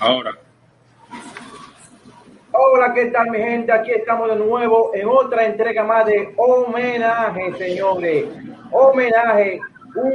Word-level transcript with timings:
Ahora. 0.00 0.34
Hola, 2.52 2.94
¿qué 2.94 3.06
tal 3.06 3.30
mi 3.30 3.38
gente? 3.38 3.70
Aquí 3.70 3.90
estamos 3.90 4.30
de 4.30 4.36
nuevo 4.36 4.92
en 4.94 5.06
otra 5.06 5.44
entrega 5.44 5.84
más 5.84 6.06
de 6.06 6.32
homenaje, 6.38 7.52
señores. 7.58 8.24
Homenaje, 8.72 9.60
un, 9.94 10.14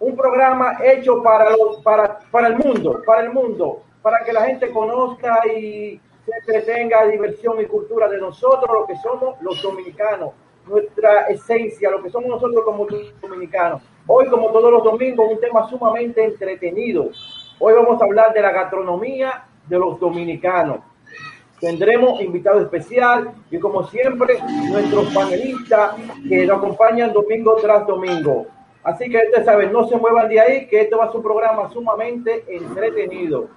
un 0.00 0.16
programa 0.16 0.78
hecho 0.82 1.22
para, 1.22 1.50
los, 1.50 1.80
para, 1.82 2.18
para 2.32 2.48
el 2.48 2.56
mundo, 2.56 3.00
para 3.06 3.22
el 3.22 3.32
mundo, 3.32 3.84
para 4.02 4.24
que 4.24 4.32
la 4.32 4.44
gente 4.44 4.72
conozca 4.72 5.40
y 5.46 6.00
se 6.24 6.32
entretenga 6.40 7.06
diversión 7.06 7.60
y 7.60 7.66
cultura 7.66 8.08
de 8.08 8.18
nosotros, 8.18 8.68
lo 8.68 8.86
que 8.86 8.96
somos 8.96 9.40
los 9.40 9.62
dominicanos, 9.62 10.32
nuestra 10.66 11.28
esencia, 11.28 11.90
lo 11.90 12.02
que 12.02 12.10
somos 12.10 12.28
nosotros 12.28 12.64
como 12.64 12.88
dominicanos. 13.22 13.82
Hoy, 14.08 14.26
como 14.26 14.50
todos 14.50 14.72
los 14.72 14.82
domingos, 14.82 15.30
un 15.30 15.40
tema 15.40 15.68
sumamente 15.68 16.24
entretenido. 16.24 17.10
Hoy 17.58 17.72
vamos 17.72 18.00
a 18.02 18.04
hablar 18.04 18.34
de 18.34 18.42
la 18.42 18.52
gastronomía 18.52 19.44
de 19.66 19.78
los 19.78 19.98
dominicanos. 19.98 20.80
Tendremos 21.58 22.20
invitado 22.20 22.60
especial 22.60 23.32
y 23.50 23.58
como 23.58 23.84
siempre 23.84 24.36
nuestros 24.68 25.06
panelistas 25.14 25.94
que 26.28 26.44
nos 26.44 26.58
acompañan 26.58 27.14
domingo 27.14 27.56
tras 27.56 27.86
domingo. 27.86 28.46
Así 28.84 29.08
que 29.08 29.16
ustedes 29.16 29.46
saben, 29.46 29.72
no 29.72 29.88
se 29.88 29.96
muevan 29.96 30.28
de 30.28 30.38
ahí, 30.38 30.66
que 30.66 30.82
esto 30.82 30.98
va 30.98 31.06
a 31.06 31.08
ser 31.08 31.16
un 31.16 31.22
programa 31.22 31.70
sumamente 31.70 32.44
entretenido. 32.46 33.48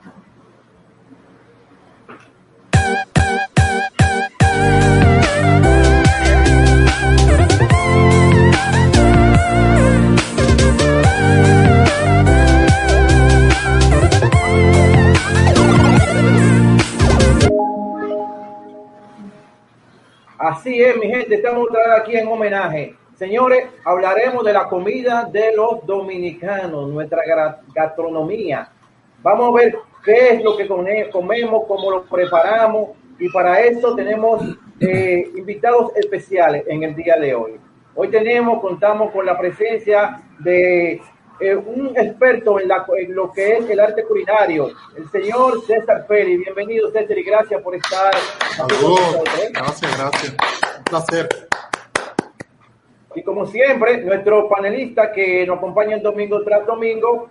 Así 20.38 20.82
es, 20.82 20.96
mi 20.98 21.08
gente, 21.08 21.36
estamos 21.36 21.68
aquí 21.98 22.16
en 22.16 22.28
homenaje. 22.28 22.96
Señores, 23.16 23.66
hablaremos 23.84 24.46
de 24.46 24.54
la 24.54 24.70
comida 24.70 25.28
de 25.30 25.54
los 25.54 25.86
dominicanos, 25.86 26.90
nuestra 26.90 27.22
gastronomía. 27.76 28.72
Vamos 29.22 29.50
a 29.50 29.58
ver 29.58 29.78
qué 30.06 30.30
es 30.30 30.44
lo 30.44 30.56
que 30.56 30.66
comemos, 30.68 31.66
cómo 31.68 31.92
lo 31.92 32.04
preparamos 32.06 32.92
y 33.20 33.28
para 33.30 33.60
eso 33.60 33.94
tenemos 33.96 34.42
eh, 34.80 35.30
invitados 35.36 35.92
especiales 35.98 36.64
en 36.68 36.84
el 36.84 36.96
día 36.96 37.18
de 37.18 37.36
hoy. 37.36 37.60
Hoy 37.94 38.08
tenemos, 38.08 38.62
contamos 38.62 39.12
con 39.12 39.26
la 39.26 39.38
presencia 39.38 40.22
de 40.40 41.02
eh, 41.40 41.56
un 41.56 41.96
experto 41.96 42.60
en, 42.60 42.68
la, 42.68 42.86
en, 42.98 43.16
lo 43.16 43.32
que 43.32 43.58
es 43.58 43.70
el 43.70 43.80
arte 43.80 44.04
culinario, 44.04 44.72
el 44.96 45.10
señor 45.10 45.62
César 45.66 46.06
Pérez. 46.08 46.40
Bienvenido, 46.40 46.92
César, 46.92 47.18
y 47.18 47.24
gracias 47.24 47.62
por 47.62 47.76
estar. 47.76 48.14
¿eh? 48.14 49.52
Gracias, 49.54 49.98
gracias. 49.98 50.36
Un 50.78 50.84
placer. 50.84 51.30
Y 53.16 53.24
como 53.24 53.46
siempre, 53.46 54.04
nuestro 54.04 54.50
panelista 54.50 55.12
que 55.12 55.46
nos 55.46 55.58
acompaña 55.58 55.96
el 55.96 56.04
domingo 56.04 56.44
tras 56.44 56.66
domingo, 56.66 57.30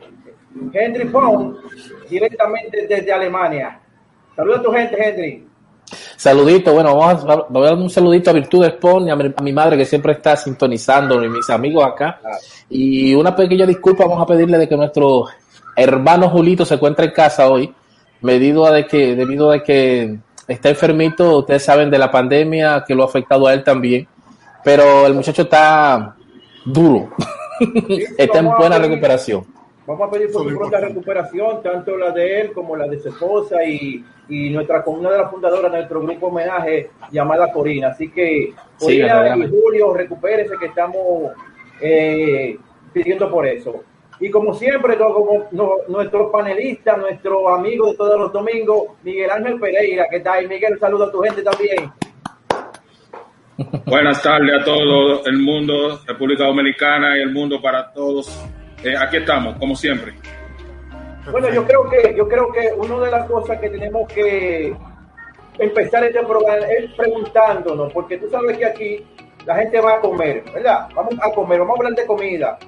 Henry 0.73 1.09
Fong, 1.09 1.57
directamente 2.09 2.87
desde 2.87 3.13
Alemania. 3.13 3.81
Saluda 4.35 4.59
a 4.59 4.63
tu 4.63 4.73
gente, 4.73 4.97
Henry. 4.99 5.49
Saludito, 6.17 6.73
bueno, 6.73 6.97
vamos 6.97 7.25
a, 7.25 7.47
voy 7.49 7.67
a 7.67 7.71
dar 7.71 7.79
un 7.79 7.91
saludito 7.91 8.31
a 8.31 8.35
Virtudes 8.35 8.73
Pon 8.75 9.07
y 9.07 9.11
a 9.11 9.17
mi, 9.17 9.33
a 9.35 9.43
mi, 9.43 9.53
madre 9.53 9.77
que 9.77 9.85
siempre 9.85 10.13
está 10.13 10.37
sintonizando 10.37 11.23
y 11.23 11.29
mis 11.29 11.49
amigos 11.51 11.85
acá. 11.87 12.21
Y 12.69 13.15
una 13.15 13.35
pequeña 13.35 13.67
disculpa 13.67 14.05
vamos 14.05 14.23
a 14.23 14.27
pedirle 14.27 14.59
de 14.59 14.69
que 14.69 14.77
nuestro 14.77 15.27
hermano 15.77 16.29
Julito 16.29 16.65
se 16.65 16.75
encuentre 16.75 17.07
en 17.07 17.13
casa 17.13 17.49
hoy, 17.49 17.73
debido 18.21 18.67
a 18.67 18.73
de 18.73 18.87
que, 18.87 19.15
debido 19.15 19.51
a 19.51 19.63
que 19.63 20.19
está 20.47 20.71
enfermito, 20.71 21.39
ustedes 21.39 21.65
saben 21.65 21.91
de 21.91 21.99
la 21.99 22.11
pandemia 22.11 22.85
que 22.87 22.95
lo 22.95 23.05
ha 23.05 23.07
afectado 23.07 23.47
a 23.47 23.55
él 23.55 23.63
también, 23.63 24.09
pero 24.65 25.07
el 25.07 25.15
muchacho 25.15 25.43
está 25.43 26.17
duro, 26.65 27.11
está 28.19 28.39
en 28.39 28.51
buena 28.57 28.79
recuperación. 28.79 29.58
Vamos 29.89 30.07
a 30.07 30.11
pedir 30.11 30.31
por 30.31 30.47
su 30.47 30.55
pronta 30.55 30.81
recuperación, 30.81 31.63
tanto 31.63 31.97
la 31.97 32.11
de 32.11 32.43
él 32.43 32.53
como 32.53 32.77
la 32.77 32.87
de 32.87 32.99
su 32.99 33.09
esposa 33.09 33.65
y, 33.65 34.05
y 34.29 34.51
nuestra 34.51 34.85
una 34.85 35.11
de 35.11 35.17
las 35.17 35.31
fundadoras 35.31 35.73
de 35.73 35.79
nuestro 35.79 36.03
grupo 36.03 36.27
homenaje 36.27 36.91
llamada 37.11 37.51
Corina. 37.51 37.89
Así 37.89 38.11
que 38.11 38.53
Corina 38.79 39.35
sí, 39.35 39.41
y 39.41 39.49
Julio, 39.49 39.95
recupérense 39.95 40.59
que 40.61 40.67
estamos 40.67 41.33
eh, 41.81 42.59
pidiendo 42.93 43.31
por 43.31 43.47
eso. 43.47 43.83
Y 44.21 44.29
como 44.29 44.53
siempre, 44.53 44.99
como 44.99 45.47
no, 45.53 45.77
nuestro 45.89 46.31
panelista, 46.31 46.95
nuestro 46.99 47.49
amigo 47.49 47.87
de 47.87 47.97
todos 47.97 48.21
los 48.21 48.31
domingos, 48.31 48.89
Miguel 49.03 49.31
Ángel 49.31 49.59
Pereira, 49.59 50.05
¿qué 50.11 50.21
tal? 50.21 50.47
Miguel, 50.49 50.75
un 50.75 50.81
saludo 50.81 51.05
a 51.05 51.11
tu 51.11 51.21
gente 51.21 51.41
también. 51.43 51.91
Buenas 53.87 54.23
tardes 54.23 54.61
a 54.61 54.65
todo 54.67 55.25
el 55.25 55.39
mundo, 55.39 55.99
República 56.07 56.45
Dominicana 56.45 57.17
y 57.17 57.23
el 57.23 57.33
mundo 57.33 57.63
para 57.63 57.91
todos. 57.91 58.29
Eh, 58.85 58.95
aquí 58.97 59.17
estamos, 59.17 59.57
como 59.57 59.75
siempre. 59.75 60.15
Bueno, 61.31 61.51
yo 61.51 61.67
creo 61.67 61.89
que 61.91 62.15
yo 62.17 62.29
creo 62.29 62.51
que 62.53 62.73
una 62.77 63.05
de 63.05 63.11
las 63.11 63.27
cosas 63.29 63.59
que 63.61 63.69
tenemos 63.69 64.11
que 64.13 64.75
empezar 65.59 66.05
este 66.05 66.23
programa 66.25 66.67
es 66.67 66.91
preguntándonos, 66.95 67.93
porque 67.93 68.17
tú 68.19 68.31
sabes 68.31 68.57
que 68.57 68.65
aquí 68.65 69.07
la 69.45 69.57
gente 69.57 69.81
va 69.81 69.95
a 69.95 70.01
comer, 70.01 70.45
¿verdad? 70.55 70.89
Vamos 70.95 71.15
a 71.21 71.31
comer, 71.33 71.59
vamos 71.59 71.77
a 71.77 71.79
hablar 71.79 71.95
de 71.95 72.07
comida. 72.07 72.59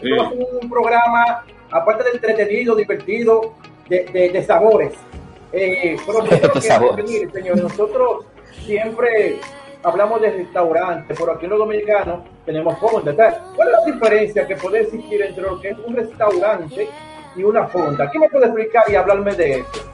Sí. 0.00 0.10
Esto 0.12 0.32
es 0.32 0.62
un 0.62 0.70
programa, 0.70 1.44
aparte 1.70 2.04
de 2.04 2.10
entretenido, 2.10 2.74
divertido, 2.74 3.54
de, 3.88 4.04
de, 4.04 4.28
de 4.30 4.42
sabores. 4.44 4.94
Eh, 5.52 5.96
pero 6.06 6.22
nosotros, 6.22 6.64
sabores. 6.66 7.04
Venir, 7.04 7.30
señores, 7.32 7.62
nosotros 7.62 8.26
siempre 8.64 9.36
hablamos 9.82 10.20
de 10.20 10.30
restaurantes, 10.30 11.16
pero 11.18 11.32
aquí 11.32 11.44
en 11.44 11.50
los 11.50 11.58
dominicanos 11.58 12.20
tenemos 12.44 12.78
fonda. 12.78 13.14
¿Cuál 13.14 13.68
es 13.68 13.74
la 13.74 13.92
diferencia 13.92 14.46
que 14.46 14.56
puede 14.56 14.82
existir 14.82 15.22
entre 15.22 15.42
lo 15.42 15.60
que 15.60 15.70
es 15.70 15.78
un 15.86 15.94
restaurante 15.94 16.88
y 17.36 17.42
una 17.42 17.66
fonda? 17.66 18.08
¿Quién 18.10 18.22
me 18.22 18.28
puede 18.28 18.46
explicar 18.46 18.84
y 18.88 18.94
hablarme 18.94 19.34
de 19.34 19.60
eso? 19.60 19.90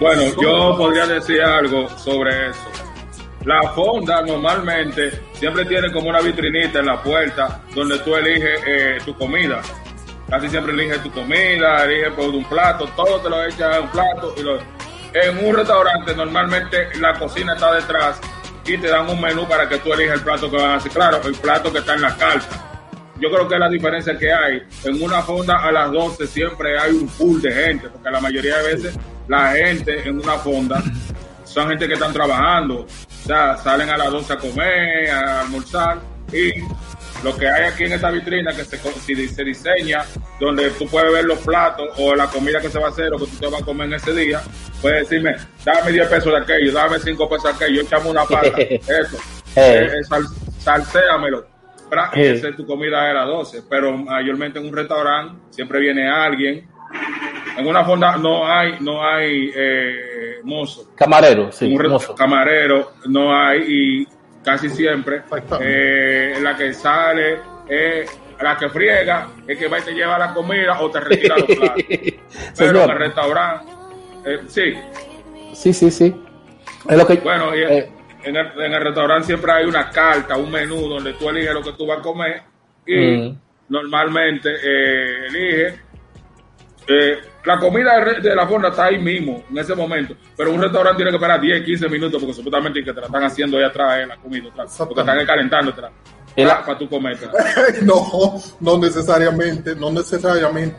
Bueno, 0.00 0.22
yo 0.40 0.76
podría 0.76 1.06
decir 1.06 1.40
algo 1.42 1.88
sobre 1.90 2.50
eso. 2.50 2.68
La 3.44 3.62
fonda 3.72 4.22
normalmente 4.22 5.10
siempre 5.34 5.64
tiene 5.64 5.92
como 5.92 6.08
una 6.08 6.20
vitrinita 6.20 6.78
en 6.80 6.86
la 6.86 7.02
puerta 7.02 7.60
donde 7.74 7.98
tú 8.00 8.14
eliges 8.14 8.60
eh, 8.66 8.98
tu 9.04 9.16
comida. 9.16 9.60
Casi 10.28 10.48
siempre 10.48 10.72
eliges 10.72 11.02
tu 11.02 11.10
comida, 11.10 11.84
eliges 11.84 12.12
por 12.12 12.28
un 12.28 12.44
plato, 12.44 12.88
todo 12.96 13.20
te 13.20 13.28
lo 13.28 13.44
echas 13.44 13.76
en 13.76 13.82
un 13.82 13.90
plato 13.90 14.34
y 14.36 14.42
lo, 14.42 14.58
en 15.14 15.44
un 15.46 15.54
restaurante 15.54 16.14
normalmente 16.14 16.88
la 16.98 17.18
cocina 17.18 17.54
está 17.54 17.74
detrás 17.74 18.20
y 18.64 18.78
te 18.78 18.88
dan 18.88 19.08
un 19.08 19.20
menú 19.20 19.46
para 19.48 19.68
que 19.68 19.78
tú 19.78 19.92
elijas 19.92 20.16
el 20.16 20.22
plato 20.22 20.50
que 20.50 20.56
van 20.56 20.70
a 20.70 20.74
hacer. 20.76 20.92
Claro, 20.92 21.20
el 21.24 21.34
plato 21.34 21.72
que 21.72 21.78
está 21.78 21.94
en 21.94 22.02
la 22.02 22.16
carta. 22.16 22.68
Yo 23.18 23.30
creo 23.30 23.46
que 23.46 23.54
es 23.54 23.60
la 23.60 23.68
diferencia 23.68 24.18
que 24.18 24.32
hay. 24.32 24.62
En 24.84 25.02
una 25.02 25.22
fonda 25.22 25.58
a 25.58 25.70
las 25.70 25.92
12 25.92 26.26
siempre 26.26 26.78
hay 26.78 26.92
un 26.92 27.08
pool 27.08 27.40
de 27.40 27.52
gente, 27.52 27.88
porque 27.88 28.10
la 28.10 28.20
mayoría 28.20 28.58
de 28.58 28.74
veces 28.74 28.98
la 29.28 29.52
gente 29.52 30.08
en 30.08 30.18
una 30.18 30.34
fonda 30.38 30.82
son 31.44 31.68
gente 31.68 31.86
que 31.86 31.94
están 31.94 32.12
trabajando. 32.12 32.80
O 32.80 33.26
sea, 33.26 33.56
salen 33.56 33.90
a 33.90 33.96
las 33.96 34.10
12 34.10 34.32
a 34.32 34.36
comer, 34.38 35.10
a 35.10 35.40
almorzar 35.42 35.98
y 36.32 36.52
lo 37.22 37.36
que 37.36 37.48
hay 37.48 37.64
aquí 37.64 37.84
en 37.84 37.92
esta 37.92 38.10
vitrina 38.10 38.52
que 38.52 38.64
se, 38.64 38.78
se 38.78 39.44
diseña, 39.44 40.04
donde 40.40 40.70
tú 40.70 40.86
puedes 40.88 41.12
ver 41.12 41.24
los 41.24 41.38
platos 41.38 41.88
o 41.98 42.14
la 42.14 42.26
comida 42.26 42.60
que 42.60 42.68
se 42.68 42.78
va 42.78 42.86
a 42.86 42.90
hacer 42.90 43.12
o 43.12 43.18
que 43.18 43.26
tú 43.26 43.36
te 43.38 43.46
vas 43.46 43.62
a 43.62 43.64
comer 43.64 43.88
en 43.88 43.94
ese 43.94 44.12
día, 44.12 44.40
puedes 44.80 45.08
decirme, 45.08 45.36
dame 45.64 45.92
10 45.92 46.08
pesos 46.08 46.32
de 46.32 46.38
aquello, 46.38 46.72
dame 46.72 46.98
5 46.98 47.28
pesos 47.28 47.44
de 47.44 47.50
aquello, 47.50 47.82
échame 47.82 48.10
una 48.10 48.24
pata, 48.24 48.48
eso, 48.58 49.18
eh, 49.56 50.02
sal, 50.08 50.24
salséamelo. 50.58 51.52
Eh. 52.14 52.40
Tu 52.56 52.66
comida 52.66 53.06
de 53.08 53.14
las 53.14 53.26
12, 53.26 53.64
pero 53.68 53.94
mayormente 53.96 54.58
en 54.58 54.66
un 54.66 54.74
restaurante 54.74 55.38
siempre 55.50 55.78
viene 55.78 56.08
alguien. 56.08 56.66
En 57.58 57.66
una 57.66 57.84
fonda 57.84 58.16
no 58.16 58.50
hay, 58.50 58.76
no 58.80 59.06
hay 59.06 59.52
eh, 59.54 60.40
mozo. 60.42 60.90
Camarero, 60.94 61.52
sí. 61.52 61.66
Un 61.66 61.88
mozo. 61.88 62.14
Camarero 62.14 62.92
no 63.06 63.36
hay 63.36 63.60
y 63.68 64.08
casi 64.44 64.68
siempre. 64.68 65.22
Eh, 65.60 66.38
la 66.40 66.56
que 66.56 66.72
sale, 66.72 67.38
eh, 67.68 68.06
la 68.40 68.56
que 68.56 68.68
friega, 68.68 69.28
es 69.46 69.58
que 69.58 69.68
va 69.68 69.78
y 69.78 69.82
te 69.82 69.92
lleva 69.92 70.18
la 70.18 70.34
comida 70.34 70.80
o 70.80 70.90
te 70.90 71.00
retira 71.00 71.36
los 71.36 71.46
platos. 71.46 71.84
Pero 72.58 72.84
en 72.84 72.90
el 72.90 72.98
restaurante, 72.98 73.72
eh, 74.24 74.38
sí. 74.48 74.74
Sí, 75.52 75.72
sí, 75.72 75.90
sí. 75.90 76.14
Es 76.88 76.98
lo 76.98 77.06
que, 77.06 77.14
bueno, 77.16 77.54
y 77.54 77.60
eh, 77.60 77.90
en, 78.24 78.36
el, 78.36 78.46
en, 78.60 78.72
el, 78.72 78.82
restaurante 78.82 79.26
siempre 79.26 79.52
hay 79.52 79.64
una 79.66 79.90
carta, 79.90 80.36
un 80.36 80.50
menú 80.50 80.88
donde 80.88 81.12
tú 81.14 81.28
eliges 81.28 81.54
lo 81.54 81.62
que 81.62 81.72
tú 81.72 81.86
vas 81.86 81.98
a 81.98 82.02
comer 82.02 82.42
y 82.86 83.16
mm. 83.16 83.38
normalmente 83.68 84.50
eh, 84.50 85.26
eliges 85.28 85.80
eh, 86.86 87.18
la 87.44 87.58
comida 87.58 88.04
de 88.04 88.34
la 88.34 88.46
fonda 88.46 88.68
está 88.68 88.86
ahí 88.86 88.98
mismo, 88.98 89.44
en 89.50 89.58
ese 89.58 89.74
momento. 89.74 90.14
Pero 90.36 90.52
un 90.52 90.62
restaurante 90.62 90.96
tiene 90.96 91.10
que 91.10 91.16
esperar 91.16 91.40
10, 91.40 91.64
15 91.64 91.88
minutos 91.88 92.20
porque 92.20 92.34
supuestamente 92.34 92.84
que 92.84 92.92
te 92.92 93.00
la 93.00 93.06
están 93.06 93.24
haciendo 93.24 93.58
ahí 93.58 93.64
atrás 93.64 93.98
eh, 93.98 94.06
la 94.06 94.16
comida, 94.16 94.48
porque 94.54 95.00
están 95.00 95.26
calentando 95.26 95.74
para, 95.74 95.90
para 96.64 96.78
tú 96.78 96.88
comer. 96.88 97.18
no, 97.82 98.40
no 98.60 98.78
necesariamente, 98.78 99.74
no 99.74 99.90
necesariamente. 99.90 100.76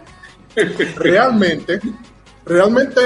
realmente, 0.98 1.80
realmente 2.46 3.02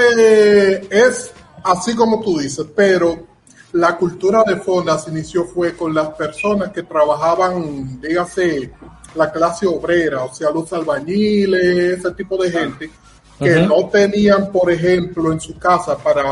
es 0.90 1.32
así 1.64 1.94
como 1.94 2.20
tú 2.20 2.38
dices, 2.38 2.66
pero 2.76 3.26
la 3.72 3.96
cultura 3.96 4.44
de 4.46 4.56
fonda 4.56 4.98
se 4.98 5.10
inició 5.10 5.44
fue 5.44 5.74
con 5.74 5.94
las 5.94 6.08
personas 6.10 6.70
que 6.70 6.82
trabajaban, 6.82 8.00
dígase, 8.00 8.72
la 9.14 9.30
clase 9.30 9.66
obrera, 9.66 10.24
o 10.24 10.34
sea, 10.34 10.50
los 10.50 10.72
albañiles, 10.72 11.98
ese 11.98 12.10
tipo 12.12 12.42
de 12.42 12.50
gente 12.50 12.90
que 13.38 13.62
no 13.62 13.88
tenían, 13.88 14.50
por 14.50 14.70
ejemplo, 14.70 15.32
en 15.32 15.40
su 15.40 15.56
casa 15.58 15.96
para, 15.96 16.24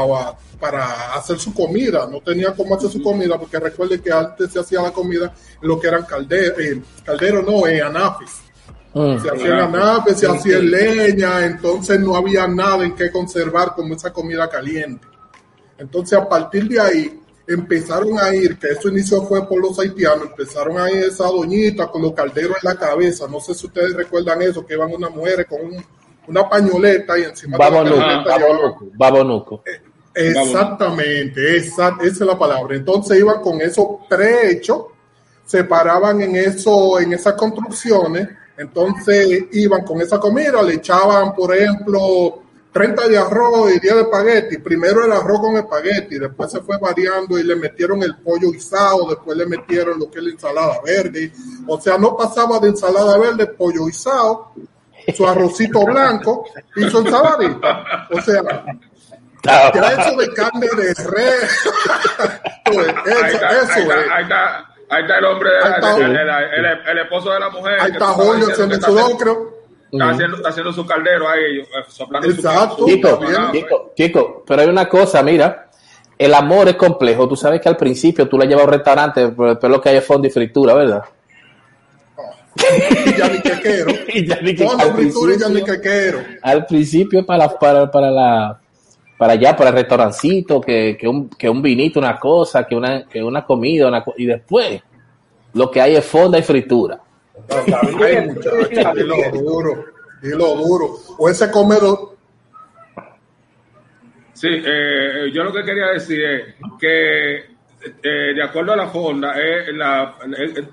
para 0.59 1.15
hacer 1.15 1.39
su 1.39 1.55
comida, 1.55 2.09
no 2.11 2.21
tenían 2.21 2.55
cómo 2.55 2.75
hacer 2.75 2.91
su 2.91 3.03
comida, 3.03 3.39
porque 3.39 3.61
recuerde 3.61 4.01
que 4.01 4.11
antes 4.11 4.53
se 4.53 4.59
hacía 4.59 4.83
la 4.83 4.91
comida 4.91 5.33
en 5.63 5.69
lo 5.69 5.79
que 5.79 5.87
eran 5.87 6.05
calderos, 6.05 6.59
eh, 6.59 6.83
caldero 7.05 7.43
no, 7.43 7.67
en 7.67 7.83
anafes. 7.83 8.41
Mm. 8.93 9.19
Se 9.21 9.31
hacía 9.31 9.47
en 9.47 9.53
anafes, 9.53 10.19
se 10.19 10.27
hacía 10.27 10.59
leña, 10.59 11.45
entonces 11.45 12.01
no 12.01 12.17
había 12.17 12.49
nada 12.49 12.85
en 12.85 12.95
que 12.95 13.13
conservar 13.13 13.75
como 13.75 13.95
esa 13.95 14.13
comida 14.13 14.49
caliente. 14.49 15.07
Entonces, 15.79 16.19
a 16.19 16.29
partir 16.29 16.67
de 16.69 16.81
ahí, 16.81 17.21
empezaron 17.47 18.19
a 18.19 18.35
ir, 18.35 18.59
que 18.59 18.69
eso 18.69 18.89
inicio 18.89 19.23
fue 19.23 19.47
por 19.47 19.61
los 19.61 19.79
haitianos, 19.79 20.27
empezaron 20.27 20.79
a 20.79 20.91
ir 20.91 21.05
esa 21.05 21.27
doñita 21.27 21.87
con 21.89 22.03
los 22.03 22.13
calderos 22.13 22.57
en 22.63 22.71
la 22.71 22.77
cabeza. 22.77 23.27
No 23.29 23.41
sé 23.41 23.55
si 23.55 23.67
ustedes 23.67 23.95
recuerdan 23.95 24.43
eso, 24.43 24.67
que 24.67 24.75
iban 24.75 24.93
unas 24.93 25.11
mujeres 25.11 25.47
con 25.47 25.61
una 26.27 26.49
pañoleta 26.49 27.19
y 27.19 27.23
encima 27.23 27.57
babonuco, 27.57 28.03
eh, 29.65 29.81
Exactamente, 30.15 31.57
esa, 31.57 31.97
esa, 32.01 32.07
es 32.07 32.21
la 32.21 32.39
palabra. 32.39 32.75
Entonces 32.75 33.19
iban 33.19 33.41
con 33.43 33.61
eso 33.61 34.01
prehecho, 34.09 34.89
se 35.45 35.63
paraban 35.65 36.23
en 36.23 36.37
eso, 36.37 36.99
en 36.99 37.13
esas 37.13 37.35
construcciones, 37.35 38.29
entonces 38.57 39.45
iban 39.53 39.85
con 39.85 40.01
esa 40.01 40.19
comida, 40.19 40.63
le 40.63 40.75
echaban, 40.75 41.35
por 41.35 41.55
ejemplo, 41.55 42.43
30 42.77 43.09
de 43.09 43.17
arroz 43.17 43.73
y 43.75 43.81
10 43.81 43.95
de 43.95 44.01
espagueti. 44.03 44.59
Primero 44.59 45.03
el 45.03 45.11
arroz 45.11 45.41
con 45.41 45.57
espagueti, 45.57 46.19
después 46.19 46.53
se 46.53 46.61
fue 46.61 46.77
variando 46.77 47.39
y 47.39 47.43
le 47.43 47.57
metieron 47.57 48.03
el 48.03 48.17
pollo 48.17 48.51
guisado, 48.51 49.09
después 49.09 49.35
le 49.35 49.47
metieron 49.47 49.99
lo 49.99 50.11
que 50.11 50.19
es 50.19 50.25
la 50.27 50.31
ensalada 50.33 50.81
verde. 50.85 51.33
O 51.67 51.81
sea, 51.81 51.97
no 51.97 52.15
pasaba 52.15 52.59
de 52.59 52.69
ensalada 52.69 53.17
verde, 53.17 53.47
pollo 53.47 53.87
guisado, 53.87 54.53
su 55.17 55.27
arrocito 55.27 55.87
blanco 55.87 56.45
y 56.77 56.91
su 56.91 56.99
ensaladita. 56.99 58.09
O 58.11 58.21
sea, 58.21 58.43
ya 59.43 59.93
hecho 59.95 60.17
de 60.19 60.35
carne 60.35 60.67
de 60.77 60.95
res. 60.95 61.71
Pues, 62.67 62.89
eso, 62.89 63.37
eso 63.37 63.47
ahí, 63.47 64.23
está, 64.25 64.59
ahí, 64.91 65.03
está, 65.03 65.19
el 65.19 65.25
hombre, 65.25 65.51
el, 66.91 66.99
esposo 66.99 67.31
de 67.31 67.39
la 67.39 67.49
mujer. 67.49 67.81
Ahí 67.81 67.93
está 67.93 68.07
Julio, 68.07 68.53
se 68.57 68.67
me 68.67 68.75
sudó, 68.75 69.17
creo. 69.17 69.56
Está, 70.05 70.11
haciendo, 70.11 70.37
está 70.37 70.49
haciendo 70.49 70.73
su 70.73 70.87
caldero 70.87 71.29
ahí, 71.29 71.61
eh, 71.61 71.67
soplando 71.89 72.29
Exacto. 72.29 72.77
Su 72.79 72.87
Chico, 72.87 73.21
Chico, 73.53 73.93
Chico, 73.97 74.45
pero 74.47 74.63
hay 74.63 74.69
una 74.69 74.89
cosa, 74.89 75.23
mira, 75.23 75.69
el 76.19 76.35
amor 76.35 76.69
es 76.69 76.77
complejo. 76.77 77.29
Tú 77.29 77.37
sabes 77.37 77.61
que 77.61 77.69
al 77.69 77.77
principio 77.77 78.29
tú 78.29 78.39
le 78.39 78.47
llevas 78.47 78.65
a 78.65 78.67
un 78.67 78.73
restaurante, 78.73 79.29
pero 79.37 79.69
lo 79.69 79.81
que 79.81 79.89
hay 79.89 79.97
es 79.97 80.05
fondo 80.05 80.27
y 80.27 80.31
fritura, 80.31 80.75
¿verdad? 80.75 81.05
y 82.57 83.17
ya 83.17 83.29
ni 83.29 83.41
que 83.41 83.51
quiero. 83.61 83.91
y 84.09 84.27
ya 84.27 84.41
ni 84.41 84.55
que, 84.55 84.67
al, 84.67 84.95
principio, 84.95 85.39
ya 85.39 85.49
ni 85.49 85.63
al 86.43 86.67
principio 86.67 87.27
para, 87.27 87.49
para, 87.51 87.91
para 87.91 88.11
la 88.11 88.61
para 89.19 89.33
allá, 89.33 89.57
para 89.57 89.71
el 89.71 89.77
restaurancito, 89.77 90.61
que, 90.61 90.97
que, 90.99 91.09
un, 91.09 91.29
que 91.31 91.49
un 91.49 91.63
vinito, 91.63 91.99
una 91.99 92.19
cosa, 92.19 92.65
que 92.65 92.77
una, 92.77 93.07
que 93.07 93.23
una 93.23 93.45
comida, 93.45 93.89
una, 93.89 94.05
y 94.17 94.27
después 94.27 94.83
lo 95.55 95.71
que 95.71 95.81
hay 95.81 95.97
es 95.97 96.05
fonda 96.05 96.39
y 96.39 96.43
fritura. 96.43 97.01
Ay, 97.49 98.29
y 98.97 99.03
lo 99.03 99.17
duro, 99.33 99.85
y 100.23 100.29
lo 100.29 100.57
duro. 100.57 100.97
O 101.19 101.29
ese 101.29 101.51
comedor. 101.51 102.17
Sí, 104.33 104.49
eh, 104.51 105.31
yo 105.33 105.45
lo 105.45 105.53
que 105.53 105.65
quería 105.65 105.87
decir 105.87 106.23
es 106.23 106.55
que 106.79 107.37
eh, 108.03 108.35
de 108.35 108.43
acuerdo 108.43 108.73
a 108.73 108.77
la 108.77 108.89
fonda, 108.89 109.33
es 109.41 109.75
la, 109.75 110.17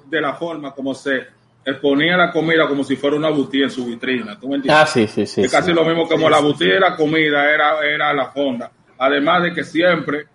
de 0.05 0.21
la 0.21 0.33
forma 0.33 0.73
como 0.73 0.93
se 0.93 1.27
exponía 1.65 2.17
la 2.17 2.31
comida 2.31 2.67
como 2.67 2.83
si 2.83 2.95
fuera 2.95 3.15
una 3.15 3.29
butía 3.29 3.65
en 3.65 3.71
su 3.71 3.85
vitrina. 3.85 4.37
¿tú 4.39 4.49
me 4.49 4.55
entiendes? 4.55 4.81
Ah, 4.81 4.85
sí, 4.85 5.07
sí, 5.07 5.25
sí. 5.25 5.41
Es 5.41 5.51
casi 5.51 5.71
lo 5.71 5.85
mismo 5.85 6.07
como 6.07 6.29
la 6.29 6.39
butía 6.39 6.75
y 6.75 6.79
la 6.79 6.95
comida 6.95 7.49
era, 7.53 7.79
era 7.85 8.13
la 8.13 8.31
fonda. 8.31 8.71
Además 8.97 9.43
de 9.43 9.53
que 9.53 9.63
siempre 9.63 10.27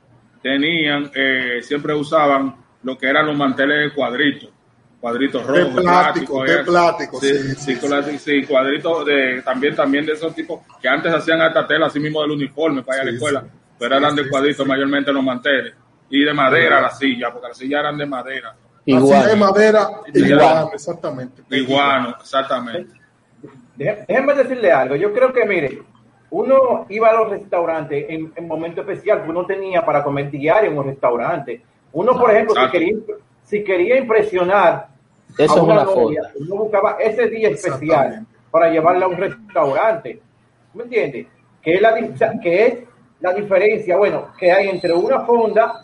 tenían, 0.43 1.11
eh, 1.15 1.59
siempre 1.63 1.95
usaban 1.95 2.55
lo 2.83 2.97
que 2.97 3.09
eran 3.09 3.27
los 3.27 3.37
manteles 3.37 3.91
de 3.91 3.95
cuadritos 3.95 4.51
cuadritos 5.00 5.47
rojos, 5.47 5.75
de 5.75 5.83
plástico, 5.83 6.43
de 6.43 6.65
plástico, 6.65 7.21
sí, 7.21 7.55
sí, 7.56 7.77
sí, 7.77 8.19
sí, 8.19 8.47
cuadritos 8.47 9.06
de, 9.06 9.43
también, 9.43 9.77
también 9.77 10.05
de 10.05 10.12
esos 10.12 10.35
tipos 10.35 10.61
que 10.81 10.89
antes 10.89 11.12
hacían 11.12 11.41
hasta 11.41 11.67
tela 11.67 11.87
así 11.87 12.00
mismo 12.00 12.21
del 12.23 12.33
uniforme 12.33 12.83
para 12.83 12.99
ir 12.99 13.03
a 13.03 13.05
la 13.05 13.11
escuela, 13.12 13.45
pero 13.79 13.97
eran 13.97 14.17
de 14.17 14.29
cuadritos 14.29 14.67
mayormente 14.67 15.12
los 15.12 15.23
manteles 15.23 15.75
y 16.11 16.25
de 16.25 16.35
madera 16.35 16.81
la 16.81 16.91
silla, 16.91 17.31
porque 17.33 17.49
las 17.49 17.56
sillas 17.56 17.81
eran 17.81 17.97
de 17.97 18.06
madera. 18.06 18.56
Igual. 18.87 19.29
de 19.29 19.37
madera, 19.37 19.89
igual, 20.15 20.69
exactamente. 20.73 21.43
Igual, 21.51 22.17
exactamente. 22.21 22.94
Déjenme 23.77 24.35
decirle 24.35 24.73
algo, 24.73 24.97
yo 24.97 25.12
creo 25.12 25.33
que 25.33 25.44
mire, 25.44 25.83
uno 26.31 26.87
iba 26.89 27.11
a 27.11 27.12
los 27.15 27.31
restaurantes 27.31 28.06
en, 28.09 28.33
en 28.35 28.49
momentos 28.49 28.87
especiales, 28.89 29.25
uno 29.29 29.47
tenía 29.47 29.85
para 29.85 30.03
comer 30.03 30.31
diario 30.31 30.71
en 30.71 30.79
un 30.79 30.87
restaurante. 30.87 31.62
Uno, 31.93 32.19
por 32.19 32.31
ejemplo, 32.31 32.55
si 32.55 32.71
quería, 32.71 32.97
si 33.49 33.65
quería 33.65 33.97
impresionar 33.97 34.89
Eso 35.37 35.61
a 35.61 35.62
una, 35.62 35.85
novia, 35.85 36.23
uno 36.39 36.56
buscaba 36.56 36.99
ese 37.00 37.29
día 37.29 37.49
especial 37.49 38.27
para 38.50 38.71
llevarla 38.71 39.06
a 39.06 39.09
un 39.09 39.17
restaurante. 39.17 40.21
¿Me 40.75 40.85
entiendes? 40.85 41.27
Que 41.62 41.75
es, 41.75 41.81
la, 41.81 41.95
que 42.43 42.67
es 42.67 42.75
la 43.21 43.33
diferencia, 43.33 43.97
bueno, 43.97 44.29
que 44.39 44.53
hay 44.53 44.69
entre 44.69 44.93
una 44.93 45.21
fonda 45.21 45.81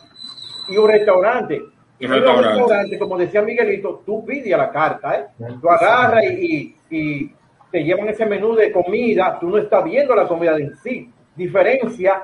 y 0.68 0.76
un 0.76 0.88
restaurante. 0.88 1.62
Y 1.98 2.06
un 2.06 2.12
restaurante. 2.12 2.98
como 2.98 3.16
decía 3.16 3.40
Miguelito, 3.40 4.02
tú 4.04 4.24
pides 4.26 4.52
a 4.52 4.58
la 4.58 4.70
carta, 4.70 5.18
¿eh? 5.18 5.26
Tú 5.60 5.70
agarras 5.70 6.24
y, 6.24 6.76
y, 6.90 7.32
te 7.70 7.82
llevan 7.82 8.08
ese 8.08 8.26
menú 8.26 8.54
de 8.54 8.70
comida, 8.70 9.36
tú 9.40 9.48
no 9.48 9.58
estás 9.58 9.82
viendo 9.84 10.14
la 10.14 10.28
comida 10.28 10.56
en 10.56 10.76
sí. 10.76 11.10
Diferencia 11.34 12.22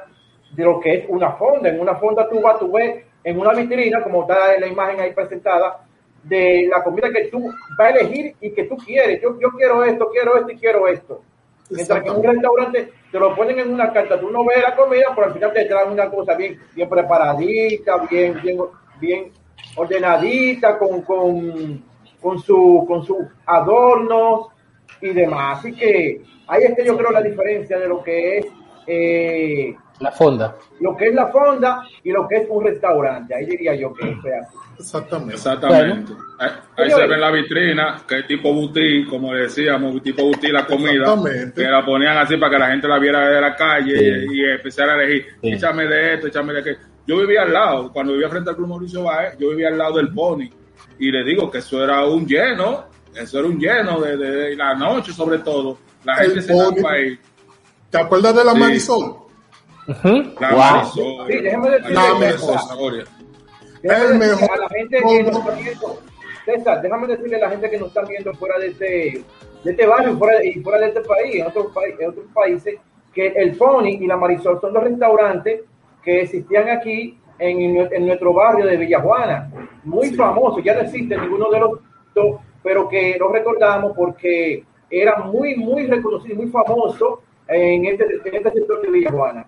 de 0.53 0.65
lo 0.65 0.79
que 0.79 0.95
es 0.95 1.05
una 1.09 1.33
fonda. 1.33 1.71
En 1.71 1.81
una 1.81 1.97
fonda 1.97 2.29
tú 2.29 2.41
vas, 2.41 2.59
tú 2.59 2.71
ves 2.71 3.05
en 3.25 3.39
una 3.39 3.53
vitrina, 3.53 4.03
como 4.03 4.23
está 4.23 4.55
en 4.55 4.63
la 4.63 4.67
imagen 4.67 5.01
ahí 5.01 5.13
presentada, 5.13 5.85
de 6.23 6.69
la 6.71 6.83
comida 6.83 7.11
que 7.11 7.29
tú 7.29 7.51
vas 7.79 7.89
a 7.89 7.91
elegir 7.91 8.35
y 8.41 8.51
que 8.53 8.65
tú 8.65 8.77
quieres. 8.77 9.21
Yo, 9.23 9.39
yo 9.41 9.51
quiero 9.51 9.85
esto, 9.85 10.09
quiero 10.11 10.37
esto 10.37 10.53
y 10.53 10.57
quiero 10.57 10.89
esto. 10.89 11.23
Mientras 11.71 12.03
que 12.03 12.09
en 12.09 12.17
un 12.17 12.25
restaurante 12.25 12.93
te 13.11 13.19
lo 13.19 13.35
ponen 13.35 13.59
en 13.61 13.73
una 13.73 13.93
carta, 13.93 14.19
tú 14.19 14.31
no 14.31 14.45
ves 14.45 14.63
la 14.63 14.75
comida, 14.75 15.13
pero 15.15 15.29
al 15.29 15.35
final 15.35 15.53
te 15.53 15.65
traen 15.67 15.91
una 15.91 16.11
cosa 16.11 16.35
bien, 16.35 16.59
bien 16.75 16.89
preparadita, 16.89 17.97
bien, 18.11 18.41
bien, 18.43 18.59
bien 19.01 19.33
ordenadita, 19.77 20.79
con, 20.79 21.03
con, 21.03 21.85
con, 22.21 22.39
su, 22.41 22.85
con 22.89 23.05
sus 23.05 23.19
adornos 23.47 24.49
y 25.01 25.11
demás. 25.11 25.59
Así 25.59 25.73
que 25.73 26.23
ahí 26.49 26.65
es 26.65 26.75
que 26.75 26.85
yo 26.85 26.97
creo 26.97 27.13
la 27.13 27.23
diferencia 27.23 27.79
de 27.79 27.89
lo 27.89 28.03
que 28.03 28.39
es 28.39 28.47
eh, 28.87 29.77
la 30.01 30.11
fonda. 30.11 30.57
Lo 30.81 30.97
que 30.97 31.09
es 31.09 31.15
la 31.15 31.29
fonda 31.29 31.87
y 32.03 32.11
lo 32.11 32.27
que 32.27 32.37
es 32.37 32.47
un 32.49 32.65
restaurante. 32.65 33.35
Ahí 33.35 33.47
diría 33.47 33.75
yo 33.75 33.93
que 33.93 34.11
es 34.11 34.17
así. 34.19 34.57
Exactamente. 34.79 35.35
Exactamente. 35.35 36.13
Ahí, 36.39 36.91
se 36.91 37.07
ve 37.07 37.15
en 37.15 37.21
la 37.21 37.31
vitrina, 37.31 38.03
que 38.09 38.21
es 38.21 38.27
tipo 38.27 38.53
butí, 38.53 39.05
como 39.05 39.35
decíamos, 39.35 40.03
tipo 40.03 40.25
butí 40.25 40.49
la 40.49 40.65
comida, 40.65 41.15
que 41.55 41.65
la 41.65 41.85
ponían 41.85 42.17
así 42.17 42.39
para 42.39 42.53
que 42.53 42.59
la 42.59 42.71
gente 42.71 42.89
la 42.89 42.99
viera 42.99 43.29
de 43.29 43.41
la 43.41 43.55
calle 43.55 44.25
y, 44.31 44.43
empezara 44.43 44.95
a 44.95 45.03
elegir, 45.03 45.27
échame 45.43 45.87
de 45.87 46.15
esto, 46.15 46.29
échame 46.29 46.55
de 46.55 46.61
aquello. 46.61 46.79
Yo 47.07 47.19
vivía 47.19 47.43
al 47.43 47.53
lado, 47.53 47.93
cuando 47.93 48.15
vivía 48.15 48.31
frente 48.31 48.51
al 48.51 48.57
Club 48.57 48.69
Mauricio 48.69 49.03
Baez, 49.03 49.37
yo 49.39 49.51
vivía 49.51 49.69
al 49.69 49.77
lado 49.77 49.97
del 49.97 50.13
Pony 50.15 50.49
y 50.99 51.11
le 51.11 51.25
digo 51.25 51.51
que 51.51 51.59
eso 51.59 51.83
era 51.85 52.07
un 52.07 52.27
lleno, 52.27 52.87
eso 53.15 53.39
era 53.39 53.49
un 53.49 53.59
lleno 53.59 54.01
de, 54.01 54.57
la 54.57 54.75
noche 54.75 55.13
sobre 55.13 55.39
todo. 55.41 55.77
La 56.05 56.17
gente 56.17 56.41
se 56.41 56.55
ahí. 56.89 57.19
¿Te 57.91 57.99
acuerdas 57.99 58.35
de 58.35 58.45
la 58.45 58.55
Marisol? 58.55 59.30
La 60.41 60.85
Sí, 60.85 61.37
déjame 61.43 61.71
decirle 61.71 61.95
la 61.95 62.15
mejor. 62.19 62.93
El 63.83 64.19
mejor. 64.19 64.51
A 64.51 64.57
la 64.57 64.69
gente 64.69 64.99
que 64.99 65.23
nos 65.23 65.37
está 65.39 65.51
viendo, 65.53 66.01
César, 66.45 66.83
déjame 66.83 67.07
decirle 67.07 67.37
a 67.37 67.41
la 67.41 67.51
gente 67.51 67.71
que 67.71 67.79
nos 67.79 67.89
está 67.89 68.03
viendo 68.03 68.35
fuera 68.35 68.59
de 68.59 68.67
este, 68.69 69.25
de 69.65 69.71
este 69.71 69.87
barrio 69.87 70.17
fuera, 70.19 70.45
y 70.45 70.61
fuera 70.61 70.79
de 70.79 70.89
este 70.89 71.01
país, 71.01 71.37
en 71.37 71.47
otros, 71.47 71.67
en 71.99 72.09
otros 72.09 72.27
países, 72.35 72.79
que 73.15 73.29
el 73.29 73.57
Pony 73.57 73.99
y 74.01 74.07
la 74.07 74.17
Marisol 74.17 74.61
son 74.61 74.73
dos 74.73 74.85
restaurantes 74.85 75.63
que 76.03 76.23
existían 76.23 76.69
aquí 76.69 77.19
en, 77.39 77.89
en 77.93 78.07
nuestro 78.07 78.33
barrio 78.35 78.67
de 78.67 78.77
Villajuana, 78.77 79.51
muy 79.85 80.11
famosos, 80.15 80.63
ya 80.63 80.75
no 80.75 80.81
existe 80.81 81.17
ninguno 81.17 81.51
de 81.51 81.61
los 81.61 81.81
dos, 82.15 82.41
pero 82.63 82.89
que 82.89 83.17
los 83.19 83.33
recordamos 83.33 83.97
porque 83.97 84.65
era 84.91 85.19
muy, 85.19 85.57
muy 85.57 85.87
reconocido, 85.87 86.37
muy 86.37 86.49
famoso 86.49 87.23
en 87.49 87.87
este, 87.87 88.05
en 88.25 88.35
este 88.35 88.53
sector 88.53 88.83
de 88.83 88.91
Villajuana. 88.91 89.47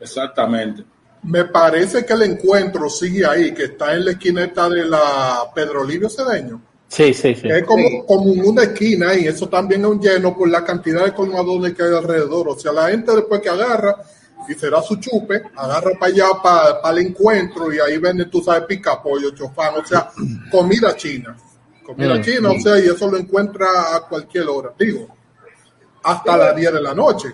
Exactamente. 0.00 0.84
Me 1.24 1.44
parece 1.46 2.04
que 2.06 2.12
el 2.12 2.22
encuentro 2.22 2.88
sigue 2.88 3.26
ahí, 3.26 3.52
que 3.52 3.64
está 3.64 3.94
en 3.94 4.04
la 4.04 4.10
esquineta 4.12 4.68
de 4.68 4.84
la 4.84 5.50
Pedro 5.54 5.84
Livio 5.84 6.08
Cedeño. 6.08 6.62
Sí, 6.86 7.12
sí, 7.12 7.34
sí. 7.34 7.48
Es 7.48 7.64
como, 7.64 7.86
Sí. 7.86 8.02
como 8.06 8.32
en 8.32 8.44
una 8.46 8.62
esquina 8.62 9.14
y 9.14 9.26
eso 9.26 9.48
también 9.48 9.82
es 9.82 9.88
un 9.88 10.00
lleno 10.00 10.34
por 10.36 10.48
la 10.48 10.64
cantidad 10.64 11.04
de 11.04 11.12
colmadones 11.12 11.74
que 11.74 11.82
hay 11.82 11.94
alrededor. 11.94 12.48
O 12.48 12.58
sea, 12.58 12.72
la 12.72 12.88
gente 12.88 13.14
después 13.14 13.40
que 13.42 13.48
agarra 13.50 13.96
y 14.48 14.54
se 14.54 14.70
da 14.70 14.80
su 14.80 14.96
chupe, 14.96 15.42
agarra 15.56 15.90
para 15.98 16.12
allá, 16.12 16.26
para, 16.42 16.90
el 16.92 17.06
encuentro 17.08 17.70
y 17.72 17.78
ahí 17.80 17.98
vende, 17.98 18.26
tú 18.26 18.40
sabes, 18.40 18.62
pica 18.62 19.02
pollo, 19.02 19.32
chofán, 19.32 19.74
o 19.76 19.84
sea, 19.84 20.10
comida 20.50 20.96
china. 20.96 21.36
Comida 21.84 22.14
Mm, 22.16 22.22
china, 22.22 22.50
o 22.52 22.60
sea, 22.60 22.78
y 22.78 22.86
eso 22.86 23.10
lo 23.10 23.18
encuentra 23.18 23.66
a 23.96 24.00
cualquier 24.08 24.46
hora, 24.48 24.72
digo, 24.78 25.08
hasta 26.04 26.36
las 26.36 26.56
10 26.56 26.72
de 26.74 26.80
la 26.80 26.94
noche. 26.94 27.28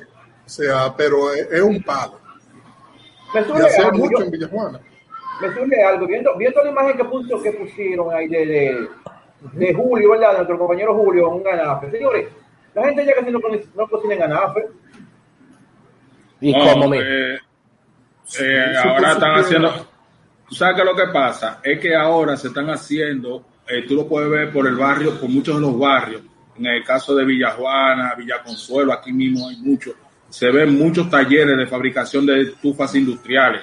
O 0.47 0.49
sea, 0.49 0.95
pero 0.97 1.33
es, 1.33 1.47
es 1.53 1.61
un 1.61 1.83
palo. 1.83 2.24
Me 3.35 3.45
surge 3.45 3.77
algo, 3.83 3.99
mucho 3.99 4.19
yo- 4.19 4.25
en 4.25 4.31
Villajuana. 4.31 4.81
me 5.41 5.55
surge 5.55 5.83
algo, 5.83 6.07
viendo, 6.07 6.37
viendo 6.37 6.63
la 6.65 6.71
imagen 6.71 6.97
que 6.97 7.05
puso, 7.05 7.43
que 7.43 7.53
pusieron 7.53 8.15
ahí 8.15 8.29
de, 8.29 8.47
de, 8.47 8.89
de 9.53 9.75
Julio, 9.75 10.11
¿verdad? 10.13 10.31
De 10.31 10.37
nuestro 10.39 10.59
compañero 10.59 10.95
Julio, 10.95 11.29
un 11.31 11.43
ganafe. 11.43 11.91
Señores, 11.91 12.29
la 12.75 12.85
gente 12.87 13.05
ya 13.07 13.15
casi 13.15 13.31
no, 13.31 13.41
no 13.77 13.89
cocina 13.89 14.15
en 14.15 14.21
ganafe. 14.21 14.67
Y 16.41 16.53
No, 16.53 16.73
como 16.73 16.89
me... 16.89 16.99
eh, 16.99 17.35
eh, 17.35 17.39
Sí, 18.25 18.45
ahora 18.89 19.13
están 19.13 19.33
haciendo. 19.37 19.71
¿Tú 20.49 20.55
sabes 20.55 20.75
qué 20.77 20.81
es 20.83 20.87
lo 20.87 20.97
que 20.97 21.13
pasa? 21.13 21.61
Es 21.63 21.81
que 21.81 21.95
ahora 21.95 22.37
se 22.37 22.49
están 22.49 22.69
haciendo, 22.71 23.45
eh, 23.69 23.85
tú 23.89 23.95
lo 23.95 24.07
puedes 24.07 24.31
ver 24.31 24.53
por 24.53 24.67
el 24.67 24.77
barrio, 24.77 25.19
por 25.19 25.29
muchos 25.29 25.55
de 25.57 25.61
los 25.61 25.79
barrios. 25.79 26.23
En 26.57 26.67
el 26.67 26.85
caso 26.85 27.15
de 27.17 27.25
Villajuana, 27.25 28.15
Villa 28.15 28.43
Consuelo, 28.45 28.93
aquí 28.93 29.13
mismo 29.13 29.49
hay 29.49 29.57
muchos. 29.57 29.95
Se 30.31 30.51
ven 30.51 30.77
muchos 30.79 31.09
talleres 31.11 31.57
de 31.57 31.67
fabricación 31.67 32.27
de 32.27 32.43
estufas 32.43 32.95
industriales. 32.95 33.63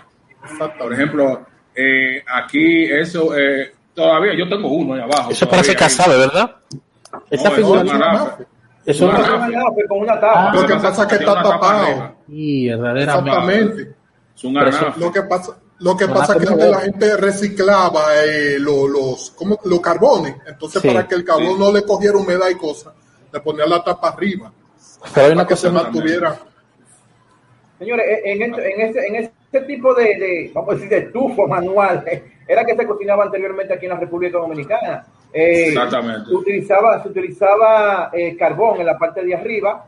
Por 0.80 0.94
ejemplo, 0.94 1.46
eh, 1.75 2.24
aquí 2.34 2.86
eso, 2.86 3.38
eh, 3.38 3.74
todavía 3.94 4.34
yo 4.38 4.48
tengo 4.50 4.70
uno 4.70 4.94
ahí 4.96 5.01
abajo. 5.01 5.32
Eso 5.32 5.46
todavía 5.46 5.63
parece 5.74 5.75
casabe, 5.75 6.18
¿verdad? 6.18 6.56
Esa 7.30 7.50
No, 7.50 7.56
figura... 7.56 7.82
eso 7.82 7.94
es. 8.39 8.48
Eso 8.96 9.12
no, 9.12 9.13
es 9.22 9.27
no, 9.27 9.39
ganafe 9.39 9.82
con 9.88 10.00
una 10.00 10.20
tapa. 10.20 10.51
Lo 10.56 10.65
que 10.65 10.74
pasa 10.75 11.01
es 11.03 11.08
que 11.10 11.15
está 11.15 11.34
una 11.34 11.44
tapa 11.44 11.53
tapado. 11.60 12.15
Sí, 12.27 12.70
verdaderamente. 12.70 13.30
Exactamente. 13.30 13.96
Es 14.36 14.44
un 14.44 14.58
eso-. 14.58 14.94
Lo 14.98 15.12
que 15.12 15.22
pasa, 15.24 15.58
lo 15.80 15.98
que 15.98 16.08
pasa 16.08 16.34
es 16.34 16.39
que 16.46 16.53
antes 16.53 16.70
la 16.72 16.80
gente 16.80 17.18
reciclaba 17.18 18.01
eh, 18.25 18.58
lo- 18.60 18.88
los, 18.88 19.32
¿cómo? 19.36 19.60
los 19.65 19.82
carbones. 19.82 20.36
Entonces, 20.48 20.82
Sí. 20.82 20.88
para 20.88 21.08
que 21.08 21.15
el 21.15 21.24
carbón 21.24 21.53
Sí. 21.53 21.60
no 21.60 21.72
le 21.72 21.84
cogiera 21.84 22.18
humedad 22.18 22.50
y 22.50 22.56
cosas, 22.56 22.94
le 23.32 23.39
ponía 23.41 23.68
la 23.68 23.84
tapa 23.84 24.10
arriba 24.10 24.51
Pero 25.13 25.25
hay 25.27 25.32
una 25.34 25.44
para 25.44 25.48
que 25.50 25.56
se 25.58 25.70
cosa... 25.70 25.84
mantuviera. 25.84 26.39
Señores, 27.81 28.05
en, 28.23 28.41
en, 28.43 28.51
este- 28.53 28.73
en, 28.73 28.81
ese, 28.81 29.07
en 29.07 29.15
ese 29.15 29.61
tipo 29.65 29.93
de, 29.95 30.03
de, 30.05 30.51
vamos 30.53 30.69
a 30.69 30.73
decir, 30.75 30.89
de 30.89 30.97
estufa 31.00 31.47
manual, 31.47 32.03
era 32.47 32.63
que 32.63 32.75
se 32.75 32.85
cocinaba 32.85 33.23
anteriormente 33.25 33.73
aquí 33.73 33.85
en 33.88 33.91
la 33.93 34.00
República 34.00 34.38
Dominicana. 34.38 35.03
Eh, 35.33 35.69
Exactamente. 35.69 36.27
Se 36.29 36.35
utilizaba, 36.35 37.01
se 37.01 37.09
utilizaba 37.09 38.09
eh, 38.13 38.35
carbón 38.38 38.79
en 38.81 38.85
la 38.85 38.97
parte 38.97 39.23
de 39.25 39.33
arriba 39.33 39.85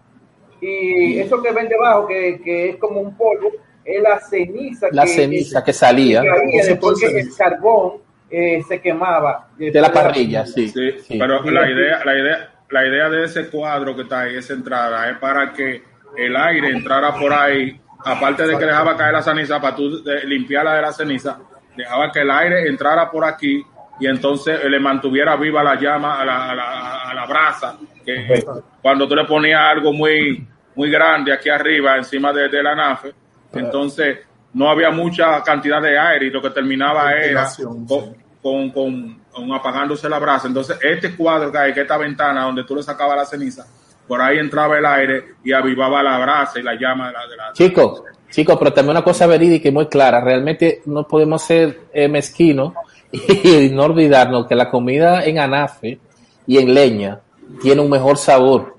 y 0.62 1.20
eso 1.20 1.42
que 1.42 1.52
ven 1.52 1.68
debajo, 1.68 2.08
que, 2.08 2.40
que 2.44 2.70
es 2.70 2.76
como 2.78 3.02
un 3.02 3.16
polvo, 3.18 3.52
es 3.84 4.02
la 4.02 4.20
ceniza. 4.20 4.88
La 4.92 5.04
que, 5.04 5.10
ceniza 5.10 5.64
que 5.64 5.74
salía. 5.74 6.22
que 6.22 6.28
caía 6.30 6.62
Ese 6.62 6.70
después 6.72 7.00
que 7.00 7.06
entonces- 7.08 7.28
el 7.40 7.46
carbón 7.46 7.94
eh, 8.32 8.64
se 8.68 8.80
quemaba. 8.82 9.50
De 9.58 9.72
la 9.82 9.92
parrilla, 9.92 10.46
sí. 10.46 10.70
Sí, 10.70 10.92
sí. 11.02 11.20
pero 11.20 11.44
la 11.44 11.70
idea, 11.70 12.04
la 12.06 12.18
idea, 12.18 12.50
la 12.70 12.88
idea 12.88 13.10
de 13.10 13.26
ese 13.26 13.50
cuadro 13.50 13.96
que 13.96 14.04
está 14.04 14.22
ahí, 14.22 14.38
esa 14.38 14.54
entrada, 14.54 15.10
es 15.12 15.18
para 15.18 15.52
que 15.54 15.82
el 16.18 16.36
aire 16.36 16.70
entrara 16.70 17.14
por 17.20 17.34
ahí, 17.34 17.80
aparte 18.06 18.46
de 18.48 18.58
que 18.58 18.66
dejaba 18.66 18.96
caer 18.98 19.14
la 19.14 19.22
ceniza, 19.22 19.60
para 19.62 19.76
tú 19.76 20.04
eh, 20.06 20.26
limpiarla 20.26 20.76
de 20.76 20.82
la 20.82 20.92
ceniza, 20.94 21.40
dejaba 21.76 22.12
que 22.12 22.22
el 22.22 22.32
aire 22.32 22.68
entrara 22.68 23.10
por 23.10 23.26
aquí 23.26 23.64
y 24.00 24.08
entonces 24.08 24.60
eh, 24.64 24.70
le 24.70 24.80
mantuviera 24.80 25.36
viva 25.36 25.64
la 25.64 25.76
llama 25.76 26.20
a 26.20 26.26
la, 26.26 26.50
a 26.50 26.56
la, 26.56 27.02
a 27.10 27.14
la 27.14 27.26
brasa, 27.26 27.78
que 28.06 28.44
cuando 28.82 29.08
tú 29.08 29.16
le 29.16 29.26
ponías 29.26 29.62
algo 29.62 29.94
muy, 29.94 30.46
muy 30.76 30.90
grande 30.90 31.32
aquí 31.34 31.50
arriba, 31.50 31.96
encima 31.98 32.32
de, 32.34 32.50
de 32.50 32.64
la 32.64 32.76
nafe, 32.76 33.14
entonces 33.54 34.20
no 34.54 34.70
había 34.70 34.90
mucha 34.92 35.42
cantidad 35.44 35.82
de 35.82 35.98
aire 35.98 36.28
y 36.28 36.30
lo 36.30 36.42
que 36.42 36.50
terminaba 36.52 37.12
era 37.14 37.44
con, 37.88 38.14
con, 38.42 38.70
con- 38.72 39.24
con 39.32 39.52
apagándose 39.52 40.08
la 40.08 40.20
brasa. 40.20 40.48
Entonces, 40.48 40.78
este 40.80 41.16
cuadro 41.16 41.52
que 41.52 41.58
hay, 41.58 41.74
que 41.74 41.82
esta 41.82 41.98
ventana 41.98 42.44
donde 42.44 42.64
tú 42.66 42.76
le 42.76 42.84
sacabas 42.84 43.18
la 43.18 43.26
ceniza, 43.26 43.66
por 44.08 44.22
ahí 44.22 44.38
entraba 44.38 44.78
el 44.78 44.86
aire 44.86 45.24
y 45.44 45.54
avivaba 45.54 46.04
la 46.04 46.20
brasa 46.20 46.60
y 46.60 46.64
la 46.64 46.76
llama 46.76 47.08
de 47.08 47.14
la... 47.14 47.28
De 47.28 47.38
la 47.38 47.54
Chicos, 47.54 48.04
chicos, 48.30 48.58
pero 48.58 48.74
también 48.74 48.98
una 48.98 49.04
cosa 49.04 49.28
verídica 49.28 49.70
y 49.70 49.72
muy 49.72 49.88
clara. 49.88 50.22
Realmente 50.22 50.82
no 50.86 51.08
podemos 51.08 51.42
ser 51.42 51.82
eh, 51.94 52.08
mezquinos 52.08 52.74
y 53.12 53.70
no 53.70 53.84
olvidarnos 53.84 54.48
que 54.48 54.56
la 54.56 54.70
comida 54.70 55.24
en 55.24 55.40
anafe 55.40 56.00
y 56.48 56.58
en 56.58 56.74
leña 56.74 57.20
tiene 57.62 57.82
un 57.82 57.90
mejor 57.90 58.18
sabor. 58.18 58.76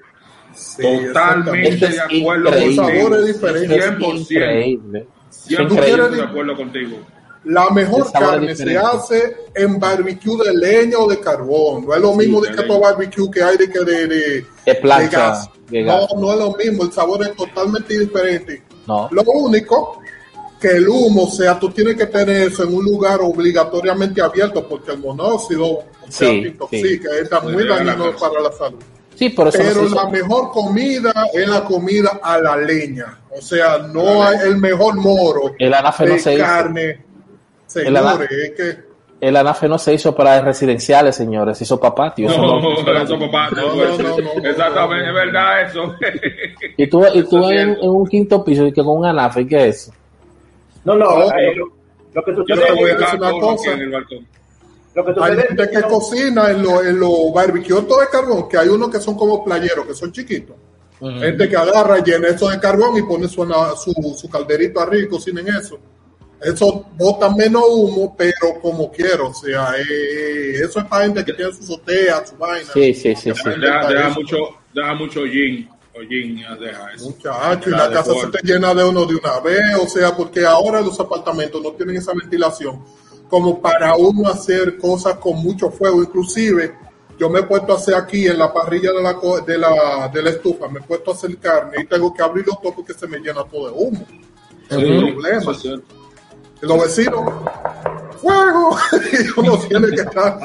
Sí, 0.55 0.83
Totalmente 0.83 1.89
de 1.89 2.01
acuerdo 2.01 2.49
increíble. 2.49 2.67
El 2.67 2.75
sabor 2.75 3.19
es 3.19 3.27
diferente. 3.27 3.77
Esto 3.77 3.91
es 3.91 3.99
100%. 3.99 4.21
increíble. 4.21 5.07
Es 5.31 5.49
100% 5.51 5.73
increíble. 5.73 6.17
de 6.17 6.23
acuerdo 6.23 6.57
contigo. 6.57 6.97
La 7.45 7.69
mejor 7.71 8.11
carne 8.11 8.57
se 8.57 8.77
hace 8.79 9.37
en 9.55 9.79
barbecue 9.79 10.37
de 10.45 10.55
leña 10.55 10.99
o 10.99 11.09
de 11.09 11.21
carbón. 11.21 11.85
No 11.87 11.95
es 11.95 12.01
lo 12.01 12.15
mismo 12.15 12.41
de 12.41 12.51
de 12.51 12.57
que 12.57 12.63
todo 12.63 12.81
barbecue 12.81 13.31
que 13.31 13.43
hay 13.43 13.57
de 13.59 13.71
que 13.71 13.81
de, 13.81 14.07
de, 14.07 14.47
De 14.65 14.75
plancha, 14.77 15.19
gas. 15.19 15.51
de 15.69 15.83
gas. 15.83 16.07
No, 16.15 16.21
no 16.21 16.33
es 16.33 16.39
lo 16.39 16.57
mismo. 16.57 16.85
El 16.85 16.93
sabor 16.93 17.23
es 17.23 17.37
totalmente 17.37 17.99
diferente. 17.99 18.63
No. 18.87 19.09
Lo 19.11 19.23
único 19.23 20.01
que 20.61 20.69
el 20.69 20.89
humo, 20.89 21.25
o 21.25 21.31
sea, 21.31 21.59
tú 21.59 21.71
tienes 21.71 21.97
que 21.97 22.07
tener 22.07 22.49
eso 22.49 22.63
en 22.65 22.75
un 22.75 22.85
lugar 22.85 23.21
obligatoriamente 23.21 24.23
abierto 24.23 24.67
porque 24.67 24.93
el 24.93 24.99
monóxido, 24.99 25.67
o 25.67 25.85
sea, 26.09 26.29
Sí, 26.31 26.43
te 26.43 26.49
intoxica, 26.49 27.11
está 27.21 27.41
muy 27.41 27.69
dañino 27.69 28.17
para 28.17 28.41
la 28.41 28.53
salud. 28.53 28.79
Sí, 29.15 29.29
por 29.29 29.49
eso 29.49 29.59
no 29.59 29.65
Pero 29.65 29.89
la 29.91 30.09
mejor 30.09 30.51
comida 30.51 31.13
es 31.33 31.47
la 31.49 31.65
comida 31.65 32.19
a 32.23 32.39
la 32.39 32.57
leña. 32.57 33.21
O 33.31 33.41
sea, 33.41 33.79
no 33.79 34.23
hay 34.25 34.39
el 34.45 34.57
mejor 34.57 34.97
moro 34.97 35.53
El 35.59 35.71
de 35.71 36.07
no 36.07 36.19
se 36.19 36.35
hizo. 36.35 36.45
carne. 36.45 37.05
Señores, 37.83 38.31
es 38.31 38.51
que 38.53 38.95
El 39.21 39.37
anafe 39.37 39.69
no 39.69 39.79
se 39.79 39.95
hizo 39.95 40.15
para 40.15 40.41
residenciales, 40.43 41.17
señores, 41.17 41.59
se 41.59 41.65
hizo 41.65 41.79
para 41.81 41.95
patios. 41.95 42.37
No, 42.37 42.61
no- 42.61 42.77
papá, 42.85 43.51
No, 43.51 43.75
no, 43.75 43.85
no, 43.99 43.99
no, 43.99 44.19
no, 44.43 44.49
Exactamente, 44.49 45.09
es 45.09 45.15
verdad 45.15 45.63
eso. 45.63 45.95
Y 46.77 46.87
tú, 46.89 47.05
y 47.13 47.23
tú 47.25 47.49
en, 47.51 47.71
en 47.81 47.89
un 47.91 48.07
quinto 48.07 48.45
piso 48.45 48.67
y 48.67 48.73
que 48.73 48.83
con 48.83 48.99
un 48.99 49.07
anafe, 49.07 49.47
¿qué 49.47 49.69
es? 49.69 49.91
No, 50.85 50.95
no, 50.95 51.19
No. 51.19 51.25
eh, 51.39 51.55
lo, 51.55 51.67
lo 52.13 52.23
que 52.25 52.33
Yo 52.33 52.37
sucede 52.57 52.67
te 52.67 52.73
voy 52.75 52.91
a 52.91 52.95
decir 52.97 53.19
una 53.19 53.31
cosa. 53.33 53.73
en 53.73 53.81
el 53.81 53.91
balcón. 53.91 54.27
lo 54.95 55.05
que 55.05 55.15
hay 55.23 55.37
gente 55.37 55.63
es 55.65 55.69
que 55.71 55.81
no- 55.81 55.89
cocina 55.89 56.51
en 56.51 56.63
los 56.63 56.87
en 56.87 57.01
los 57.01 57.33
barbecues 57.35 57.83
de 57.89 57.95
carbón, 58.13 58.49
que 58.49 58.59
hay 58.59 58.69
unos 58.69 58.91
que 58.91 59.01
son 59.01 59.17
como 59.17 59.43
playeros, 59.45 59.87
que 59.87 59.95
son 59.95 60.13
chiquitos. 60.13 60.57
Gente 61.01 61.49
que 61.49 61.57
agarra, 61.57 61.99
llena 61.99 62.29
eso 62.29 62.49
de 62.49 62.59
carbón 62.59 62.97
y 62.97 63.03
pone 63.03 63.29
su, 63.29 63.45
su, 63.77 64.15
su 64.17 64.31
calderito 64.31 64.81
arriba 64.81 65.05
y 65.05 65.09
cocina 65.09 65.41
en 65.41 65.49
eso. 65.49 65.79
Eso 66.45 66.87
bota 66.97 67.31
menos 67.35 67.63
humo, 67.69 68.15
pero 68.17 68.61
como 68.61 68.91
quiero. 68.93 69.29
O 69.29 69.35
sea, 69.35 69.75
eh, 69.79 70.61
eso 70.63 70.81
es 70.81 70.85
para 70.87 71.05
gente 71.05 71.25
que 71.25 71.33
tiene 71.33 71.53
su 71.53 71.63
azotea, 71.63 72.27
su 72.27 72.37
vaina. 72.37 72.71
Sí, 72.73 72.93
sí, 72.95 73.15
sí, 73.17 73.33
sí. 73.35 73.51
Deja, 73.61 74.09
mucho, 74.11 74.37
deja 74.73 74.95
mucho 74.95 75.25
gin. 75.25 75.69
O 75.97 76.01
gin, 76.09 76.39
ya 76.39 76.55
deja 76.57 76.93
eso. 76.95 77.11
Muchacho, 77.11 77.69
y 77.71 77.73
la 77.73 77.91
casa 77.91 78.13
se 78.21 78.27
te 78.29 78.39
llena 78.47 78.75
de 78.75 78.85
uno 78.85 79.05
de 79.07 79.15
una 79.15 79.39
vez, 79.41 79.61
o 79.81 79.87
sea, 79.89 80.15
porque 80.17 80.45
ahora 80.45 80.81
los 80.81 80.99
apartamentos 80.99 81.63
no 81.63 81.71
tienen 81.73 81.97
esa 81.97 82.13
ventilación 82.13 82.83
como 83.29 83.61
para 83.61 83.95
uno 83.97 84.29
hacer 84.29 84.77
cosas 84.79 85.15
con 85.19 85.37
mucho 85.37 85.71
fuego. 85.71 86.03
Inclusive, 86.03 86.75
yo 87.19 87.31
me 87.31 87.41
he 87.41 87.43
puesto 87.45 87.73
a 87.73 87.77
hacer 87.77 87.95
aquí 87.95 88.27
en 88.27 88.39
la 88.39 88.53
parrilla 88.53 88.91
de 88.93 89.03
la, 89.03 89.15
co- 89.15 89.41
de 89.41 89.57
la, 89.57 90.11
de 90.13 90.21
la 90.23 90.31
estufa, 90.31 90.67
me 90.69 90.81
he 90.81 90.83
puesto 90.83 91.13
a 91.13 91.15
hacer 91.15 91.37
carne 91.39 91.77
y 91.83 91.87
tengo 91.87 92.13
que 92.13 92.23
abrirlo 92.23 92.59
todo 92.61 92.75
porque 92.75 92.93
se 92.93 93.07
me 93.07 93.19
llena 93.19 93.45
todo 93.45 93.69
de 93.69 93.73
humo. 93.77 94.05
Es 94.69 94.77
Sí, 94.77 94.85
un 94.85 94.99
problema. 95.15 95.53
es 95.53 95.65
los 96.67 96.83
vecinos, 96.83 97.23
¡fuego! 98.21 98.77
y 99.13 99.41
uno 99.41 99.59
tiene 99.59 99.89
que 99.89 100.03
estar 100.03 100.39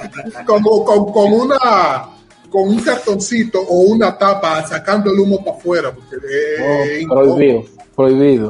como 0.45 0.83
con, 0.85 1.11
con 1.11 1.33
una 1.33 2.09
con 2.49 2.67
un 2.67 2.79
cartoncito 2.79 3.59
o 3.61 3.81
una 3.81 4.17
tapa 4.17 4.63
sacando 4.65 5.11
el 5.11 5.19
humo 5.19 5.43
para 5.45 5.55
afuera, 5.57 5.91
porque 5.93 6.15
es 6.15 7.05
No, 7.07 7.13
prohibido, 7.13 7.63
prohibido. 7.95 8.49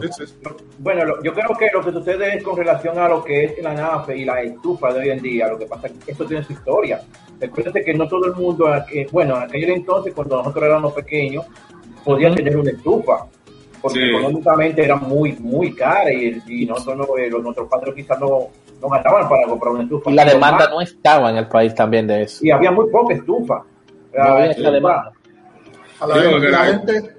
Bueno, 0.77 1.03
lo- 1.03 1.21
yo 1.21 1.33
creo 1.33 1.49
que 1.59 1.67
lo 1.73 1.83
que 1.83 1.91
sucede 1.91 2.37
es 2.37 2.43
con 2.43 2.55
relación 2.55 2.97
a 2.97 3.09
lo 3.09 3.21
que 3.21 3.43
es 3.43 3.61
la 3.61 3.73
nafe 3.73 4.15
y 4.15 4.23
la 4.23 4.41
estufa 4.41 4.93
de 4.93 4.99
hoy 5.01 5.09
en 5.09 5.21
día. 5.21 5.49
Lo 5.49 5.57
que 5.59 5.65
pasa 5.65 5.87
es 5.87 5.93
que 6.05 6.11
esto 6.13 6.25
tiene 6.25 6.45
su 6.45 6.53
historia. 6.53 7.01
Recuerden 7.41 7.83
que 7.83 7.93
no 7.93 8.07
todo 8.07 8.25
el 8.27 8.35
mundo, 8.35 8.73
eh, 8.89 9.05
bueno, 9.11 9.35
en 9.35 9.43
aquel 9.43 9.69
entonces, 9.71 10.13
cuando 10.13 10.37
nosotros 10.37 10.63
éramos 10.63 10.93
pequeños, 10.93 11.45
podía 12.05 12.33
tener 12.33 12.55
una 12.55 12.71
estufa. 12.71 13.25
Porque 13.81 13.99
Sí. 13.99 14.09
económicamente 14.09 14.83
era 14.83 14.95
muy, 14.97 15.33
muy 15.39 15.73
cara 15.73 16.11
y, 16.11 16.41
y 16.47 16.65
nosotros, 16.65 17.07
no, 17.07 17.17
eh, 17.17 17.29
los- 17.29 17.41
nuestros 17.43 17.67
padres 17.69 17.93
quizás 17.95 18.19
no, 18.19 18.47
no 18.81 18.89
gastaban 18.89 19.27
para 19.29 19.47
comprar 19.47 19.73
una 19.73 19.83
estufa. 19.83 20.11
Y 20.11 20.13
la 20.15 20.25
demanda 20.25 20.57
más- 20.65 20.69
no 20.71 20.81
estaba 20.81 21.29
en 21.29 21.37
el 21.37 21.47
país 21.47 21.73
también 21.75 22.05
de 22.07 22.23
eso. 22.23 22.45
Y 22.45 22.51
había 22.51 22.71
muy 22.71 22.89
poca 22.89 23.13
estufa. 23.15 23.63
No 24.13 24.23
había 24.23 24.45
La 24.47 24.51
esa 24.51 24.51
estufa- 24.61 24.71
demanda. 24.71 25.11
A 26.01 26.07
la, 26.07 26.15
gente, 26.15 26.49
la 26.49 26.59
la- 26.59 26.65
gente, 26.65 27.15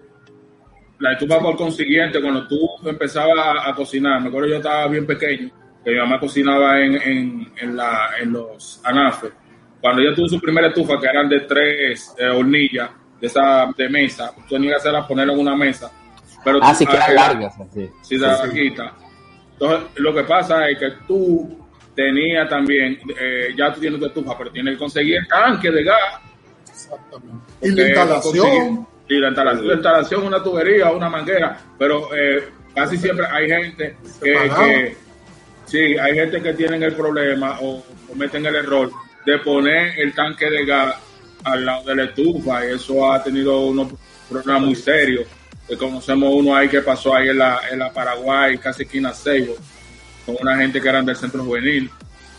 La 0.99 1.13
estufa 1.13 1.41
por 1.41 1.57
consiguiente, 1.57 2.21
cuando 2.21 2.47
tú 2.47 2.59
empezabas 2.85 3.39
a, 3.39 3.71
a 3.71 3.75
cocinar, 3.75 4.21
me 4.21 4.29
acuerdo 4.29 4.49
yo 4.49 4.57
estaba 4.57 4.87
bien 4.87 5.07
pequeño, 5.07 5.49
que 5.83 5.93
mi 5.93 5.97
mamá 5.97 6.21
cocinaba 6.21 6.79
en, 6.79 6.95
en, 7.01 7.53
en, 7.59 7.75
la, 7.77 8.11
en 8.21 8.33
los 8.35 8.83
anafes, 8.85 9.33
cuando 9.81 10.03
ella 10.03 10.15
tuvo 10.15 10.29
su 10.29 10.39
primera 10.39 10.69
estufa, 10.69 11.01
que 11.01 11.07
eran 11.07 11.27
de 11.27 11.41
tres 11.41 12.15
eh, 12.19 12.27
hornillas, 12.29 12.91
de 13.19 13.27
esa 13.27 13.73
de 13.79 13.89
mesa, 13.89 14.31
tú 14.37 14.43
tenías 14.57 14.73
que 14.75 14.77
hacerla 14.77 15.07
ponerla 15.09 15.33
en 15.33 15.39
una 15.39 15.57
mesa. 15.57 15.91
Pero 16.45 16.59
Ah, 16.63 16.71
tú- 16.73 16.79
sí, 16.79 16.87
que 16.87 16.97
eran 16.97 17.15
largas. 17.15 17.55
Sí. 17.75 17.91
Sí. 18.03 18.15
Entonces, 19.53 19.91
lo 19.97 20.15
que 20.15 20.23
pasa 20.25 20.69
es 20.71 20.79
que 20.79 20.91
tú 21.07 21.59
tenías 21.95 22.49
también, 22.49 22.99
eh, 23.21 23.53
ya 23.57 23.73
tú 23.73 23.81
tienes 23.81 24.01
tu 24.01 24.07
estufa, 24.07 24.37
pero 24.39 24.51
tienes 24.51 24.75
que 24.75 24.79
conseguir 24.79 25.17
el 25.17 25.29
tanque 25.29 25.71
de 25.71 25.85
gas. 25.85 25.99
Exactamente. 26.69 27.47
Y 27.63 27.71
la 27.71 27.83
instalación, 27.89 28.87
Y 29.09 29.15
la 29.19 29.29
instalación, 29.29 29.67
la 29.69 29.75
instalación, 29.75 30.23
una 30.27 30.43
tubería, 30.43 30.91
una 30.93 31.09
manguera, 31.09 31.59
pero 31.79 32.09
eh, 32.15 32.49
casi 32.75 32.97
siempre 32.97 33.27
hay 33.31 33.49
gente 33.49 33.97
que, 34.23 34.33
que- 34.65 34.97
sí, 35.67 35.99
hay 35.99 36.15
gente 36.15 36.41
que 36.41 36.55
tienen 36.55 36.83
el 36.85 36.95
problema 36.95 37.59
o 37.61 37.85
cometen 38.09 38.47
el 38.47 38.55
error 38.55 38.91
de 39.27 39.39
poner 39.41 39.99
el 39.99 40.15
tanque 40.15 40.49
de 40.49 40.65
gas 40.65 40.95
al 41.45 41.67
lado 41.67 41.85
de 41.87 41.97
la 41.97 42.05
estufa 42.05 42.65
y 42.67 42.75
eso 42.75 43.13
ha 43.13 43.23
tenido 43.23 43.61
unos 43.67 43.93
problemas 44.31 44.63
muy 44.63 44.75
serios. 44.77 45.27
Que 45.71 45.77
conocemos 45.77 46.35
uno 46.35 46.57
ahí 46.57 46.69
que 46.69 46.81
pasó 46.81 47.15
ahí 47.15 47.29
en 47.29 47.39
la, 47.39 47.61
en 47.71 47.79
la 47.79 47.93
Paraguay, 47.93 48.59
casi 48.59 48.83
esquina 48.83 49.13
Seibo, 49.15 49.55
con 50.27 50.35
una 50.41 50.57
gente 50.57 50.81
que 50.81 50.89
eran 50.89 51.07
del 51.07 51.15
centro 51.15 51.45
juvenil, 51.45 51.89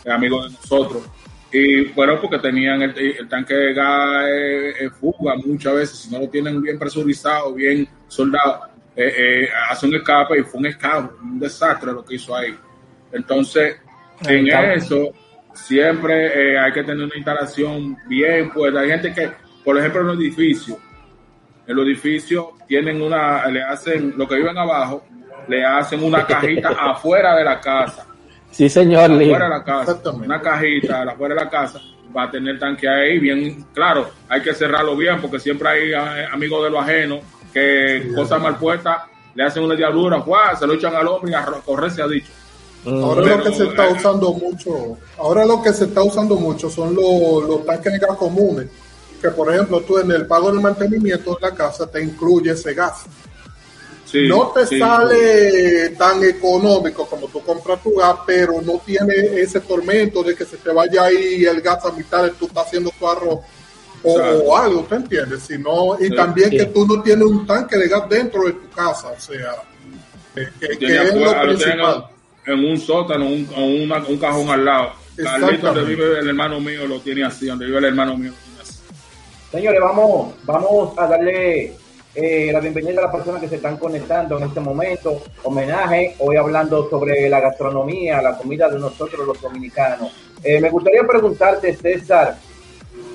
eh, 0.04 0.10
amigos 0.10 0.44
de 0.44 0.58
nosotros. 0.58 1.02
Y 1.50 1.84
bueno, 1.92 2.20
porque 2.20 2.38
tenían 2.38 2.82
el, 2.82 2.98
el 2.98 3.28
tanque 3.28 3.54
de 3.54 3.72
gas 3.72 4.26
eh, 4.28 4.74
eh, 4.80 4.90
fuga 4.90 5.34
muchas 5.36 5.74
veces, 5.74 5.98
si 6.00 6.10
no 6.10 6.20
lo 6.20 6.28
tienen 6.28 6.60
bien 6.60 6.78
presurizado, 6.78 7.54
bien 7.54 7.88
soldado, 8.06 8.66
eh, 8.94 9.14
eh, 9.16 9.48
hace 9.70 9.86
un 9.86 9.94
escape 9.94 10.38
y 10.38 10.42
fue 10.42 10.60
un 10.60 10.66
escape, 10.66 11.14
un 11.22 11.40
desastre 11.40 11.92
lo 11.92 12.04
que 12.04 12.16
hizo 12.16 12.36
ahí. 12.36 12.54
Entonces, 13.12 13.76
en 14.28 14.46
eso 14.46 15.10
siempre 15.54 16.52
eh, 16.52 16.58
hay 16.58 16.72
que 16.72 16.82
tener 16.82 17.04
una 17.04 17.16
instalación 17.16 17.96
bien 18.06 18.50
puesta. 18.50 18.80
Hay 18.80 18.90
gente 18.90 19.12
que, 19.14 19.30
por 19.64 19.78
ejemplo, 19.78 20.02
en 20.02 20.06
los 20.08 20.18
edificios, 20.18 20.76
en 21.66 21.76
los 21.76 21.86
edificios 21.86 22.46
tienen 22.66 23.00
una, 23.00 23.46
le 23.46 23.62
hacen, 23.62 24.14
los 24.16 24.28
que 24.28 24.36
viven 24.36 24.56
abajo, 24.58 25.04
le 25.48 25.64
hacen 25.64 26.02
una 26.02 26.26
cajita 26.26 26.68
afuera 26.78 27.36
de 27.36 27.44
la 27.44 27.60
casa 27.60 28.06
Sí, 28.52 28.68
señor 28.68 29.10
Lee. 29.10 29.24
afuera 29.32 29.44
de 29.46 29.50
la 29.50 29.64
casa, 29.64 29.90
Exactamente. 29.92 30.26
una 30.26 30.40
cajita 30.40 31.02
afuera 31.02 31.34
de 31.34 31.40
la 31.40 31.50
casa, 31.50 31.80
va 32.14 32.24
a 32.24 32.30
tener 32.30 32.58
tanque 32.58 32.86
ahí 32.86 33.18
bien 33.18 33.64
claro. 33.72 34.10
Hay 34.28 34.42
que 34.42 34.52
cerrarlo 34.54 34.94
bien 34.94 35.20
porque 35.20 35.40
siempre 35.40 35.68
hay 35.68 35.92
eh, 35.92 36.26
amigos 36.30 36.64
de 36.64 36.70
lo 36.70 36.78
ajeno 36.78 37.20
que 37.52 38.12
cosas 38.14 38.40
mal 38.40 38.56
puestas 38.58 38.98
le 39.34 39.44
hacen 39.44 39.64
una 39.64 39.74
diablura, 39.74 40.18
¡guau! 40.18 40.56
se 40.56 40.66
lo 40.66 40.74
echan 40.74 40.94
al 40.94 41.08
hombre 41.08 41.32
y 41.32 41.34
a 41.34 41.44
correr 41.64 41.90
se 41.90 42.02
ha 42.02 42.06
dicho. 42.06 42.30
Mm. 42.84 43.02
ahora 43.02 43.22
Pero, 43.22 43.36
lo 43.38 43.44
que 43.44 43.52
se 43.54 43.64
está 43.64 43.88
eh, 43.88 43.92
usando 43.92 44.32
mucho, 44.34 44.98
ahora 45.18 45.46
lo 45.46 45.62
que 45.62 45.72
se 45.72 45.84
está 45.84 46.02
usando 46.02 46.36
mucho 46.36 46.68
son 46.68 46.94
los, 46.94 47.44
los 47.48 47.64
tanques 47.64 47.92
de 47.92 47.98
gas 47.98 48.16
comunes, 48.18 48.66
que 49.22 49.30
por 49.30 49.54
ejemplo 49.54 49.80
tú 49.82 49.98
en 49.98 50.10
el 50.10 50.26
pago 50.26 50.50
del 50.50 50.60
mantenimiento 50.60 51.36
de 51.36 51.48
la 51.48 51.54
casa 51.54 51.86
te 51.86 52.02
incluye 52.02 52.50
ese 52.50 52.74
gas. 52.74 53.04
Sí, 54.04 54.28
no 54.28 54.48
te 54.54 54.66
sí. 54.66 54.78
sale 54.78 55.90
tan 55.90 56.22
económico 56.24 57.06
como 57.06 57.28
tú 57.28 57.40
compras 57.42 57.82
tu 57.82 57.94
gas, 57.94 58.16
pero 58.26 58.60
no 58.60 58.82
tiene 58.84 59.14
ese 59.40 59.60
tormento 59.60 60.22
de 60.22 60.34
que 60.34 60.44
se 60.44 60.58
te 60.58 60.70
vaya 60.70 61.04
ahí 61.04 61.44
el 61.44 61.62
gas 61.62 61.82
a 61.86 61.92
mitad 61.92 62.24
de 62.24 62.30
tú 62.32 62.46
estás 62.46 62.66
haciendo 62.66 62.90
tu 62.98 63.08
arroz 63.08 63.38
o, 64.04 64.56
algo, 64.56 64.82
¿te 64.82 64.96
entiendes? 64.96 65.44
Sino, 65.44 65.96
y 66.00 66.08
Sí. 66.08 66.14
también 66.16 66.50
Sí. 66.50 66.58
que 66.58 66.66
tú 66.66 66.84
no 66.86 67.00
tienes 67.02 67.24
un 67.24 67.46
tanque 67.46 67.76
de 67.78 67.88
gas 67.88 68.08
dentro 68.08 68.42
de 68.42 68.52
tu 68.52 68.68
casa, 68.70 69.08
o 69.16 69.20
sea, 69.20 69.54
que, 70.34 70.42
es 70.68 71.14
lo 71.14 71.42
principal. 71.42 72.06
en 72.46 72.64
un 72.64 72.78
sótano, 72.80 73.26
un, 73.26 73.48
un 74.08 74.18
cajón 74.18 74.50
al 74.50 74.64
lado. 74.64 75.02
Carlito, 75.16 75.40
donde 75.40 75.54
Exactamente. 75.54 75.94
vive 75.94 76.18
el 76.18 76.28
hermano 76.28 76.60
mío, 76.60 76.86
lo 76.86 77.00
tiene 77.00 77.24
así, 77.24 77.46
donde 77.46 77.66
vive 77.66 77.78
el 77.78 77.84
hermano 77.84 78.16
mío, 78.16 78.30
lo 78.30 78.36
tiene 78.36 78.60
así. 78.62 78.71
Señores, 79.52 79.82
vamos, 79.82 80.32
vamos 80.44 80.94
a 80.96 81.06
darle 81.06 81.74
eh, 82.14 82.48
la 82.50 82.58
bienvenida 82.58 83.00
a 83.00 83.02
las 83.02 83.12
personas 83.12 83.38
que 83.38 83.48
se 83.48 83.56
están 83.56 83.76
conectando 83.76 84.38
en 84.38 84.44
este 84.44 84.60
momento. 84.60 85.20
Homenaje, 85.42 86.16
hoy 86.20 86.36
hablando 86.36 86.88
sobre 86.88 87.28
la 87.28 87.38
gastronomía, 87.38 88.22
la 88.22 88.38
comida 88.38 88.70
de 88.70 88.78
nosotros 88.78 89.26
los 89.26 89.38
dominicanos. 89.42 90.10
Eh, 90.42 90.58
me 90.58 90.70
gustaría 90.70 91.02
preguntarte, 91.06 91.74
César, 91.76 92.38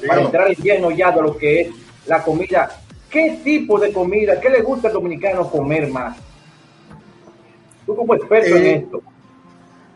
para 0.07 0.21
entrar 0.21 0.47
en 0.49 0.55
lleno 0.57 0.91
ya 0.91 1.11
de 1.11 1.23
lo 1.23 1.35
que 1.35 1.61
es 1.61 1.69
la 2.05 2.21
comida, 2.21 2.69
¿qué 3.09 3.39
tipo 3.43 3.79
de 3.79 3.91
comida, 3.91 4.39
qué 4.39 4.51
le 4.51 4.61
gusta 4.61 4.89
al 4.89 4.93
dominicano 4.93 5.49
comer 5.49 5.87
más? 5.87 6.17
Tú 7.83 7.95
como 7.95 8.13
experto 8.13 8.55
Eh, 8.55 8.59
en 8.59 8.83
esto. 8.83 9.01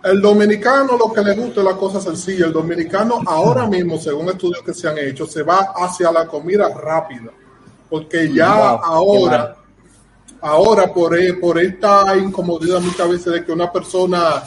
El 0.03 0.19
dominicano 0.19 0.97
lo 0.97 1.13
que 1.13 1.21
le 1.21 1.35
gusta 1.35 1.59
es 1.61 1.65
la 1.65 1.75
cosa 1.75 2.01
sencilla. 2.01 2.45
El 2.47 2.53
dominicano 2.53 3.21
ahora 3.25 3.67
mismo, 3.67 3.99
según 3.99 4.29
estudios 4.29 4.63
que 4.63 4.73
se 4.73 4.87
han 4.87 4.97
hecho, 4.97 5.27
se 5.27 5.43
va 5.43 5.73
hacia 5.75 6.11
la 6.11 6.25
comida 6.25 6.69
rápida. 6.69 7.31
Porque 7.89 8.33
ya 8.33 8.55
Wow, 8.55 8.79
ahora, 8.83 9.55
ahora 10.41 10.91
por, 10.93 11.17
e- 11.19 11.35
por 11.35 11.59
esta 11.59 12.15
incomodidad 12.17 12.79
muchas 12.79 13.09
veces 13.09 13.33
de 13.33 13.45
que 13.45 13.51
una 13.51 13.71
persona, 13.71 14.41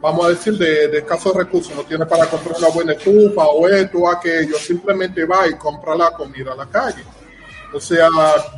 vamos 0.00 0.24
a 0.26 0.28
decir, 0.30 0.56
de, 0.56 0.88
de 0.88 0.98
escasos 0.98 1.34
recursos, 1.34 1.74
no 1.76 1.82
tiene 1.82 2.06
para 2.06 2.26
comprar 2.26 2.56
una 2.58 2.68
buena 2.68 2.92
estufa 2.92 3.44
o 3.46 3.68
esto 3.68 3.98
o 3.98 4.08
aquello, 4.10 4.56
simplemente 4.56 5.24
va 5.26 5.46
y 5.48 5.54
compra 5.54 5.94
la 5.96 6.12
comida 6.12 6.52
a 6.52 6.56
la 6.56 6.66
calle. 6.66 7.02
O 7.74 7.80
sea, 7.80 8.08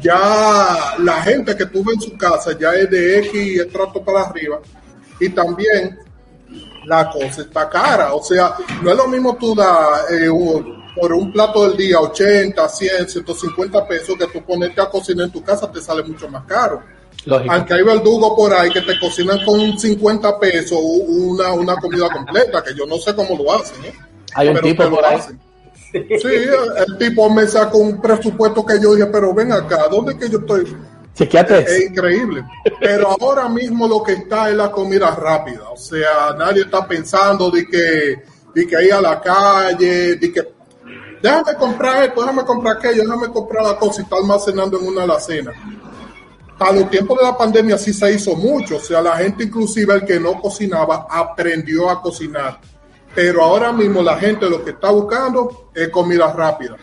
ya 0.01 0.95
la 1.01 1.23
gente 1.23 1.57
que 1.57 1.67
tuvo 1.67 1.93
en 1.93 2.01
su 2.01 2.17
casa 2.17 2.57
ya 2.57 2.73
es 2.75 2.89
de 2.89 3.19
X 3.19 3.61
estrato 3.63 4.01
para 4.05 4.21
arriba. 4.23 4.61
Y 5.19 5.31
también 5.31 5.99
la 6.87 7.11
cosa 7.11 7.43
está 7.43 7.69
cara. 7.69 8.15
O 8.15 8.23
sea, 8.23 8.55
no 8.83 8.91
es 8.91 8.97
lo 8.97 9.09
mismo 9.09 9.37
tú 9.37 9.55
dar 9.55 10.13
eh, 10.13 10.29
un- 10.29 10.81
por 10.95 11.13
un 11.13 11.33
plato 11.33 11.69
del 11.69 11.77
día 11.77 12.01
80, 12.01 12.69
100, 12.69 13.09
150 13.09 13.87
pesos 13.87 14.17
que 14.19 14.27
tú 14.27 14.45
ponerte 14.45 14.81
a 14.81 14.91
cocinar 14.91 15.27
en 15.27 15.33
tu 15.33 15.43
casa 15.43 15.71
te 15.71 15.81
sale 15.81 16.03
mucho 16.03 16.29
más 16.29 16.45
caro. 16.45 16.83
Lógico. 17.27 17.53
Aunque 17.53 17.75
hay 17.75 17.83
verdugos 17.83 18.33
por 18.37 18.53
ahí 18.53 18.71
que 18.71 18.81
te 18.81 18.99
cocinan 18.99 19.45
con 19.45 19.79
50 19.79 20.39
pesos 20.39 20.79
una, 20.83 21.53
una 21.53 21.77
comida 21.77 22.09
completa, 22.11 22.63
que 22.63 22.75
yo 22.75 22.87
no 22.87 22.97
sé 22.97 23.15
cómo 23.15 23.37
lo 23.43 23.53
hacen. 23.55 23.85
¿eh? 23.85 23.95
Hay 24.35 24.49
un 24.49 24.55
Pero 24.55 24.67
tipo 24.67 24.91
por 24.91 25.05
ahí. 25.05 25.17
hacen. 25.17 25.41
Sí, 25.93 26.29
el 26.87 26.99
tipo 26.99 27.29
me 27.31 27.47
sacó 27.47 27.79
un 27.79 28.01
presupuesto 28.01 28.65
que 28.65 28.81
yo 28.81 28.95
dije, 28.95 29.07
pero 29.07 29.35
ven 29.35 29.53
acá, 29.53 29.87
¿dónde 29.91 30.13
es 30.13 30.19
que 30.19 30.29
yo 30.31 30.39
estoy? 30.39 30.77
Chequeate 31.21 31.61
Es 31.61 31.91
increíble. 31.91 32.45
Pero 32.81 33.09
ahora 33.21 33.47
mismo 33.47 33.87
lo 33.87 34.03
que 34.03 34.13
está 34.13 34.49
es 34.49 34.57
la 34.57 34.71
comida 34.71 35.15
rápida. 35.15 35.69
O 35.71 35.77
sea, 35.77 36.35
nadie 36.39 36.63
está 36.63 36.87
pensando 36.89 37.51
de 37.51 37.67
que, 37.67 38.23
de 38.55 38.67
que 38.67 38.85
ir 38.85 38.95
a 38.95 39.03
la 39.03 39.21
calle, 39.21 40.17
de 40.17 40.33
que 40.33 40.49
déjame 41.23 41.55
comprar 41.59 42.05
esto, 42.05 42.23
déjame 42.23 42.43
comprar 42.45 42.79
aquello, 42.79 43.03
déjame 43.03 43.29
comprar 43.29 43.65
la 43.65 43.77
cosa 43.77 44.01
y 44.01 44.05
está 44.05 44.17
almacenando 44.17 44.81
en 44.81 44.87
una 44.87 45.03
alacena. 45.03 45.53
A 46.59 46.73
los 46.73 46.89
tiempos 46.89 47.19
de 47.19 47.25
la 47.25 47.37
pandemia 47.37 47.77
sí 47.77 47.93
se 47.93 48.15
hizo 48.15 48.35
mucho. 48.35 48.77
O 48.77 48.81
sea, 48.81 49.03
la 49.03 49.19
gente, 49.19 49.45
inclusive 49.45 49.93
el 49.93 50.07
que 50.07 50.19
no 50.19 50.41
cocinaba, 50.41 51.07
aprendió 51.11 51.91
a 51.91 52.01
cocinar. 52.01 52.61
Pero 53.15 53.43
ahora 53.43 53.73
mismo 53.73 54.03
la 54.03 54.17
gente 54.17 54.49
lo 54.49 54.65
que 54.65 54.71
está 54.71 54.91
buscando 54.91 55.71
es 55.75 55.91
comida 55.91 56.33
rápida. 56.33 56.77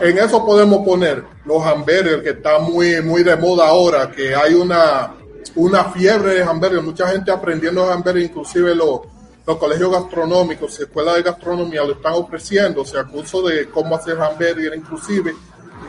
En 0.00 0.18
eso 0.18 0.44
podemos 0.44 0.84
poner 0.84 1.24
los 1.44 1.64
hamburgers, 1.64 2.22
que 2.22 2.30
está 2.30 2.58
muy, 2.58 3.00
muy 3.02 3.22
de 3.22 3.36
moda 3.36 3.68
ahora, 3.68 4.10
que 4.10 4.34
hay 4.34 4.52
una, 4.54 5.14
una 5.54 5.84
fiebre 5.84 6.34
de 6.34 6.42
hamburgers, 6.42 6.82
mucha 6.82 7.08
gente 7.08 7.30
aprendiendo 7.30 7.90
hamburgers, 7.90 8.26
inclusive 8.26 8.74
los, 8.74 9.00
los 9.46 9.56
colegios 9.56 9.90
gastronómicos, 9.90 10.78
escuelas 10.78 11.16
de 11.16 11.22
gastronomía 11.22 11.82
lo 11.82 11.92
están 11.92 12.12
ofreciendo, 12.12 12.82
o 12.82 12.84
sea, 12.84 13.04
curso 13.04 13.40
de 13.42 13.70
cómo 13.70 13.96
hacer 13.96 14.20
hamburger, 14.20 14.74
inclusive, 14.74 15.34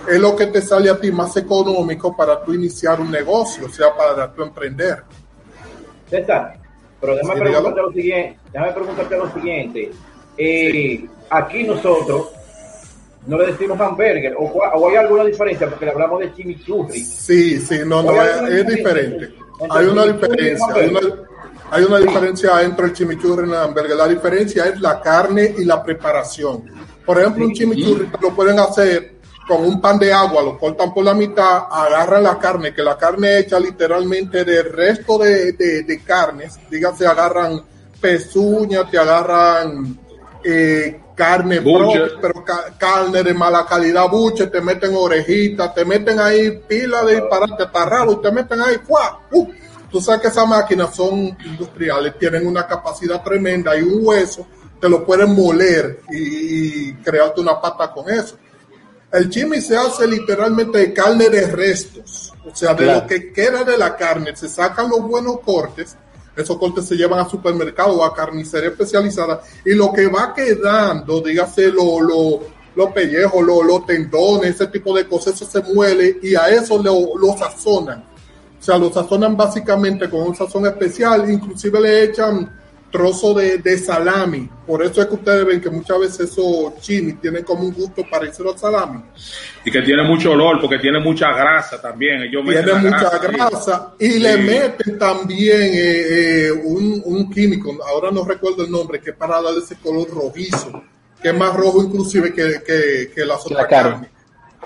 es 0.07 0.19
lo 0.19 0.35
que 0.37 0.47
te 0.47 0.61
sale 0.61 0.89
a 0.89 0.97
ti 0.97 1.11
más 1.11 1.35
económico 1.35 2.15
para 2.15 2.41
tú 2.43 2.53
iniciar 2.53 3.01
un 3.01 3.11
negocio, 3.11 3.65
o 3.65 3.69
sea, 3.69 3.93
para 3.93 4.31
tú 4.31 4.43
emprender. 4.43 5.03
César, 6.09 6.57
pero 7.01 7.15
déjame 7.15 7.33
Sí, 7.33 7.41
preguntarte 7.41 7.81
lo 7.81 7.91
siguiente, 7.91 8.39
déjame 8.53 8.71
preguntarte 8.71 9.17
lo 9.17 9.33
siguiente. 9.33 9.91
Eh, 10.37 11.09
Aquí 11.29 11.63
nosotros 11.63 12.27
no 13.27 13.37
le 13.37 13.47
decimos 13.47 13.79
hamburger, 13.79 14.35
o, 14.37 14.89
hay 14.89 14.95
alguna 14.95 15.25
diferencia, 15.25 15.69
porque 15.69 15.85
le 15.85 15.91
hablamos 15.91 16.19
de 16.21 16.33
chimichurri. 16.33 16.99
Sí, 16.99 17.59
sí, 17.59 17.79
no, 17.85 18.01
no, 18.01 18.23
es, 18.23 18.65
diferente. 18.67 19.33
Hay 19.69 19.85
una 19.85 20.05
diferencia, 20.05 20.65
hay 20.73 20.89
una, 20.89 20.99
dices, 20.99 21.13
hay 21.69 21.83
una 21.83 21.97
diferencia 21.99 22.61
entre 22.61 22.85
el 22.85 22.93
chimichurri 22.93 23.47
y 23.47 23.51
el 23.51 23.57
hamburger. 23.57 23.97
La 23.97 24.07
diferencia 24.07 24.65
es 24.65 24.79
la 24.79 25.01
carne 25.01 25.53
y 25.57 25.65
la 25.65 25.83
preparación. 25.83 26.63
Por 27.05 27.19
ejemplo, 27.19 27.45
un 27.45 27.53
chimichurri 27.53 28.09
lo 28.21 28.33
pueden 28.33 28.59
hacer 28.59 29.17
con 29.45 29.63
un 29.63 29.81
pan 29.81 29.99
de 29.99 30.11
agua, 30.11 30.41
lo 30.41 30.57
cortan 30.57 30.93
por 30.93 31.03
la 31.03 31.13
mitad, 31.13 31.63
agarran 31.69 32.23
la 32.23 32.37
carne, 32.37 32.73
que 32.73 32.81
la 32.81 32.97
carne 32.97 33.39
hecha 33.39 33.59
literalmente 33.59 34.45
del 34.45 34.71
resto 34.71 35.17
de, 35.17 35.53
de, 35.53 35.83
de 35.83 36.03
carnes, 36.03 36.57
dígase, 36.69 37.05
agarran 37.05 37.61
pezuña, 37.99 38.89
te 38.89 38.97
agarran 38.97 40.06
eh, 40.43 41.01
carne 41.15 41.59
Buche. 41.59 41.99
propia, 41.99 42.17
pero 42.21 42.43
ca- 42.43 42.73
carne 42.77 43.23
de 43.23 43.33
mala 43.33 43.65
calidad, 43.65 44.09
buche, 44.09 44.47
te 44.47 44.61
meten 44.61 44.95
orejitas, 44.95 45.73
te 45.73 45.83
meten 45.83 46.19
ahí 46.19 46.61
pila 46.67 47.03
de 47.03 47.15
disparate, 47.15 47.63
hasta 47.63 47.85
rabo, 47.85 48.13
y 48.13 48.21
te 48.21 48.31
meten 48.31 48.61
ahí, 48.61 48.77
¡fua! 48.85 49.21
¡Uh! 49.31 49.47
Tú 49.89 50.01
sabes 50.01 50.21
que 50.21 50.27
esas 50.27 50.47
máquinas 50.47 50.93
son 50.95 51.37
industriales, 51.45 52.17
tienen 52.19 52.45
una 52.45 52.67
capacidad 52.67 53.23
tremenda 53.23 53.75
y 53.77 53.81
un 53.81 54.05
hueso 54.05 54.45
te 54.79 54.89
lo 54.89 55.05
pueden 55.05 55.33
moler 55.33 56.01
y, 56.11 56.93
crearte 56.95 57.41
una 57.41 57.59
pata 57.59 57.91
con 57.91 58.09
eso. 58.09 58.37
El 59.11 59.29
chimi 59.29 59.61
se 59.61 59.77
hace 59.77 60.05
literalmente 60.05 60.77
de 60.79 60.93
carne 60.93 61.29
de 61.29 61.47
restos, 61.47 62.33
o 62.45 62.55
sea, 62.55 62.73
de 62.73 62.85
lo 62.85 63.07
que 63.07 63.31
queda 63.31 63.63
de 63.63 63.77
la 63.77 63.95
carne, 63.95 64.35
se 64.35 64.49
sacan 64.49 64.89
los 64.89 65.01
buenos 65.01 65.39
cortes, 65.39 65.97
esos 66.37 66.57
cortes 66.57 66.85
se 66.85 66.95
llevan 66.95 67.19
al 67.19 67.29
supermercado 67.29 68.03
a 68.03 68.13
carnicería 68.13 68.69
especializada, 68.69 69.41
y 69.65 69.73
lo 69.73 69.91
que 69.91 70.07
va 70.07 70.33
quedando, 70.33 71.19
dígase, 71.21 71.71
lo, 71.71 71.99
lo, 71.99 72.39
los 72.75 72.91
pellejos, 72.93 73.43
los, 73.43 73.85
tendones, 73.85 74.55
ese 74.55 74.67
tipo 74.67 74.95
de 74.95 75.07
cosas, 75.07 75.33
eso 75.33 75.45
se 75.45 75.73
muele 75.73 76.19
y 76.21 76.35
a 76.35 76.49
eso 76.49 76.81
lo, 76.81 77.17
lo 77.17 77.35
sazonan. 77.37 78.05
O 78.59 78.63
sea, 78.63 78.77
lo 78.77 78.91
sazonan 78.91 79.35
básicamente 79.35 80.09
con 80.09 80.21
un 80.21 80.35
sazón 80.35 80.65
especial, 80.67 81.29
inclusive 81.29 81.79
le 81.79 82.03
echan 82.03 82.56
trozo 82.91 83.33
de, 83.33 83.57
de, 83.57 83.77
salami. 83.77 84.49
Por 84.65 84.83
eso 84.83 85.01
es 85.01 85.07
que 85.07 85.15
ustedes 85.15 85.45
ven 85.45 85.61
que 85.61 85.69
muchas 85.69 85.99
veces 85.99 86.31
esos 86.31 86.79
chini 86.79 87.13
tienen 87.13 87.43
como 87.43 87.63
un 87.63 87.73
gusto 87.73 88.03
parecido 88.09 88.51
al 88.51 88.57
salami. 88.57 89.01
Y 89.65 89.71
que 89.71 89.81
tiene 89.81 90.03
mucho 90.03 90.31
olor 90.31 90.59
porque 90.61 90.79
tiene 90.79 90.99
mucha 90.99 91.31
grasa 91.33 91.81
también. 91.81 92.21
Ellos 92.21 92.43
tiene 92.45 92.73
mucha 92.73 93.17
grasa, 93.17 93.93
y, 93.99 94.19
le 94.19 94.37
meten 94.37 94.97
también 94.97 95.61
eh, 95.61 96.47
eh, 96.47 96.51
un, 96.51 97.01
un, 97.05 97.29
químico, 97.29 97.77
ahora 97.85 98.11
no 98.11 98.23
recuerdo 98.23 98.63
el 98.63 98.71
nombre, 98.71 98.99
que 98.99 99.11
es 99.11 99.15
para 99.15 99.41
darle 99.41 99.59
ese 99.59 99.75
color 99.75 100.09
rojizo, 100.09 100.83
que 101.21 101.29
es 101.29 101.35
más 101.35 101.53
rojo 101.53 101.83
inclusive 101.83 102.33
que, 102.33 102.61
que, 102.65 103.11
que 103.13 103.25
la 103.25 103.35
otra 103.35 103.67
carne. 103.67 104.09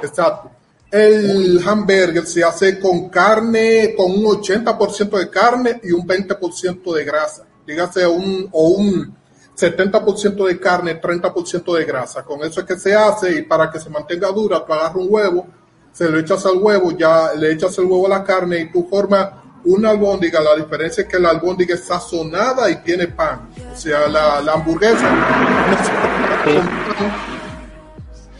Exacto. 0.01 0.51
El 0.91 1.61
hamburger 1.65 2.25
se 2.25 2.43
hace 2.43 2.77
con 2.77 3.07
carne, 3.09 3.93
con 3.95 4.11
un 4.11 4.25
80% 4.25 5.19
de 5.19 5.29
carne 5.29 5.79
y 5.83 5.91
un 5.93 6.05
20% 6.05 6.93
de 6.93 7.05
grasa 7.05 7.45
dígase 7.65 8.05
un, 8.07 8.47
o 8.51 8.69
un 8.69 9.15
70% 9.55 10.45
de 10.47 10.59
carne, 10.59 11.01
30% 11.01 11.77
de 11.77 11.85
grasa. 11.85 12.23
Con 12.23 12.43
eso 12.43 12.61
es 12.61 12.65
que 12.65 12.77
se 12.77 12.95
hace 12.95 13.39
y 13.39 13.41
para 13.43 13.69
que 13.69 13.79
se 13.79 13.89
mantenga 13.89 14.29
dura, 14.29 14.65
tú 14.65 14.73
agarras 14.73 14.95
un 14.95 15.07
huevo, 15.09 15.47
se 15.91 16.09
lo 16.09 16.19
echas 16.19 16.45
al 16.45 16.57
huevo, 16.57 16.91
ya 16.91 17.33
le 17.35 17.51
echas 17.51 17.77
el 17.77 17.85
huevo 17.85 18.07
a 18.07 18.09
la 18.09 18.23
carne 18.23 18.59
y 18.59 18.71
tú 18.71 18.87
formas 18.89 19.29
una 19.65 19.89
albóndiga. 19.91 20.39
La 20.41 20.55
diferencia 20.55 21.03
es 21.03 21.07
que 21.07 21.19
la 21.19 21.29
albóndiga 21.29 21.75
es 21.75 21.83
sazonada 21.83 22.69
y 22.69 22.77
tiene 22.77 23.07
pan. 23.07 23.49
O 23.71 23.75
sea, 23.75 24.07
la, 24.07 24.37
hamburguesa 24.51 25.09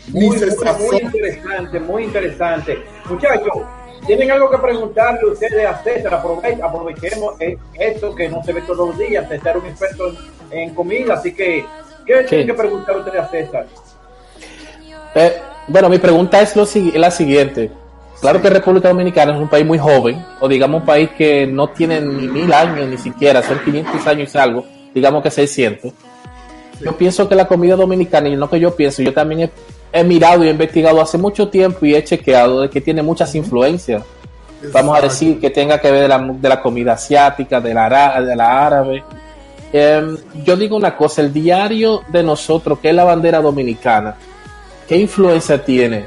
muy, 0.07 0.27
muy, 0.27 0.37
muy 0.37 1.01
interesante, 1.01 1.79
muy 1.79 2.03
interesante. 2.03 2.83
Muchachos, 3.05 3.63
¿Tienen 4.05 4.31
algo 4.31 4.49
que 4.49 4.57
preguntarle 4.57 5.25
ustedes 5.25 5.65
a 5.65 5.83
César? 5.83 6.15
aprovechemos 6.15 7.35
esto 7.73 8.15
que 8.15 8.29
no 8.29 8.43
se 8.43 8.53
ve 8.53 8.61
todos 8.61 8.89
los 8.89 8.97
días. 8.97 9.27
César 9.29 9.57
es 9.57 9.63
un 9.63 9.69
experto 9.69 10.11
en, 10.49 10.73
comida, 10.73 11.13
así 11.13 11.33
que, 11.33 11.63
¿qué 12.05 12.23
tienen 12.23 12.47
que 12.47 12.53
preguntar 12.53 12.97
ustedes 12.97 13.21
a 13.21 13.27
César? 13.29 13.67
Eh, 15.13 15.33
bueno, 15.67 15.89
mi 15.89 15.99
pregunta 15.99 16.41
es 16.41 16.55
lo, 16.55 16.65
la 16.95 17.11
siguiente. 17.11 17.69
Claro 18.19 18.41
que 18.41 18.49
República 18.49 18.89
Dominicana 18.89 19.33
es 19.33 19.39
un 19.39 19.49
país 19.49 19.65
muy 19.65 19.77
joven, 19.77 20.23
o 20.39 20.47
digamos 20.47 20.81
un 20.81 20.85
país 20.85 21.09
que 21.17 21.47
no 21.47 21.69
tiene 21.69 22.01
ni 22.01 22.27
mil 22.27 22.51
años 22.53 22.87
ni 22.87 22.97
siquiera, 22.97 23.41
son 23.41 23.59
500 23.63 24.07
años 24.07 24.33
y 24.33 24.37
algo, 24.37 24.65
digamos 24.93 25.23
que 25.23 25.31
600. 25.31 25.91
Yo 26.81 26.97
pienso 26.97 27.29
que 27.29 27.35
la 27.35 27.47
comida 27.47 27.75
dominicana, 27.75 28.29
y 28.29 28.35
no 28.35 28.49
que 28.49 28.59
yo 28.59 28.75
pienso, 28.75 29.01
yo 29.01 29.13
también 29.13 29.41
he 29.41 29.51
he 29.91 30.03
mirado 30.03 30.43
y 30.43 30.47
he 30.47 30.51
investigado 30.51 31.01
hace 31.01 31.17
mucho 31.17 31.49
tiempo 31.49 31.85
y 31.85 31.95
he 31.95 32.03
chequeado 32.03 32.61
de 32.61 32.69
que 32.69 32.81
tiene 32.81 33.01
muchas 33.01 33.33
influencias. 33.35 34.03
Vamos 34.71 34.97
a 34.97 35.01
decir 35.01 35.39
que 35.39 35.49
tenga 35.49 35.79
que 35.79 35.91
ver 35.91 36.03
de 36.03 36.07
la, 36.07 36.19
de 36.19 36.49
la 36.49 36.61
comida 36.61 36.93
asiática, 36.93 37.59
de 37.59 37.73
la, 37.73 38.21
de 38.21 38.35
la 38.35 38.65
árabe. 38.65 39.03
Em, 39.73 40.17
yo 40.43 40.55
digo 40.55 40.75
una 40.75 40.95
cosa, 40.95 41.21
el 41.21 41.33
diario 41.33 42.01
de 42.09 42.21
nosotros, 42.21 42.79
que 42.79 42.89
es 42.89 42.95
la 42.95 43.03
bandera 43.03 43.41
dominicana, 43.41 44.15
¿qué 44.87 44.97
influencia 44.97 45.63
tiene 45.63 46.05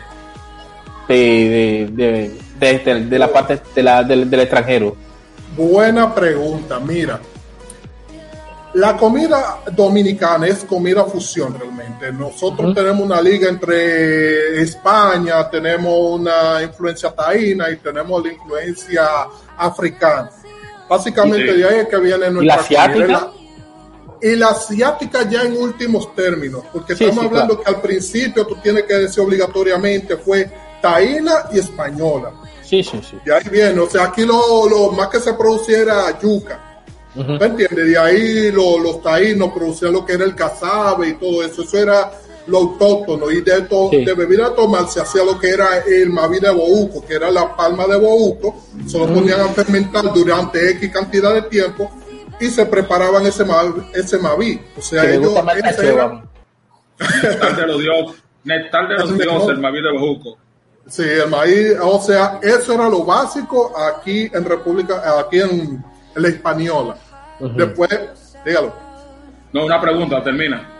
de, 1.08 1.88
de, 1.90 3.06
de, 3.08 3.18
la 3.18 3.28
parte 3.28 3.60
del, 3.74 4.30
del 4.30 4.40
extranjero? 4.40 4.94
Buena 5.56 6.14
pregunta, 6.14 6.78
mira. 6.78 7.20
La 8.74 8.96
comida 8.96 9.60
dominicana 9.70 10.48
es 10.48 10.64
comida 10.64 11.04
fusión 11.04 11.56
realmente. 11.56 12.10
Nosotros 12.12 12.74
tenemos 12.74 13.02
una 13.02 13.20
liga 13.20 13.48
entre 13.48 14.60
España, 14.62 15.48
tenemos 15.48 16.20
una 16.20 16.60
influencia 16.60 17.12
taína 17.12 17.70
y 17.70 17.76
tenemos 17.76 18.24
la 18.24 18.32
influencia 18.32 19.06
africana. 19.56 20.28
Básicamente 20.88 21.56
de 21.56 21.64
ahí 21.64 21.80
es 21.80 21.88
que 21.88 21.98
viene 21.98 22.28
nuestra 22.30 22.42
¿Y 22.42 22.46
la 22.46 22.54
asiática? 22.54 23.30
y 24.20 24.36
la 24.36 24.48
asiática 24.48 25.28
ya 25.28 25.42
en 25.42 25.56
últimos 25.56 26.12
términos, 26.14 26.64
porque 26.72 26.94
estamos 26.94 27.26
hablando 27.26 27.60
que 27.60 27.68
al 27.68 27.80
principio 27.80 28.44
tú 28.44 28.56
tienes 28.56 28.84
que 28.84 28.94
decir 28.94 29.22
obligatoriamente 29.22 30.16
fue 30.16 30.50
taína 30.82 31.46
y 31.52 31.60
española. 31.60 32.32
Sí, 32.62 32.82
sí, 32.82 33.00
sí. 33.08 33.18
Y 33.24 33.30
ahí 33.30 33.48
viene, 33.50 33.78
o 33.78 33.88
sea, 33.88 34.04
aquí 34.04 34.24
lo, 34.24 34.68
lo 34.68 34.90
más 34.90 35.08
que 35.08 35.20
se 35.20 35.34
produciera 35.34 36.18
yuca 36.18 36.73
¿Me 37.14 37.46
entiendes? 37.46 37.70
De 37.70 37.98
ahí 37.98 38.50
los 38.52 39.02
taínos 39.02 39.52
producían 39.52 39.92
lo 39.92 40.04
que 40.04 40.14
era 40.14 40.24
el 40.24 40.34
cazabe 40.34 41.08
y 41.08 41.14
todo 41.14 41.42
eso. 41.44 41.62
Eso 41.62 41.78
era 41.78 42.10
lo 42.46 42.58
autóctono. 42.58 43.30
Y 43.30 43.40
de, 43.40 43.62
to, 43.62 43.90
de 43.90 44.14
bebida 44.14 44.46
a 44.46 44.54
tomar 44.54 44.88
se 44.88 45.00
hacía 45.00 45.24
lo 45.24 45.38
que 45.38 45.50
era 45.50 45.78
el 45.78 46.10
maví 46.10 46.40
de 46.40 46.50
bohuco, 46.50 47.04
que 47.06 47.14
era 47.14 47.30
la 47.30 47.56
palma 47.56 47.86
de 47.86 47.96
bohuco. 47.96 48.64
Se 48.86 48.98
lo 48.98 49.06
ponían 49.06 49.40
a 49.40 49.48
fermentar 49.48 50.12
durante 50.12 50.70
X 50.70 50.90
cantidad 50.90 51.34
de 51.34 51.42
tiempo 51.42 51.90
y 52.40 52.48
se 52.48 52.66
preparaban 52.66 53.26
ese, 53.26 53.44
ese 53.94 54.18
maví. 54.18 54.60
O 54.76 54.82
sea, 54.82 55.08
ellos. 55.08 55.32
Nectar 56.96 57.56
de 57.56 57.66
los 57.66 57.80
dioses, 57.80 58.22
nectar 58.44 58.88
de 58.88 58.94
los 58.94 59.18
dioses, 59.18 59.48
el 59.50 59.58
maví 59.58 59.82
de 59.82 59.92
bohuco. 59.92 60.38
Sí, 60.86 61.02
el 61.02 61.30
maíz, 61.30 61.76
o 61.80 62.00
sea, 62.00 62.38
eso 62.42 62.74
era 62.74 62.88
lo 62.88 63.04
básico 63.04 63.72
aquí 63.76 64.30
en 64.32 64.44
República, 64.44 65.18
aquí 65.18 65.40
en, 65.40 65.82
la 66.14 66.28
española. 66.28 66.96
Después, 67.56 67.90
dígalo. 68.44 68.72
No, 69.52 69.66
una 69.66 69.80
pregunta, 69.80 70.22
termina. 70.22 70.70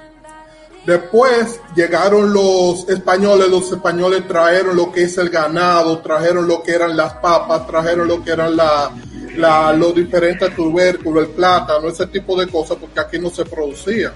Después 0.87 1.61
llegaron 1.75 2.33
los 2.33 2.87
españoles, 2.89 3.49
los 3.49 3.73
españoles 3.73 4.29
trajeron 4.29 4.77
lo 4.77 4.93
que 4.93 5.05
es 5.05 5.17
el 5.17 5.31
ganado, 5.31 5.99
trajeron 6.01 6.47
lo 6.47 6.63
que 6.63 6.73
eran 6.73 6.95
las 6.95 7.15
papas, 7.15 7.67
trajeron 7.67 8.07
lo 8.07 8.23
que 8.23 8.33
eran 8.33 8.55
la, 8.55 8.91
la, 9.37 9.73
los 9.73 9.95
diferentes 9.95 10.55
tubérculos, 10.55 11.25
el 11.25 11.31
plátano, 11.31 11.89
ese 11.89 12.07
tipo 12.09 12.39
de 12.39 12.49
cosas, 12.49 12.77
porque 12.79 13.01
aquí 13.01 13.19
no 13.19 13.31
se 13.31 13.47
producía. 13.47 14.13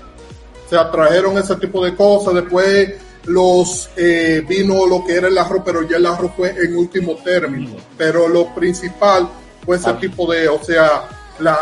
O 0.67 0.69
sea, 0.69 0.91
trajeron 0.91 1.39
ese 1.39 1.57
tipo 1.57 1.83
de 1.83 1.95
cosas, 1.95 2.35
después 2.35 2.97
los 3.25 3.89
eh, 3.97 4.45
vino 4.47 4.87
lo 4.87 5.05
que 5.07 5.15
era 5.15 5.29
el 5.29 5.39
arroz, 5.39 5.63
pero 5.65 5.83
ya 5.89 5.97
el 5.97 6.07
arroz 6.07 6.33
fue 6.37 6.51
en 6.51 6.77
último 6.77 7.15
término. 7.17 7.77
Pero 7.97 8.29
lo 8.29 8.55
principal 8.55 9.29
fue 9.69 9.77
ese 9.77 9.91
ah. 9.91 10.01
tipo 10.01 10.33
de, 10.33 10.49
o 10.49 10.59
sea, 10.65 11.11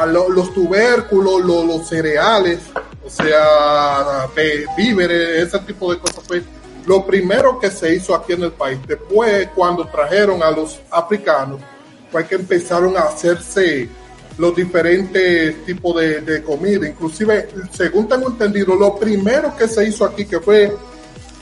los 0.07 0.55
tubérculos, 0.55 1.45
los 1.45 1.88
cereales, 1.88 2.61
o 3.05 3.11
sea, 3.11 4.29
víveres, 4.77 5.49
ese 5.49 5.59
tipo 5.66 5.92
de 5.92 5.99
cosas. 5.99 6.23
Pues, 6.29 6.45
lo 6.87 7.05
primero 7.05 7.59
que 7.59 7.69
se 7.69 7.97
hizo 7.97 8.14
aquí 8.14 8.35
en 8.35 8.45
el 8.45 8.53
país, 8.53 8.79
después 8.87 9.49
cuando 9.57 9.88
trajeron 9.88 10.40
a 10.40 10.53
los 10.53 10.79
africanos, 10.88 11.61
fue 12.12 12.25
que 12.29 12.37
empezaron 12.37 12.97
a 12.97 13.01
hacerse 13.01 13.88
los 14.38 14.55
diferentes 14.55 15.64
tipos 15.64 15.97
de, 15.97 16.21
de 16.21 16.45
comida. 16.45 16.88
Inclusive, 16.88 17.49
según 17.73 18.07
tengo 18.07 18.29
entendido, 18.29 18.77
lo 18.77 18.95
primero 18.95 19.57
que 19.57 19.66
se 19.66 19.85
hizo 19.85 20.05
aquí, 20.05 20.27
que 20.27 20.38
fue, 20.38 20.73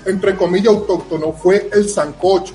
entre 0.06 0.34
comillas, 0.34 0.68
autóctono, 0.68 1.34
fue 1.34 1.68
el 1.74 1.90
sancocho 1.90 2.54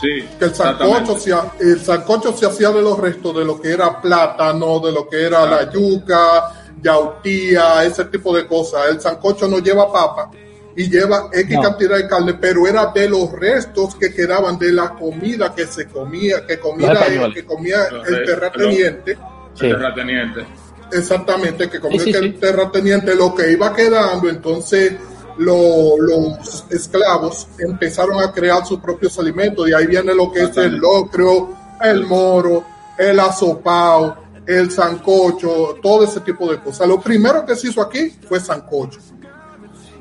que 0.00 0.44
el 0.44 0.54
sancocho, 0.54 1.18
se, 1.18 1.34
el 1.60 1.80
sancocho 1.80 2.36
se 2.36 2.46
hacía 2.46 2.70
de 2.70 2.82
los 2.82 2.98
restos 2.98 3.36
de 3.36 3.44
lo 3.44 3.60
que 3.60 3.72
era 3.72 4.00
plátano, 4.00 4.80
de 4.80 4.92
lo 4.92 5.08
que 5.08 5.24
era 5.24 5.44
la 5.46 5.70
yuca, 5.70 6.72
yautía, 6.82 7.84
ese 7.84 8.06
tipo 8.06 8.34
de 8.34 8.46
cosas. 8.46 8.88
El 8.90 9.00
sancocho 9.00 9.46
no 9.48 9.58
lleva 9.58 9.92
papa 9.92 10.30
y 10.76 10.88
lleva 10.88 11.28
X 11.32 11.58
cantidad 11.60 11.96
de 11.96 12.08
carne, 12.08 12.34
pero 12.34 12.66
era 12.66 12.86
de 12.86 13.08
los 13.08 13.32
restos 13.32 13.94
que 13.96 14.12
quedaban 14.14 14.58
de 14.58 14.72
la 14.72 14.90
comida 14.90 15.54
que 15.54 15.66
se 15.66 15.86
comía, 15.86 16.46
que 16.46 16.58
comía, 16.58 17.06
que 17.34 17.44
comía 17.44 17.78
el 18.06 18.24
terrateniente. 18.24 19.18
El 19.60 19.70
terrateniente. 19.70 20.46
Exactamente, 20.92 21.68
que 21.68 21.78
comía 21.78 22.02
el 22.18 22.38
terrateniente, 22.38 23.14
lo 23.14 23.34
que 23.34 23.52
iba 23.52 23.74
quedando, 23.74 24.28
entonces 24.28 24.94
los 25.40 26.66
esclavos 26.70 27.48
empezaron 27.58 28.22
a 28.22 28.30
crear 28.32 28.64
sus 28.66 28.78
propios 28.78 29.18
alimentos. 29.18 29.68
Y 29.68 29.72
ahí 29.72 29.86
viene 29.86 30.14
lo 30.14 30.30
que 30.30 30.42
es 30.42 30.56
el 30.56 30.76
locro, 30.76 31.56
el 31.80 32.04
moro, 32.06 32.64
el 32.98 33.18
asopao, 33.18 34.16
el 34.46 34.70
sancocho, 34.70 35.78
todo 35.82 36.04
ese 36.04 36.20
tipo 36.20 36.50
de 36.50 36.58
cosas. 36.58 36.86
Lo 36.86 37.00
primero 37.00 37.44
que 37.46 37.54
se 37.56 37.68
hizo 37.68 37.80
aquí 37.80 38.10
fue 38.28 38.38
sancocho. 38.40 39.00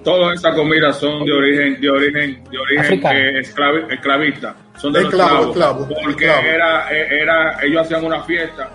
Todas 0.03 0.39
esas 0.39 0.55
comidas 0.55 0.97
son 0.97 1.25
de 1.25 1.31
origen, 1.31 1.81
de 1.81 1.89
origen, 1.89 2.43
de 2.49 2.57
origen 2.57 3.01
eh, 3.05 3.39
esclavista. 3.89 4.55
Son 4.77 4.93
de 4.93 5.01
esclavos, 5.01 5.55
porque 6.03 6.25
Era, 6.25 6.89
era, 6.89 7.59
ellos 7.63 7.81
hacían 7.81 8.05
una 8.05 8.23
fiesta 8.23 8.71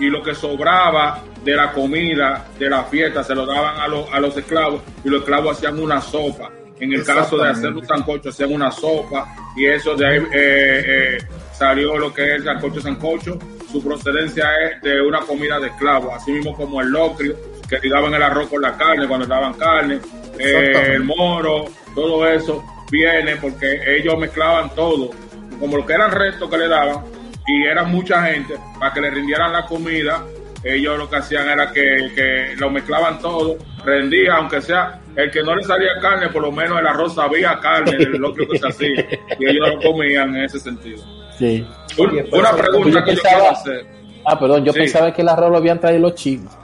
y 0.00 0.06
lo 0.08 0.22
que 0.22 0.34
sobraba 0.34 1.22
de 1.44 1.56
la 1.56 1.72
comida, 1.72 2.46
de 2.58 2.70
la 2.70 2.84
fiesta, 2.84 3.24
se 3.24 3.34
lo 3.34 3.46
daban 3.46 3.80
a, 3.80 3.88
los 3.88 4.12
a 4.12 4.20
los 4.20 4.36
esclavos 4.36 4.82
y 5.04 5.08
los 5.08 5.20
esclavos 5.20 5.56
hacían 5.56 5.78
una 5.78 6.00
sopa. 6.00 6.50
En 6.78 6.92
el 6.92 7.04
caso 7.04 7.36
de 7.36 7.48
hacer 7.48 7.72
un 7.72 7.86
sancocho, 7.86 8.30
hacían 8.30 8.52
una 8.52 8.70
sopa 8.70 9.34
y 9.56 9.66
eso 9.66 9.94
de 9.94 10.06
ahí 10.06 10.18
eh, 10.32 10.84
eh, 10.86 11.18
salió 11.52 11.96
lo 11.96 12.12
que 12.12 12.24
es 12.24 12.30
el 12.38 12.44
sancocho 12.44 12.80
sancocho. 12.80 13.38
Su 13.70 13.82
procedencia 13.82 14.48
es 14.64 14.82
de 14.82 15.00
una 15.00 15.20
comida 15.20 15.58
de 15.58 15.68
esclavos, 15.68 16.12
así 16.14 16.32
mismo 16.32 16.54
como 16.54 16.80
el 16.80 16.88
locrio, 16.88 17.36
que 17.68 17.78
tiraban 17.78 18.12
el 18.12 18.22
arroz 18.22 18.48
con 18.48 18.60
la 18.60 18.76
carne 18.76 19.08
cuando 19.08 19.26
daban 19.26 19.54
carne, 19.54 19.98
eh, 20.38 20.94
el 20.94 21.04
moro, 21.04 21.66
todo 21.94 22.26
eso 22.28 22.62
viene 22.90 23.36
porque 23.36 23.80
ellos 23.96 24.18
mezclaban 24.18 24.74
todo, 24.74 25.10
como 25.58 25.78
lo 25.78 25.86
que 25.86 25.94
eran 25.94 26.10
restos 26.10 26.50
que 26.50 26.58
le 26.58 26.68
daban, 26.68 27.02
y 27.46 27.64
era 27.64 27.84
mucha 27.84 28.24
gente, 28.26 28.54
para 28.78 28.92
que 28.92 29.00
le 29.00 29.10
rindieran 29.10 29.52
la 29.52 29.64
comida, 29.64 30.22
ellos 30.64 30.98
lo 30.98 31.08
que 31.10 31.16
hacían 31.16 31.48
era 31.48 31.72
que, 31.72 32.10
que 32.14 32.54
lo 32.58 32.70
mezclaban 32.70 33.18
todo, 33.20 33.56
rendía, 33.84 34.34
aunque 34.36 34.60
sea 34.60 35.00
el 35.16 35.30
que 35.30 35.42
no 35.42 35.54
le 35.56 35.62
salía 35.64 35.90
carne, 36.00 36.28
por 36.28 36.42
lo 36.42 36.52
menos 36.52 36.78
el 36.78 36.86
arroz 36.86 37.14
sabía 37.14 37.58
carne, 37.60 37.92
el 37.98 38.12
locrio 38.12 38.48
que 38.48 38.58
se 38.58 38.68
hacía, 38.68 39.06
y 39.38 39.46
ellos 39.50 39.68
lo 39.74 39.80
comían 39.92 40.34
en 40.36 40.44
ese 40.44 40.58
sentido. 40.60 41.02
Sí. 41.38 41.66
Un- 41.98 42.24
una 42.32 42.52
pregunta 42.52 43.00
Yo 43.00 43.04
que 43.04 43.14
yo 43.16 43.22
pensaba- 43.22 43.34
quiero 43.38 43.50
hacer. 43.50 43.86
Ah, 44.24 44.38
perdón, 44.38 44.64
yo 44.64 44.72
Sí. 44.72 44.78
pensaba 44.80 45.12
que 45.12 45.22
el 45.22 45.28
arroz 45.28 45.50
lo 45.50 45.56
habían 45.56 45.80
traído 45.80 46.00
los 46.02 46.14
chinos. 46.14 46.56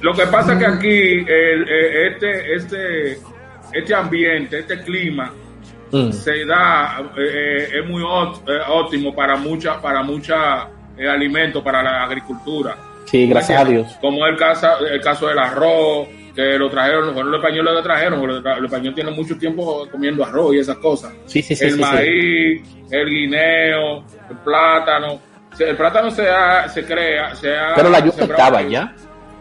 Lo 0.00 0.12
que 0.12 0.26
pasa 0.26 0.52
es 0.54 0.58
que 0.58 0.66
aquí 0.66 0.98
el, 1.30 1.68
eh, 1.68 2.06
este, 2.08 2.54
este, 2.54 3.18
este 3.72 3.94
ambiente, 3.94 4.58
este 4.58 4.80
clima, 4.82 5.32
Mm. 5.92 6.10
se 6.10 6.44
da, 6.44 6.98
eh, 7.16 7.20
eh, 7.22 7.68
es 7.80 7.86
muy 7.88 8.02
eh, 8.02 8.58
óptimo 8.68 9.14
para 9.14 9.36
mucha, 9.36 9.80
para 9.80 10.02
mucha 10.02 10.68
eh, 10.96 11.08
alimento, 11.08 11.62
para 11.62 11.82
la 11.82 12.02
agricultura. 12.04 12.76
Sí, 13.06 13.26
gracias 13.28 13.60
a 13.60 13.64
Dios. 13.64 13.86
Como 14.00 14.26
el 14.26 14.36
caso, 14.36 14.66
el 14.90 15.00
caso 15.00 15.28
del 15.28 15.38
arroz, 15.38 16.08
que 16.34 16.58
lo 16.58 16.68
trajeron, 16.68 17.14
bueno, 17.14 17.30
los 17.30 17.38
españoles 17.40 17.74
lo 17.74 17.82
trajeron, 17.82 18.18
porque 18.20 18.34
los 18.34 18.42
los 18.44 18.64
españoles 18.64 18.94
tienen 18.94 19.14
mucho 19.14 19.36
tiempo 19.38 19.86
comiendo 19.90 20.24
arroz 20.24 20.54
y 20.54 20.58
esas 20.58 20.78
cosas. 20.78 21.12
Sí, 21.26 21.42
sí, 21.42 21.54
sí. 21.54 21.64
el 21.64 21.70
sí, 21.72 21.76
sí. 21.76 21.80
maíz, 21.82 22.62
el 22.90 23.08
guineo, 23.08 24.04
el 24.30 24.36
plátano. 24.44 25.20
El 25.58 25.76
plátano 25.76 26.10
se, 26.10 26.28
ha- 26.28 26.68
se 26.68 26.84
crea, 26.84 27.34
se 27.36 27.56
ha 27.56 27.74
Pero 27.76 27.88
la 27.90 28.00
yuca 28.00 28.24
estaba 28.24 28.58
aquí. 28.58 28.70
ya. 28.72 28.92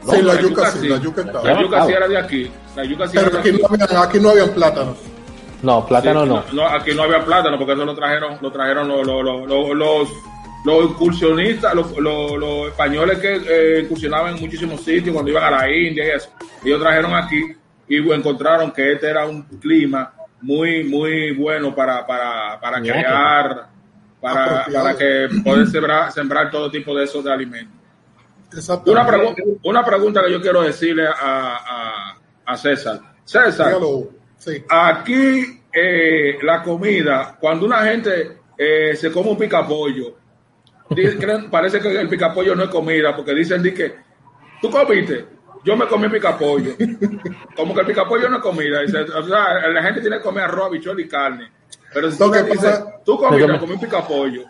Sí, 0.05 0.21
la 0.21 0.33
la 0.35 0.41
yuca 0.41 0.41
yuca 0.49 0.71
sí, 0.71 0.79
sí. 0.81 0.87
la 0.89 0.97
yuca 0.97 1.21
estaba. 1.21 1.43
La 1.53 1.61
yuca 1.61 1.85
sí 1.85 1.91
era 1.93 2.07
de 2.07 2.17
aquí. 2.19 2.51
La 2.75 2.83
yuca 2.83 3.07
sí 3.07 3.13
Pero 3.15 3.27
era 3.27 3.35
de 3.35 3.39
aquí 3.39 3.49
aquí. 3.49 3.61
no 3.61 3.67
habían, 3.67 4.03
aquí 4.03 4.19
no 4.19 4.29
habían 4.29 4.49
plátanos. 4.49 4.97
No, 5.63 5.85
plátano 5.87 6.43
Sí, 6.49 6.55
no. 6.55 6.67
Aquí 6.67 6.93
no 6.93 7.03
había 7.03 7.23
plátano 7.25 7.57
porque 7.57 7.73
eso 7.73 7.85
lo 7.85 7.95
trajeron, 7.95 8.37
lo 8.41 8.51
trajeron 8.51 8.87
los, 8.87 9.07
los, 9.07 9.23
los, 9.47 9.69
los, 9.75 10.09
los- 10.65 10.91
incursionistas, 10.91 11.73
los, 11.75 11.91
los, 11.97 12.37
los 12.37 12.67
españoles 12.67 13.17
que 13.19 13.35
eh, 13.35 13.81
incursionaban 13.81 14.35
en 14.35 14.41
muchísimos 14.41 14.81
sitios 14.81 15.13
cuando 15.13 15.31
iban 15.31 15.43
a 15.43 15.51
la 15.51 15.69
India 15.71 16.05
y 16.05 16.09
eso. 16.11 16.29
Ellos 16.63 16.79
trajeron 16.81 17.13
aquí 17.15 17.41
y 17.87 17.97
encontraron 18.11 18.71
que 18.71 18.93
este 18.93 19.09
era 19.09 19.25
un 19.25 19.43
clima 19.59 20.13
muy, 20.41 20.83
muy 20.83 21.31
bueno 21.35 21.73
para, 21.75 22.05
para, 22.05 22.59
para 22.59 22.81
crear, 22.81 23.67
para, 24.21 24.59
Apropiado. 24.61 24.85
para 24.85 24.97
que 24.97 25.27
poder 25.43 25.67
sembrar, 25.67 26.11
sembrar 26.11 26.49
todo 26.51 26.71
tipo 26.71 26.95
de 26.95 27.03
esos 27.05 27.23
de 27.23 27.31
alimentos. 27.33 27.75
Una, 28.91 29.07
pregu- 29.07 29.59
una 29.63 29.83
pregunta 29.83 30.21
que 30.23 30.31
yo 30.31 30.41
quiero 30.41 30.61
decirle 30.61 31.07
a, 31.07 31.13
a, 31.15 32.17
a 32.45 32.57
César. 32.57 32.99
César. 33.25 33.71
Sí. 34.37 34.63
Aquí 34.69 35.59
eh, 35.73 36.37
la 36.43 36.61
comida, 36.61 37.35
cuando 37.39 37.65
una 37.65 37.83
gente 37.83 38.37
eh, 38.57 38.95
se 38.95 39.11
come 39.11 39.31
un 39.31 39.37
picapollo, 39.37 40.05
di- 40.05 40.11
creen- 40.11 40.22
parece 41.49 41.79
que 41.79 41.99
el 41.99 42.09
picapollo 42.09 42.55
no 42.55 42.63
es 42.63 42.69
comida, 42.69 43.15
porque 43.15 43.33
dicen 43.33 43.61
di 43.63 43.73
que 43.73 43.95
tú 44.61 44.69
comiste, 44.69 45.25
yo 45.63 45.75
me 45.77 45.87
comí 45.87 46.09
picapollo. 46.09 46.75
Como 47.55 47.73
que 47.73 47.81
el 47.81 47.87
picapollo 47.87 48.29
no 48.29 48.37
es 48.37 48.41
comida. 48.43 48.81
Dice, 48.81 48.99
o 49.01 49.25
sea, 49.27 49.67
la 49.69 49.83
gente 49.83 50.01
tiene 50.01 50.17
que 50.17 50.23
comer 50.23 50.43
arroz, 50.45 50.67
habichuela 50.67 51.01
y 51.01 51.07
carne. 51.07 51.51
Pero 51.93 52.11
si 52.11 52.17
tú 52.17 52.25
Lo 52.25 52.31
que 52.31 52.43
dices, 52.43 52.57
pasa- 52.59 52.99
tú 53.05 53.17
comiste, 53.17 53.47
me- 53.47 53.59
comí 53.59 53.73
un 53.73 53.79
picapollo. 53.79 54.43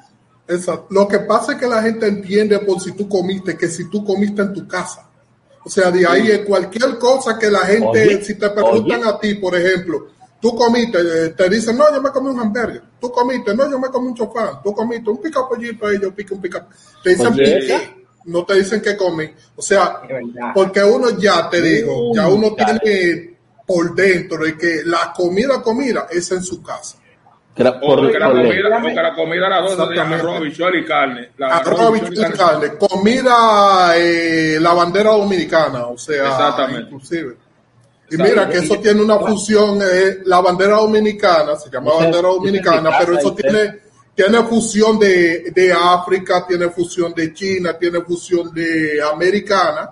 Exacto. 0.47 0.87
Lo 0.89 1.07
que 1.07 1.19
pasa 1.19 1.53
es 1.53 1.57
que 1.59 1.67
la 1.67 1.81
gente 1.81 2.07
entiende 2.07 2.59
por 2.59 2.79
si 2.81 2.91
tú 2.93 3.07
comiste, 3.07 3.57
que 3.57 3.67
si 3.67 3.89
tú 3.89 4.03
comiste 4.03 4.41
en 4.41 4.53
tu 4.53 4.67
casa. 4.67 5.09
O 5.65 5.69
sea, 5.69 5.89
de 5.91 6.05
ahí 6.05 6.29
es 6.29 6.39
cualquier 6.39 6.97
cosa 6.97 7.39
que 7.39 7.49
la 7.49 7.59
gente, 7.61 7.87
Oye, 7.87 8.21
si 8.23 8.37
te 8.37 8.49
preguntan 8.49 9.01
oye. 9.01 9.09
a 9.09 9.19
ti, 9.19 9.35
por 9.35 9.55
ejemplo, 9.55 10.07
tú 10.43 10.53
comiste, 10.57 10.97
eh, 10.99 11.29
te 11.29 11.47
dicen, 11.49 11.77
no, 11.77 11.85
yo 11.93 12.01
me 12.01 12.09
comí 12.11 12.27
un 12.27 12.37
hamburger. 12.41 12.81
Tú 12.99 13.09
comiste, 13.09 13.55
no, 13.55 13.71
yo 13.71 13.79
me 13.79 13.87
comí 13.87 14.07
un 14.09 14.13
chofán. 14.15 14.61
Tú 14.61 14.73
comiste 14.73 15.09
un 15.09 15.21
picapollito, 15.21 15.89
y 15.93 16.01
yo 16.01 16.13
piqué 16.13 16.33
un 16.33 16.41
pica. 16.41 16.67
Te 17.01 17.11
dicen 17.11 17.27
Oye, 17.27 17.59
piqué, 17.61 18.05
no 18.25 18.43
te 18.43 18.55
dicen 18.55 18.81
que 18.81 18.97
comen. 18.97 19.33
O 19.55 19.61
sea, 19.61 20.01
porque 20.53 20.83
uno 20.83 21.17
ya 21.17 21.49
te 21.49 21.61
digo, 21.61 22.09
Uh, 22.11 22.15
ya 22.15 22.27
uno 22.27 22.49
dale. 22.57 22.77
tiene 22.81 23.37
por 23.65 23.95
dentro 23.95 24.43
de 24.43 24.57
que 24.57 24.81
la 24.83 25.13
comida, 25.15 25.61
comida 25.61 26.07
es 26.11 26.29
en 26.33 26.43
su 26.43 26.61
casa. 26.61 26.97
Por- 27.55 27.55
que 27.55 27.63
la 27.63 27.79
por 27.79 28.01
comida, 28.41 28.77
o 28.79 28.81
que 28.83 28.93
la 28.95 29.15
comida 29.15 29.45
a 29.45 29.49
las 29.49 29.61
dos 29.61 29.71
se 29.71 29.77
llama 29.77 30.15
Exactamente. 30.15 30.15
arroz, 30.27 30.35
habichuela 30.37 30.77
y 30.77 30.85
carne. 30.85 31.29
La 31.37 31.47
Arroz, 31.57 32.01
y 32.11 32.37
carne, 32.37 32.67
comida, 32.79 33.93
eh, 33.97 34.57
la 34.59 34.73
bandera 34.73 35.11
dominicana, 35.11 35.85
o 35.85 35.97
sea, 35.97 36.27
Exactamente. 36.31 36.81
inclusive. 36.87 37.37
Y 38.13 38.17
mira 38.17 38.47
que 38.47 38.59
eso 38.59 38.79
tiene 38.79 39.01
una 39.01 39.19
fusión, 39.19 39.79
eh, 39.81 40.19
la 40.25 40.41
bandera 40.41 40.77
dominicana, 40.77 41.55
se 41.55 41.69
llama 41.69 41.93
bandera 41.95 42.29
es 42.29 42.35
dominicana, 42.35 42.89
mi 42.89 42.95
pero 42.99 43.17
eso 43.17 43.33
tiene, 43.33 43.79
tiene 44.13 44.43
fusión 44.43 44.99
de, 44.99 45.51
de 45.51 45.73
África, 45.73 46.45
tiene 46.47 46.69
fusión 46.69 47.13
de 47.13 47.33
China, 47.33 47.77
tiene 47.77 48.01
fusión 48.01 48.53
de 48.53 49.01
americana 49.01 49.91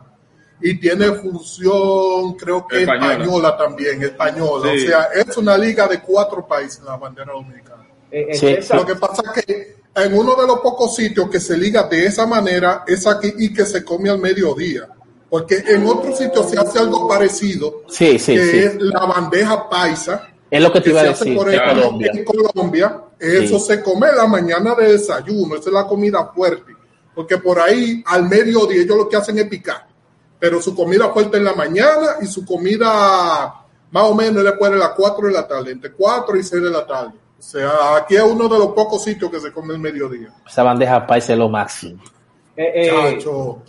y 0.62 0.80
tiene 0.80 1.12
fusión, 1.14 2.36
creo 2.36 2.68
que 2.68 2.82
Española. 2.82 3.14
española, 3.14 3.58
también, 3.58 4.04
española. 4.04 4.72
Sí. 4.72 4.86
O 4.86 4.88
sea, 4.88 5.04
es 5.16 5.38
una 5.38 5.58
liga 5.58 5.88
de 5.88 6.02
cuatro 6.02 6.48
países 6.48 6.84
la 6.84 6.98
bandera 6.98 7.34
dominicana. 7.34 7.88
Eh, 8.12 8.28
eh, 8.30 8.62
Sí. 8.62 8.74
Lo 8.76 8.86
que 8.86 8.96
pasa 8.96 9.24
es 9.36 9.44
que 9.44 9.76
en 9.96 10.18
uno 10.18 10.36
de 10.36 10.48
los 10.48 10.60
pocos 10.60 10.96
sitios 10.96 11.30
que 11.30 11.40
se 11.40 11.58
liga 11.58 11.84
de 11.84 12.06
esa 12.06 12.26
manera 12.26 12.84
es 12.88 13.08
aquí 13.08 13.34
y 13.38 13.54
que 13.54 13.66
se 13.66 13.84
come 13.84 14.10
al 14.10 14.20
mediodía. 14.20 14.88
Porque 15.32 15.64
en 15.66 15.88
otros 15.88 16.18
sitios 16.18 16.50
se 16.50 16.60
hace 16.60 16.78
algo 16.78 17.08
parecido, 17.08 17.84
Sí, 17.88 18.20
sí, 18.20 18.36
que 18.36 18.46
sí. 18.52 18.58
es 18.60 18.76
la 18.82 19.06
bandeja 19.06 19.70
paisa, 19.70 20.28
Es 20.50 20.62
lo 20.62 20.74
que 20.74 20.82
te 20.82 20.90
iba 20.90 21.00
a 21.00 21.04
decir. 21.06 21.38
por 21.38 21.48
de 21.50 21.56
ejemplo, 21.56 21.84
Colombia. 21.84 22.12
en 22.14 22.26
Colombia. 22.26 23.02
Eso 23.18 23.58
se 23.60 23.82
come 23.82 24.08
la 24.14 24.28
mañana 24.28 24.76
de 24.76 24.92
desayuno, 24.92 25.56
esa 25.56 25.70
es 25.70 25.74
la 25.74 25.88
comida 25.88 26.30
fuerte. 26.36 26.74
Porque 27.16 27.38
por 27.38 27.60
ahí 27.62 28.04
al 28.06 28.28
mediodía 28.28 28.82
ellos 28.82 28.98
lo 28.98 29.08
que 29.08 29.16
hacen 29.16 29.38
es 29.40 29.48
picar. 29.48 29.88
Pero 30.38 30.62
su 30.62 30.76
comida 30.76 31.08
fuerte 31.10 31.38
en 31.38 31.46
la 31.46 31.54
mañana 31.54 32.18
y 32.22 32.26
su 32.26 32.46
comida 32.46 33.56
más 33.92 34.04
o 34.04 34.14
menos 34.14 34.44
después 34.44 34.70
de 34.72 34.78
las 34.78 34.90
4 34.98 35.28
de 35.28 35.34
la 35.34 35.48
tarde, 35.48 35.72
entre 35.72 35.92
4 35.94 36.38
y 36.38 36.44
6 36.44 36.62
de 36.64 36.70
la 36.70 36.86
tarde. 36.86 37.14
O 37.40 37.42
sea, 37.42 37.96
aquí 37.96 38.16
es 38.18 38.24
uno 38.24 38.50
de 38.50 38.58
los 38.60 38.68
pocos 38.74 39.04
sitios 39.04 39.32
que 39.32 39.40
se 39.40 39.52
come 39.54 39.74
el 39.74 39.80
mediodía. 39.80 40.34
Esa 40.46 40.64
bandeja 40.64 41.08
paisa 41.08 41.32
es 41.34 41.40
lo 41.40 41.48
máximo. 41.50 42.02
Eh, 42.64 43.18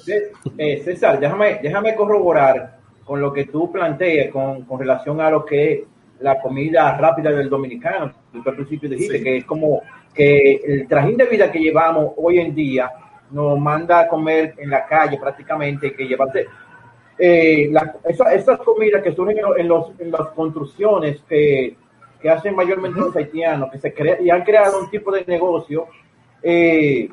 eh, 0.09 0.31
eh, 0.59 0.81
César, 0.85 1.19
déjame, 1.21 1.61
déjame 1.63 1.95
corroborar 1.95 2.79
con 3.05 3.21
lo 3.21 3.33
que 3.33 3.45
tú 3.47 3.71
planteas 3.73 4.31
con, 4.31 4.63
con 4.65 4.79
relación 4.79 5.21
a 5.21 5.31
lo 5.31 5.45
que 5.45 5.73
es 5.73 5.81
la 6.21 6.41
comida 6.41 6.97
rápida 6.97 7.31
del 7.31 7.49
dominicano. 7.51 8.13
Tú 8.33 8.43
al 8.47 8.55
principio 8.55 8.89
dijiste 8.89 9.19
Sí. 9.19 9.25
que 9.25 9.37
es 9.39 9.45
como 9.45 9.83
que 10.15 10.61
el 10.65 10.87
trajín 10.89 11.17
de 11.17 11.27
vida 11.27 11.51
que 11.51 11.59
llevamos 11.59 12.13
hoy 12.17 12.39
en 12.39 12.55
día 12.55 12.91
nos 13.31 13.59
manda 13.59 14.01
a 14.01 14.09
comer 14.09 14.55
en 14.59 14.71
la 14.71 14.85
calle 14.87 15.19
prácticamente, 15.19 15.93
que 15.95 16.05
llevarte 16.07 16.47
eh, 17.19 17.69
la- 17.71 17.95
esa- 18.05 18.33
esas 18.35 18.59
comidas 18.61 19.03
que 19.03 19.13
surgen 19.13 19.39
en, 19.39 19.43
lo- 19.45 19.57
en 19.57 19.69
los, 19.69 19.93
en 19.99 20.11
las 20.11 20.29
construcciones 20.29 21.23
que, 21.29 21.77
que 22.21 22.31
hacen 22.31 22.55
mayormente 22.55 22.99
los 23.01 23.15
haitianos, 23.17 23.71
que 23.71 23.79
se 23.79 23.93
crea, 23.93 24.21
y 24.21 24.31
han 24.31 24.43
creado 24.45 24.81
un 24.81 24.91
tipo 24.91 25.11
de 25.13 25.25
negocio. 25.27 25.87
eh, 26.43 27.09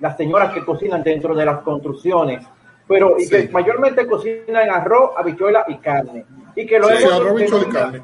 las 0.00 0.16
señoras 0.16 0.52
que 0.52 0.64
cocinan 0.64 1.02
dentro 1.02 1.34
de 1.34 1.44
las 1.44 1.60
construcciones, 1.60 2.44
pero 2.86 3.16
y 3.18 3.24
Sí. 3.24 3.30
que 3.30 3.48
mayormente 3.50 4.06
cocinan 4.06 4.70
arroz, 4.70 5.10
habichuela 5.16 5.64
y 5.68 5.76
carne. 5.78 6.24
Y 6.56 6.66
que 6.66 6.78
lo 6.78 6.88
Sí, 6.88 7.02
hemos 7.02 7.12
arroz, 7.14 7.30
habichuela 7.30 7.64
y 7.68 7.70
carne. 7.72 8.02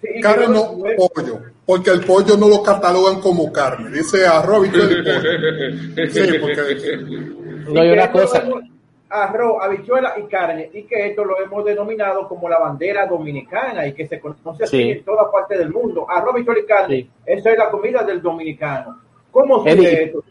Sí, 0.00 0.08
y 0.10 0.14
que 0.14 0.20
Carne 0.20 0.46
no, 0.48 0.52
lo- 0.54 1.08
pollo. 1.14 1.40
Porque 1.64 1.90
el 1.90 2.00
pollo 2.04 2.36
no 2.36 2.48
lo 2.48 2.62
catalogan 2.62 3.20
como 3.20 3.50
carne. 3.52 3.90
Dice 3.90 4.26
arroz, 4.26 4.58
habichuela 4.58 4.92
y 4.92 5.02
pollo. 5.02 6.10
Sí, 6.10 6.38
porque 6.40 7.72
No 7.72 7.80
hay 7.80 7.90
una 7.90 8.04
esto 8.04 8.18
lo 8.18 8.24
cosa. 8.24 8.38
hemos- 8.42 8.62
arroz, 9.08 9.56
habichuela 9.62 10.14
y 10.18 10.22
carne, 10.28 10.70
y 10.72 10.82
que 10.84 11.06
esto 11.08 11.24
lo 11.24 11.40
hemos 11.40 11.64
denominado 11.64 12.28
como 12.28 12.48
la 12.48 12.58
bandera 12.58 13.06
dominicana 13.06 13.86
y 13.86 13.92
que 13.94 14.06
se 14.06 14.20
conoce 14.20 14.64
así 14.64 14.76
Sí. 14.82 14.90
en 14.90 15.04
toda 15.04 15.30
parte 15.30 15.56
del 15.56 15.70
mundo. 15.70 16.06
Arroz, 16.08 16.34
habichuela 16.34 16.60
y 16.60 16.66
carne, 16.66 16.96
Sí. 16.96 17.10
eso 17.24 17.48
es 17.50 17.58
la 17.58 17.70
comida 17.70 18.02
del 18.02 18.20
dominicano. 18.20 19.00
¿Cómo 19.30 19.58
surge 19.58 20.04
esto? 20.04 20.24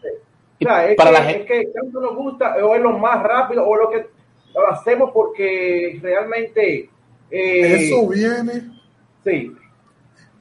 Es, 0.60 0.96
para 0.96 1.10
que, 1.10 1.16
la 1.18 1.22
gen- 1.24 1.40
es 1.42 1.46
que 1.46 1.66
tanto 1.74 2.00
nos 2.00 2.16
gusta, 2.16 2.56
o 2.64 2.74
es 2.74 2.80
lo 2.82 2.98
más 2.98 3.22
rápido, 3.22 3.66
o 3.66 3.76
lo 3.76 3.90
que 3.90 4.06
lo 4.54 4.70
hacemos 4.70 5.10
porque 5.12 5.98
realmente. 6.02 6.90
eh, 7.30 7.86
eso 7.88 8.08
viene. 8.08 8.70
Sí, 9.24 9.52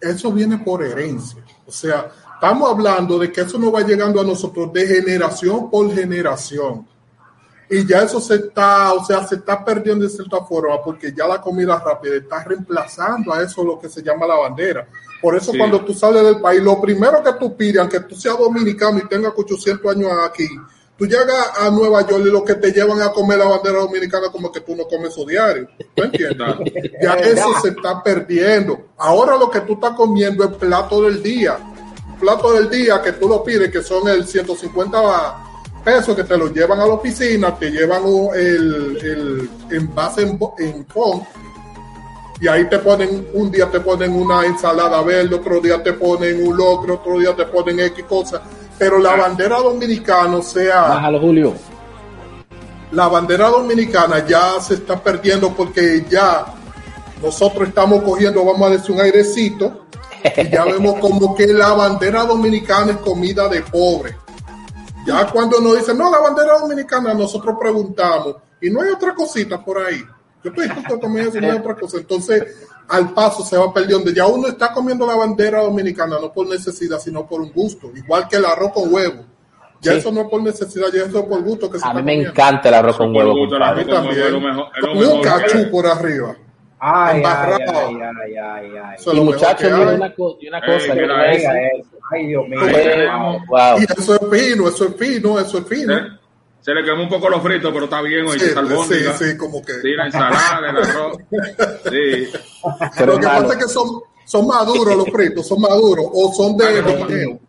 eso 0.02 0.32
viene 0.32 0.58
por 0.60 0.84
herencia. 0.84 1.44
O 1.66 1.72
sea, 1.72 2.12
estamos 2.36 2.70
hablando 2.70 3.18
de 3.18 3.32
que 3.32 3.42
eso 3.42 3.58
no 3.58 3.72
va 3.72 3.82
llegando 3.82 4.22
a 4.22 4.24
nosotros 4.24 4.72
de 4.72 4.86
generación 4.88 5.70
por 5.70 5.92
generación. 5.94 6.88
Y 7.70 7.86
ya 7.88 8.04
eso 8.04 8.20
se 8.22 8.36
está, 8.36 8.94
o 8.94 9.04
sea, 9.04 9.26
se 9.28 9.36
está 9.36 9.64
perdiendo 9.66 10.04
de 10.06 10.10
cierta 10.10 10.40
forma 10.42 10.82
porque 10.84 11.12
ya 11.16 11.28
la 11.28 11.42
comida 11.42 11.82
rápida 11.84 12.16
está 12.18 12.44
reemplazando 12.44 13.34
a 13.34 13.42
eso 13.42 13.64
lo 13.64 13.80
que 13.80 13.90
se 13.90 14.04
llama 14.04 14.28
la 14.28 14.36
bandera. 14.36 14.88
Por 15.22 15.36
eso 15.36 15.52
Sí. 15.52 15.58
cuando 15.58 15.84
tú 15.84 15.94
sales 15.94 16.24
del 16.24 16.40
país, 16.40 16.62
lo 16.62 16.80
primero 16.80 17.24
que 17.24 17.34
tú 17.34 17.56
pides, 17.58 17.78
aunque 17.80 18.02
tú 18.02 18.16
seas 18.16 18.38
dominicano 18.38 19.00
y 19.00 19.08
tengas 19.08 19.34
800 19.36 19.96
años 19.96 20.12
aquí, 20.24 20.48
tú 20.98 21.06
llegas 21.08 21.52
a 21.60 21.72
Nueva 21.72 22.08
York 22.08 22.24
y 22.28 22.30
lo 22.30 22.44
que 22.46 22.54
te 22.56 22.72
llevan 22.72 23.02
a 23.02 23.12
comer 23.12 23.40
la 23.40 23.46
bandera 23.48 23.80
dominicana 23.80 24.30
como 24.32 24.52
que 24.52 24.62
tú 24.62 24.76
no 24.76 24.84
comes 24.86 25.10
eso 25.12 25.26
diario. 25.26 25.68
¿Tú 25.96 26.04
entiendes? 26.04 26.48
Ya 27.02 27.14
Es 27.16 27.34
eso 27.40 27.48
se 27.64 27.70
está 27.70 28.04
perdiendo. 28.04 28.90
Ahora 28.98 29.38
lo 29.38 29.50
que 29.50 29.62
tú 29.62 29.74
estás 29.74 29.94
comiendo 29.94 30.44
es 30.44 30.52
plato 30.52 31.02
del 31.02 31.24
día. 31.24 31.58
Plato 32.20 32.54
del 32.54 32.70
día 32.70 33.02
que 33.02 33.14
tú 33.14 33.28
lo 33.28 33.44
pides, 33.44 33.72
que 33.72 33.82
son 33.82 34.08
el 34.08 34.26
150 34.28 35.45
pesos 35.86 36.16
que 36.16 36.24
te 36.26 36.38
lo 36.38 36.52
llevan 36.52 36.80
a 36.80 36.86
la 36.88 36.94
oficina, 36.96 37.56
te 37.56 37.70
llevan 37.70 38.02
el, 38.36 38.98
el 39.02 39.50
envase 39.72 40.24
en, 40.24 40.40
en 40.60 40.84
con 40.86 41.22
y 42.42 42.48
ahí 42.50 42.68
te 42.68 42.80
ponen, 42.80 43.28
un 43.34 43.50
día 43.50 43.72
te 43.72 43.80
ponen 43.80 44.14
una 44.14 44.46
ensalada 44.46 45.02
verde, 45.04 45.36
otro 45.36 45.62
día 45.62 45.82
te 45.82 45.94
ponen 45.94 46.46
un 46.46 46.58
locro, 46.58 46.96
otro 46.96 47.18
día 47.18 47.34
te 47.34 47.46
ponen 47.46 47.80
X 47.80 48.04
cosas. 48.06 48.42
Pero 48.78 49.00
la 49.00 49.16
bandera 49.16 49.58
dominicana, 49.60 50.36
o 50.36 50.44
sea, 50.44 50.82
Bájalo, 50.82 51.20
Julio. 51.22 51.54
la 52.92 53.08
bandera 53.08 53.48
dominicana 53.50 54.26
ya 54.28 54.60
se 54.60 54.74
está 54.74 55.02
perdiendo 55.02 55.54
porque 55.56 56.06
ya 56.10 56.46
nosotros 57.22 57.70
estamos 57.70 58.04
cogiendo, 58.04 58.44
vamos 58.44 58.68
a 58.68 58.72
decir, 58.72 58.92
un 58.92 59.00
airecito 59.02 59.86
y 60.36 60.50
ya 60.50 60.66
vemos 60.66 61.00
como 61.00 61.34
que 61.36 61.48
la 61.48 61.72
bandera 61.74 62.26
dominicana 62.26 62.92
es 62.92 62.98
comida 62.98 63.48
de 63.48 63.62
pobre. 63.62 64.18
Ya 65.06 65.28
cuando 65.32 65.60
nos 65.62 65.78
dicen, 65.78 65.98
no, 65.98 66.10
la 66.10 66.20
bandera 66.20 66.58
dominicana, 66.60 67.14
nosotros 67.14 67.56
preguntamos, 67.60 68.36
y 68.62 68.70
no 68.70 68.82
hay 68.82 68.90
otra 68.90 69.14
cosita 69.14 69.64
por 69.64 69.78
ahí. 69.80 70.02
Yo 70.44 70.50
estoy 70.52 70.66
dispuesto 70.66 70.96
a 70.96 71.00
comer 71.00 71.28
eso, 71.28 71.40
no 71.42 71.52
hay 71.52 71.58
otra 71.58 71.76
cosa. 71.76 71.98
Entonces, 71.98 72.44
al 72.88 73.14
paso 73.14 73.44
se 73.44 73.58
va 73.58 73.74
perdiendo. 73.74 74.12
Ya 74.12 74.28
uno 74.28 74.48
está 74.48 74.72
comiendo 74.74 75.06
la 75.08 75.16
bandera 75.16 75.62
dominicana, 75.62 76.18
no 76.22 76.32
por 76.32 76.48
necesidad, 76.48 77.00
sino 77.00 77.26
por 77.28 77.42
un 77.42 77.52
gusto. 77.52 77.92
Igual 77.96 78.28
que 78.28 78.38
el 78.38 78.46
arroz 78.46 78.72
con 78.74 78.94
huevo. 78.94 79.24
Ya 79.82 79.92
Sí. 79.94 79.98
eso 80.00 80.12
no 80.12 80.22
es 80.22 80.28
por 80.30 80.42
necesidad, 80.42 80.88
ya 80.94 81.04
eso 81.04 81.20
es 81.20 81.26
por 81.26 81.42
gusto 81.44 81.70
que 81.70 81.78
se 81.80 81.86
A 81.86 81.90
mí 81.90 81.96
me 81.96 82.02
comiendo. 82.02 82.30
encanta 82.30 82.70
el 82.70 82.76
arroz 82.76 82.98
con 82.98 83.16
huevo. 83.16 83.34
gusto, 83.36 83.56
el 83.58 83.64
arroz 83.64 83.84
con 83.86 83.94
huevo 83.94 84.06
también. 84.08 84.44
mejor- 84.44 84.68
es 84.76 84.82
lo 84.84 84.88
Con 84.88 85.18
un 85.18 85.22
cachú 85.24 85.72
por 85.72 85.86
arriba. 85.88 86.36
Ay, 86.80 87.10
ay, 87.12 87.18
Embarrado. 87.18 87.88
ay, 87.88 88.36
ay, 88.36 88.72
ay, 88.84 88.98
Y 89.14 89.20
muchachos, 89.22 89.72
una, 89.96 90.14
co- 90.14 90.38
y 90.42 90.48
una 90.50 90.62
cosa. 90.62 90.94
Ay, 92.12 92.28
Dios 92.28 92.48
mío. 92.48 92.60
Eso 93.98 94.16
es 94.16 94.22
fino, 94.32 94.68
eso 94.68 94.86
es 94.88 94.96
fino, 94.96 95.40
eso 95.40 95.58
es 95.60 95.68
fino. 95.68 95.98
¿Eh? 95.98 96.02
Se 96.62 96.74
le 96.74 96.84
quemó 96.84 97.04
un 97.04 97.10
poco 97.10 97.30
los 97.30 97.42
fritos, 97.42 97.72
pero 97.72 97.86
está 97.86 98.02
bien, 98.02 98.26
oye, 98.26 98.40
Sí, 98.40 98.54
albóndiga. 98.58 99.14
sí, 99.14 99.26
sí, 99.32 99.38
como 99.38 99.64
que. 99.64 99.74
Sí, 99.74 99.92
la 99.96 100.06
ensalada, 100.08 100.60
el 100.70 100.78
arroz. 100.78 101.18
Sí. 101.90 102.28
Pero 102.98 103.14
Lo 103.14 103.20
que 103.20 103.26
pasa 103.28 103.54
es 103.54 103.58
que 103.58 103.68
son, 103.70 103.88
son 104.26 104.48
maduros 104.48 104.96
los 104.98 105.10
fritos, 105.10 105.48
son 105.48 105.62
maduros, 105.62 106.06
o 106.12 106.34
son 106.34 106.58
de, 106.58 106.82
guineo. 106.82 107.40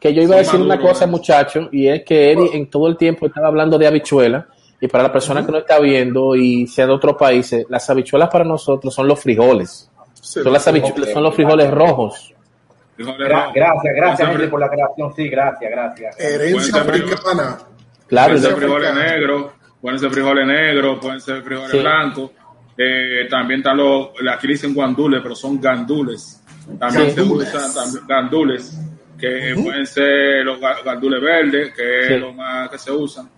que 0.00 0.14
yo 0.14 0.22
iba 0.22 0.36
a 0.36 0.38
decir 0.38 0.58
una 0.60 0.80
cosa, 0.80 1.06
muchacho, 1.06 1.68
y 1.70 1.86
es 1.88 2.02
que 2.04 2.32
Eddie 2.32 2.56
en 2.56 2.70
todo 2.70 2.88
el 2.88 2.96
tiempo 2.96 3.26
estaba 3.26 3.48
hablando 3.48 3.76
de 3.78 3.86
habichuelas. 3.86 4.46
Y 4.80 4.88
para 4.88 5.04
la 5.04 5.12
persona 5.12 5.44
que 5.44 5.52
no 5.52 5.58
está 5.58 5.78
viendo 5.78 6.34
y 6.34 6.66
sea 6.66 6.86
de 6.86 6.92
otros 6.92 7.16
países, 7.16 7.66
las 7.68 7.88
habichuelas 7.90 8.30
para 8.30 8.44
nosotros 8.44 8.94
son 8.94 9.06
los 9.06 9.20
frijoles. 9.20 9.90
Sí. 10.14 10.42
Son, 10.42 10.52
las 10.52 10.66
habichuelas, 10.68 11.10
son 11.12 11.22
los 11.22 11.34
frijoles 11.34 11.70
rojos. 11.70 12.34
Gra- 12.98 13.50
gracias, 13.54 13.94
gracias, 13.96 14.48
por 14.50 14.60
la 14.60 14.68
creación. 14.68 15.14
Sí, 15.14 15.28
gracias, 15.28 15.70
gracias. 15.70 16.18
Herencia 16.20 16.82
Pueden 16.84 17.06
ser 17.06 17.14
africana. 17.14 17.58
Claro, 18.06 18.32
Pueden 18.34 18.42
ser 18.50 18.56
frijoles 18.58 18.94
negros, 18.94 19.52
pueden 19.80 19.98
ser 19.98 20.10
frijoles 20.10 20.46
negros, 20.46 20.98
pueden 21.00 21.20
ser 21.20 21.42
frijoles 21.42 21.70
Sí. 21.70 21.78
blancos. 21.78 22.30
Eh, 22.76 23.26
también 23.30 23.60
están 23.60 23.76
los, 23.76 24.08
aquí 24.30 24.46
dicen 24.48 24.74
guandules, 24.74 25.20
pero 25.22 25.34
son 25.34 25.60
gandules. 25.60 26.42
También 26.78 27.10
se 27.12 27.22
usan 27.22 27.74
también 27.74 28.06
gandules, 28.06 28.78
que 29.18 29.54
pueden 29.62 29.86
ser 29.86 30.44
los 30.44 30.58
ga- 30.60 30.82
gandules 30.84 31.20
verdes, 31.20 31.74
que 31.74 32.06
Sí. 32.06 32.14
es 32.14 32.20
lo 32.20 32.32
más 32.32 32.68
que 32.70 32.78
se 32.78 32.90
usan. 32.92 33.28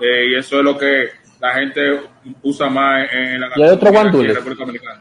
Eh, 0.00 0.26
y 0.30 0.34
eso 0.36 0.58
es 0.58 0.64
lo 0.64 0.76
que 0.76 1.08
la 1.40 1.52
gente 1.54 2.00
usa 2.42 2.68
más 2.68 3.06
en 3.12 3.40
la 3.40 3.48
¿Y 3.56 3.62
hay 3.62 3.70
otro 3.70 3.88
en 3.88 4.34
República 4.34 4.64
Dominicana. 4.64 5.00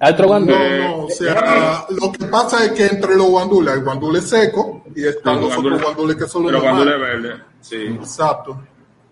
Hay 0.00 0.12
otro 0.14 0.26
guandule. 0.26 0.78
No, 0.78 0.88
no, 0.88 1.04
o 1.04 1.10
sea, 1.10 1.84
lo 1.90 2.10
que 2.10 2.24
pasa 2.24 2.64
es 2.64 2.72
que 2.72 2.86
entre 2.86 3.14
los 3.14 3.26
guandules 3.28 3.74
hay 3.74 3.80
guandules 3.82 4.28
secos 4.28 4.82
y 4.96 5.06
están 5.06 5.40
los 5.40 5.56
otros 5.56 5.62
guandules- 5.80 5.82
guandules 5.84 6.16
que 6.16 6.26
son 6.26 6.42
los 6.42 6.50
Pero 6.52 6.62
gandules 6.64 6.94
normales. 6.98 7.22
verdes, 7.22 7.40
sí. 7.60 7.76
Exacto. 8.00 8.60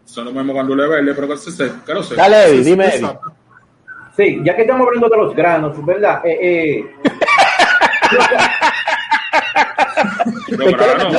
Son 0.04 0.24
los 0.24 0.34
mismos 0.34 0.56
gandules 0.56 0.88
verdes, 0.88 1.14
pero 1.14 1.28
que 1.28 1.36
se 1.36 1.52
sé, 1.52 1.70
que 1.86 1.94
no 1.94 2.02
sé. 2.02 2.16
Dale, 2.16 2.48
Eddie, 2.48 2.64
dime, 2.64 2.86
Eddie. 2.88 3.18
Sí, 4.16 4.40
ya 4.44 4.56
que 4.56 4.62
estamos 4.62 4.84
hablando 4.86 5.08
de 5.08 5.16
los 5.16 5.36
granos, 5.36 5.86
¿verdad? 5.86 6.20
Eh, 6.26 6.38
eh, 6.42 6.84
Los 10.48 10.72
granos. 10.72 11.14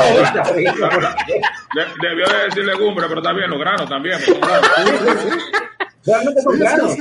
Debió 2.01 2.27
de 2.27 2.43
decir 2.45 2.65
legumbre, 2.65 3.05
pero 3.07 3.21
también 3.21 3.49
los 3.49 3.59
granos 3.59 3.89
también. 3.89 4.19
granos. 4.39 4.69
Realmente 6.05 6.41
son 6.41 6.59
granos. 6.59 6.95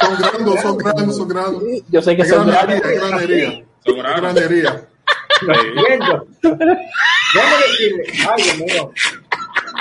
Son 0.00 0.16
granos, 0.18 0.60
son 0.62 0.78
granos, 0.78 1.16
son 1.16 1.28
granos. 1.28 1.62
Yo 1.90 2.02
sé 2.02 2.16
que 2.16 2.24
son 2.24 2.48
es 2.48 2.54
granería. 2.54 3.64
Son 3.84 3.98
granos. 3.98 4.34
granería. 4.34 4.82
Viendo. 5.74 6.26
Déjame 6.42 7.56
decirle, 7.68 8.04
ay, 8.28 8.42
Dios 8.42 8.58
mío. 8.58 8.92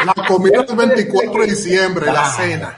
La 0.05 0.13
comida 0.27 0.63
del 0.63 0.75
24 0.75 1.41
de 1.41 1.47
diciembre, 1.47 2.05
la 2.05 2.25
cena. 2.25 2.77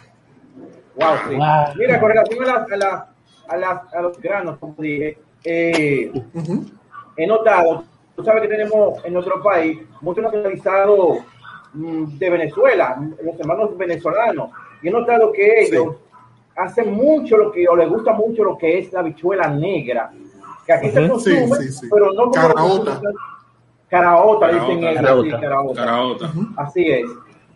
Wow, 0.95 1.15
sí. 1.27 1.35
Wow. 1.35 1.47
Mira, 1.75 1.99
con 1.99 2.09
relación 2.09 2.43
a, 2.43 2.47
las- 2.47 2.71
a, 2.71 2.77
las- 2.77 3.03
a, 3.49 3.57
las- 3.57 3.93
a 3.93 4.01
los 4.01 4.21
granos, 4.21 4.57
como 4.59 4.75
dije, 4.79 5.17
eh, 5.43 6.11
Ujú. 6.33 6.65
he 7.17 7.27
notado, 7.27 7.83
tú 8.19 8.25
sabes 8.25 8.41
que 8.41 8.49
tenemos 8.49 9.03
en 9.05 9.13
nuestro 9.13 9.41
país 9.41 9.79
muchos 10.01 10.25
nacionalizados 10.25 11.19
mm, 11.73 12.17
de 12.17 12.29
Venezuela, 12.29 13.01
los 13.23 13.39
hermanos 13.39 13.77
venezolanos, 13.77 14.49
y 14.81 14.89
he 14.89 14.91
notado 14.91 15.31
que 15.31 15.61
ellos 15.63 15.95
hacen 16.57 16.93
mucho 16.93 17.37
lo 17.37 17.49
que, 17.49 17.65
o 17.69 17.77
les 17.77 17.87
gusta 17.87 18.11
mucho 18.11 18.43
lo 18.43 18.57
que 18.57 18.79
es 18.79 18.91
la 18.91 19.03
bichuela 19.03 19.47
negra, 19.47 20.11
que 20.65 20.73
aquí 20.73 20.89
se 20.89 21.07
consume, 21.07 21.47
Sí, 21.47 21.63
sí, 21.63 21.71
sí. 21.71 21.87
pero 21.89 22.11
no 22.11 22.23
como 22.23 22.33
Caraota. 22.33 23.01
Caraota, 23.89 24.47
dicen 24.49 24.81
Caraota. 24.81 25.11
ellos, 25.13 25.23
sí, 25.23 25.75
Caraota. 25.77 26.31
Así 26.57 26.91
es. 26.91 27.05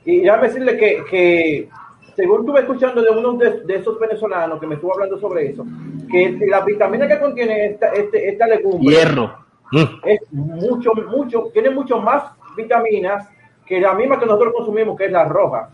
Y 0.06 0.22
déjame 0.22 0.48
decirle 0.48 0.78
que, 0.78 1.04
que 1.10 1.70
según 2.16 2.40
estuve 2.40 2.62
escuchando 2.62 3.02
de 3.02 3.10
uno 3.10 3.34
de, 3.34 3.60
de 3.66 3.76
esos 3.76 4.00
venezolanos 4.00 4.62
que 4.62 4.68
me 4.68 4.76
estuvo 4.76 4.94
hablando 4.94 5.20
sobre 5.20 5.50
eso, 5.50 5.66
que 6.10 6.38
la 6.48 6.62
vitamina 6.62 7.06
que 7.06 7.20
contiene 7.20 7.66
esta, 7.66 7.88
este, 7.90 8.30
esta 8.30 8.48
legumbre 8.48 8.96
Hierro. 8.96 9.43
Mm. 9.74 10.00
es 10.06 10.20
mucho, 10.32 10.92
mucho, 11.10 11.50
tiene 11.52 11.72
mucho 11.72 12.00
más 12.00 12.24
vitaminas 12.56 13.28
que 13.66 13.80
la 13.80 13.94
misma 13.96 14.20
que 14.20 14.26
nosotros 14.28 14.54
consumimos, 14.56 14.96
que 14.98 15.06
es 15.06 15.12
la 15.12 15.26
roja. 15.26 15.68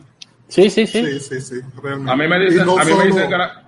Sí, 0.47 0.69
sí, 0.69 0.87
sí. 0.87 1.05
Sí, 1.05 1.19
sí, 1.19 1.41
sí, 1.41 1.55
realmente. 1.83 2.11
A 2.11 2.15
mí 2.15 2.27
me 2.27 2.39
dicen, 2.39 2.65
no 2.65 2.79
a 2.79 2.85
mí 2.85 2.93
me 2.93 3.05
dicen 3.07 3.29
que 3.29 3.37
la, 3.37 3.63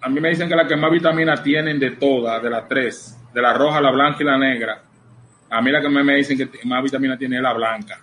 a 0.00 0.08
mí 0.08 0.20
me 0.20 0.28
dicen 0.30 0.48
que 0.48 0.56
la 0.56 0.66
que 0.66 0.76
más 0.76 0.90
vitamina 0.90 1.42
tienen 1.42 1.78
de 1.78 1.92
todas, 1.92 2.42
de 2.42 2.50
las 2.50 2.66
tres, 2.66 3.16
de 3.32 3.42
la 3.42 3.52
roja, 3.52 3.80
la 3.80 3.90
blanca 3.90 4.18
y 4.20 4.24
la 4.24 4.38
negra. 4.38 4.82
A 5.50 5.60
mí 5.60 5.70
la 5.70 5.80
que 5.82 5.88
más 5.90 6.04
me 6.04 6.16
dicen 6.16 6.38
que 6.38 6.48
más 6.64 6.82
vitamina 6.82 7.16
tiene 7.18 7.36
es 7.36 7.42
la 7.42 7.52
blanca. 7.52 8.00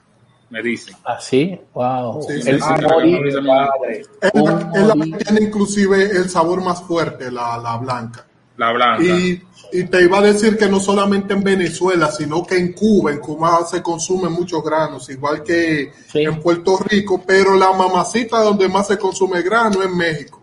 Me 0.51 0.61
dicen. 0.61 0.95
Así, 1.05 1.59
wow. 1.73 2.21
Sí, 2.23 2.33
el 2.33 2.41
sí, 2.43 2.49
Ay, 2.51 2.79
sí. 2.79 2.85
morir, 2.85 3.21
mi 3.21 3.47
padre. 3.47 4.01
Es 4.21 4.33
la, 4.35 4.41
Un 4.41 4.75
es 4.75 4.81
la 4.87 4.93
que 4.93 4.97
morir. 4.99 5.17
tiene 5.17 5.41
inclusive 5.47 6.03
el 6.03 6.29
sabor 6.29 6.61
más 6.61 6.83
fuerte, 6.83 7.31
la, 7.31 7.57
la 7.57 7.77
blanca. 7.77 8.25
La 8.57 8.71
blanca. 8.73 9.03
Y, 9.03 9.41
y 9.73 9.83
te 9.85 10.01
iba 10.03 10.19
a 10.19 10.21
decir 10.21 10.57
que 10.57 10.67
no 10.67 10.79
solamente 10.79 11.33
en 11.33 11.43
Venezuela, 11.43 12.11
sino 12.11 12.45
que 12.45 12.57
en 12.57 12.73
Cuba, 12.73 13.11
en 13.11 13.19
Cuba 13.19 13.65
se 13.69 13.81
consumen 13.81 14.31
muchos 14.33 14.63
granos, 14.63 15.09
igual 15.09 15.43
que 15.43 15.91
Sí. 16.11 16.19
en 16.23 16.39
Puerto 16.41 16.77
Rico, 16.77 17.23
pero 17.25 17.55
la 17.55 17.71
mamacita 17.71 18.41
donde 18.41 18.67
más 18.67 18.87
se 18.87 18.97
consume 18.97 19.41
grano 19.41 19.81
es 19.81 19.87
en 19.87 19.97
México. 19.97 20.41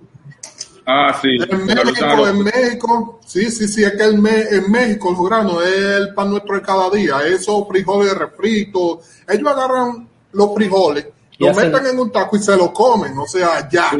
Ah, 0.87 1.15
sí. 1.21 1.37
En 1.51 1.67
México, 1.67 1.93
claro, 1.99 2.29
en 2.29 2.43
México, 2.43 3.21
sí, 3.27 3.51
sí, 3.51 3.69
sí, 3.69 3.85
es 3.85 3.93
que 3.93 4.05
el 4.05 4.19
me- 4.19 4.49
en 4.51 4.71
México 4.71 5.11
los 5.13 5.29
granos 5.29 5.63
es 5.63 5.77
el 6.01 6.15
pan 6.15 6.31
nuestro 6.31 6.55
de 6.55 6.63
cada 6.63 6.89
día, 6.89 7.19
esos 7.27 7.69
frijoles 7.69 8.15
refritos, 8.17 9.01
ellos 9.29 9.47
agarran 9.49 10.09
los 10.33 10.55
frijoles, 10.55 11.07
Hacen- 11.47 11.71
meten 11.71 11.87
en 11.87 11.99
un 12.01 12.11
taco 12.11 12.37
y 12.37 12.41
se 12.41 12.57
lo 12.57 12.73
comen, 12.73 13.17
o 13.19 13.27
sea, 13.27 13.69
ya. 13.71 13.91
sí. 13.91 13.97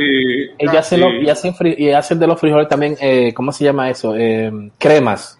Y 0.59 0.67
hacen, 0.69 0.99
Sí. 0.99 1.05
lo- 1.05 1.23
y, 1.23 1.31
hacen 1.31 1.55
fri- 1.55 1.77
y 1.79 1.93
hacen 1.93 2.19
de 2.19 2.27
los 2.27 2.41
frijoles 2.41 2.69
también, 2.69 2.97
eh, 3.01 3.33
¿cómo 3.35 3.53
se 3.53 3.65
llama 3.65 3.89
eso? 3.91 4.15
Eh, 4.17 4.51
cremas. 4.79 5.39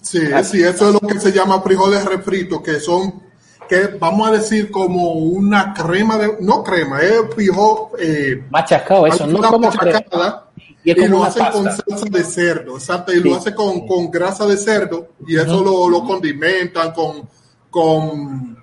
Sí, 0.00 0.20
sí, 0.44 0.62
eso 0.62 0.88
es 0.88 0.94
lo 0.94 1.00
que 1.00 1.18
se 1.20 1.32
llama 1.32 1.60
frijoles 1.62 2.04
refritos, 2.04 2.60
que 2.62 2.78
son, 2.80 3.22
que 3.68 3.86
vamos 3.98 4.28
a 4.28 4.32
decir 4.32 4.70
como 4.70 5.12
una 5.12 5.72
crema 5.72 6.18
de, 6.18 6.36
no 6.40 6.62
crema, 6.62 7.00
es 7.00 7.14
frijol, 7.34 7.88
eh, 7.98 8.42
Machacado, 8.50 9.06
eso, 9.06 9.26
no 9.26 9.40
como 9.40 9.68
machacada, 9.70 10.48
Y 10.84 10.90
es 10.90 10.96
y 10.96 11.00
como 11.02 11.18
lo 11.18 11.24
hacen 11.24 11.46
con 11.52 11.64
salsa 11.64 12.06
de 12.10 12.24
cerdo, 12.24 12.74
exacto, 12.76 13.12
y 13.12 13.16
Sí. 13.22 13.28
lo 13.28 13.36
hacen 13.36 13.54
con, 13.54 13.86
con 13.86 14.10
grasa 14.10 14.46
de 14.46 14.56
cerdo 14.56 15.08
y 15.26 15.36
eso 15.36 15.62
lo, 15.62 15.88
lo 15.88 16.02
condimentan 16.04 16.90
con, 16.92 17.28
con 17.70 18.56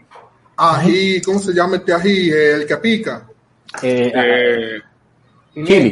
ají, 0.60 1.22
¿cómo 1.22 1.40
se 1.40 1.54
llama 1.54 1.78
este 1.78 1.94
ají? 1.94 2.30
El 2.32 2.66
que 2.66 2.78
pica. 2.78 3.28
Eh, 3.82 4.12
Eh. 4.16 4.82
Chili, 5.66 5.92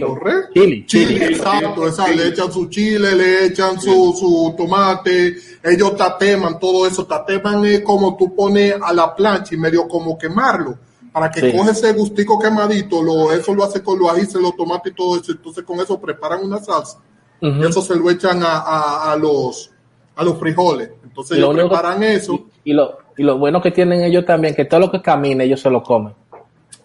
Chile, 0.53 0.85
chili. 0.85 1.15
exacto, 1.23 1.87
exacto. 1.87 2.11
Chile. 2.13 2.23
Le 2.23 2.29
echan 2.29 2.51
su 2.53 2.69
chile, 2.69 3.15
le 3.15 3.45
echan 3.47 3.81
su, 3.81 4.15
su 4.17 4.53
tomate, 4.57 5.35
ellos 5.63 5.95
tateman 5.97 6.57
todo 6.59 6.87
eso. 6.87 7.05
Tateman 7.05 7.65
es 7.65 7.81
como 7.81 8.15
tú 8.15 8.33
pones 8.35 8.75
a 8.81 8.93
la 8.93 9.13
plancha 9.15 9.55
y 9.55 9.57
medio 9.57 9.87
como 9.87 10.17
quemarlo. 10.17 10.77
Para 11.11 11.29
que 11.31 11.41
Sí. 11.51 11.57
coge 11.57 11.71
ese 11.71 11.91
gustico 11.93 12.39
quemadito, 12.39 13.01
lo, 13.01 13.31
eso 13.31 13.53
lo 13.55 13.63
hace 13.63 13.81
con 13.81 13.97
los 13.99 14.09
ajíes, 14.11 14.33
los 14.35 14.55
tomates 14.55 14.93
y 14.93 14.95
todo 14.95 15.19
eso. 15.19 15.31
Entonces 15.31 15.63
con 15.65 15.79
eso 15.81 15.99
preparan 15.99 16.43
una 16.45 16.59
salsa. 16.59 16.99
Y 17.41 17.65
eso 17.65 17.81
se 17.81 17.95
lo 17.95 18.09
echan 18.09 18.41
a, 18.43 18.57
a, 18.59 19.11
a 19.11 19.15
los, 19.17 19.69
a 20.15 20.23
los 20.23 20.39
frijoles. 20.39 20.91
Entonces 21.03 21.37
Y 21.37 21.41
lo 21.41 21.51
ellos 21.51 21.63
que- 21.63 21.67
preparan 21.69 22.03
eso. 22.03 22.33
Y, 22.63 22.71
y 22.71 22.73
lo, 22.73 22.97
y 23.17 23.23
lo 23.23 23.37
bueno 23.37 23.61
que 23.61 23.71
tienen 23.71 24.01
ellos 24.03 24.25
también, 24.25 24.53
que 24.55 24.65
todo 24.65 24.79
lo 24.81 24.91
que 24.91 25.01
camine 25.01 25.43
ellos 25.45 25.59
se 25.59 25.69
lo 25.69 25.81
comen. 25.83 26.13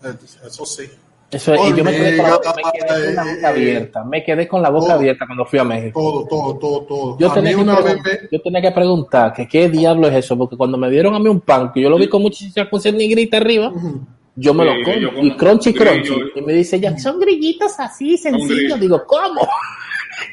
Eh, 0.05 0.13
Eso 0.47 0.67
sí. 0.67 0.85
Eso, 1.31 1.55
y 1.55 1.75
yo 1.75 1.83
me 1.83 1.93
quedé, 1.93 2.19
con 2.19 2.27
la, 2.31 2.39
quedé 2.39 3.07
con 3.07 3.15
la 3.15 3.23
boca 3.25 3.33
eh, 3.41 3.47
abierta. 3.47 4.05
Me 4.05 4.23
quedé 4.23 4.47
con 4.47 4.61
la 4.61 4.69
boca 4.69 4.85
todo. 4.89 4.95
abierta 4.97 5.25
cuando 5.27 5.47
fui 5.47 5.59
a 5.59 5.65
México. 5.65 5.99
Todo, 5.99 6.27
todo, 6.27 6.59
todo, 6.59 6.81
todo. 6.83 7.19
Yo 7.19 7.31
a 7.31 7.35
tenía, 7.35 7.51
mí 7.53 7.57
que 7.57 7.63
una 7.63 7.81
vez 7.81 7.95
pregun- 7.97 8.03
me, 8.05 8.29
yo 8.31 8.43
tenía 8.43 8.61
que 8.61 8.71
preguntar 8.73 9.33
que 9.33 9.49
qué 9.49 9.71
diablo 9.71 10.09
es 10.09 10.15
eso, 10.17 10.37
porque 10.37 10.59
cuando 10.59 10.77
me 10.77 10.91
dieron 10.91 11.15
a 11.15 11.19
mí 11.19 11.29
un 11.29 11.41
pan, 11.41 11.73
que 11.73 11.81
yo 11.81 11.89
lo 11.89 11.97
vi 11.97 12.07
con 12.09 12.21
mucha 12.21 12.69
con 12.69 12.83
negrita 12.99 13.39
arriba, 13.39 13.69
Ujú. 13.71 14.01
yo 14.37 14.53
me 14.53 14.65
Sí, 14.65 14.69
lo 14.69 14.85
como. 14.85 15.15
como 15.15 15.27
Y 15.27 15.37
crunchy, 15.37 15.73
grillo. 15.73 16.15
crunchy. 16.17 16.39
Y 16.39 16.43
me 16.43 16.53
dice 16.53 16.77
ella, 16.77 16.99
son 16.99 17.19
grillitos 17.19 17.81
así, 17.81 18.19
sencillos. 18.19 18.79
Digo, 18.79 19.03
¿cómo? 19.07 19.41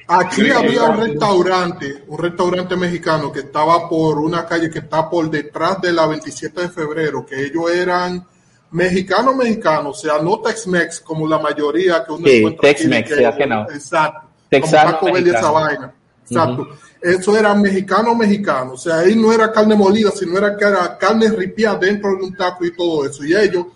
Aquí 0.07 0.49
había 0.49 0.83
un 0.85 0.97
restaurante, 0.97 2.03
un 2.07 2.17
restaurante 2.17 2.75
mexicano 2.75 3.31
que 3.31 3.39
estaba 3.41 3.87
por 3.87 4.17
una 4.19 4.45
calle 4.45 4.69
que 4.69 4.79
está 4.79 5.09
por 5.09 5.29
detrás 5.29 5.79
de 5.81 5.93
la 5.93 6.07
27 6.07 6.61
de 6.61 6.69
febrero, 6.69 7.25
que 7.25 7.45
ellos 7.45 7.69
eran 7.71 8.25
mexicanos 8.71 9.35
mexicanos, 9.35 9.97
o 9.97 10.01
sea, 10.01 10.19
no 10.21 10.39
Tex-Mex 10.41 10.99
como 11.01 11.27
la 11.27 11.39
mayoría 11.39 12.03
que 12.05 12.11
uno 12.11 12.25
Sí, 12.27 12.37
encuentra 12.37 12.61
Tex-Mex, 12.69 13.09
que- 13.09 13.33
que 13.37 13.47
no. 13.47 13.61
Exacto. 13.69 14.27
Texano 14.49 14.83
como 14.99 15.11
Taco 15.11 15.13
Bell 15.13 15.27
y 15.27 15.29
esa 15.29 15.51
vaina. 15.51 15.93
Exacto. 16.27 16.67
Eso 17.01 17.37
era 17.37 17.55
mexicano 17.55 18.13
mexicano, 18.13 18.73
o 18.73 18.77
sea, 18.77 18.99
ahí 18.99 19.15
no 19.15 19.31
era 19.31 19.51
carne 19.53 19.73
molida, 19.75 20.11
sino 20.11 20.37
era 20.37 20.57
que 20.57 20.65
era 20.65 20.97
carne 20.97 21.29
ripia 21.29 21.73
dentro 21.75 22.09
de 22.15 22.23
un 22.23 22.35
taco 22.35 22.65
y 22.65 22.75
todo 22.75 23.05
eso. 23.05 23.23
Y 23.23 23.33
ellos 23.33 23.67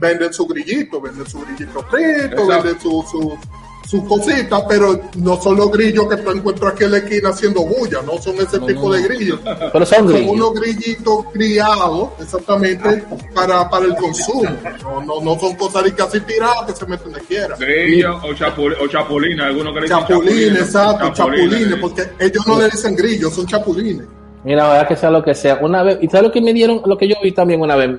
venden 0.00 0.32
su 0.32 0.46
grillito, 0.46 1.00
venden 1.00 1.26
su 1.26 1.38
grillito 1.42 1.80
frito, 1.84 2.46
venden 2.46 2.80
su, 2.80 3.04
su, 3.08 3.38
su 3.86 4.04
cosita, 4.06 4.66
pero 4.66 5.00
no 5.16 5.40
son 5.40 5.56
los 5.56 5.70
grillos 5.70 6.06
que 6.08 6.16
tú 6.16 6.30
encuentras 6.30 6.72
aquí 6.72 6.84
en 6.84 6.90
la 6.92 6.98
esquina 6.98 7.28
haciendo 7.30 7.62
bulla, 7.64 8.00
no 8.02 8.20
son 8.20 8.36
ese 8.36 8.58
tipo 8.60 8.92
de 8.92 9.02
grillos. 9.02 9.40
Pero 9.44 9.84
son 9.86 9.98
Son 9.98 10.06
grillos. 10.08 10.30
unos 10.32 10.54
grillitos 10.54 11.24
criados 11.32 12.08
exactamente 12.20 13.04
para, 13.34 13.68
para 13.68 13.86
el 13.86 13.94
consumo. 13.96 14.48
No, 14.82 15.02
no, 15.02 15.20
no 15.20 15.38
son 15.38 15.54
cosas 15.56 15.84
casi 15.92 16.20
tiradas 16.20 16.64
que 16.66 16.72
se 16.74 16.86
meten 16.86 17.12
de 17.12 17.20
quiera. 17.20 17.56
Grillo 17.56 18.16
o, 18.22 18.32
chapul, 18.34 18.74
o 18.80 18.86
chapulina, 18.88 19.46
algunos 19.46 19.74
que 19.74 19.80
le 19.80 19.86
dicen 19.86 19.98
Chapulines, 19.98 20.58
exacto, 20.62 21.12
chapulines, 21.12 21.78
porque 21.80 22.02
ellos 22.18 22.46
no 22.46 22.58
le 22.58 22.64
dicen 22.70 22.96
grillos, 22.96 23.34
son 23.34 23.46
chapulines. 23.46 24.06
Mira, 24.44 24.68
verdad 24.68 24.88
que 24.88 24.96
sea 24.96 25.10
lo 25.10 25.22
que 25.22 25.34
sea. 25.34 25.58
Una 25.60 25.82
vez, 25.82 25.98
y 26.00 26.08
sabes 26.08 26.24
lo 26.28 26.32
que 26.32 26.40
me 26.40 26.52
dieron, 26.52 26.82
lo 26.84 26.96
que 26.96 27.06
yo 27.08 27.14
vi 27.22 27.32
también 27.32 27.60
una 27.60 27.76
vez, 27.76 27.90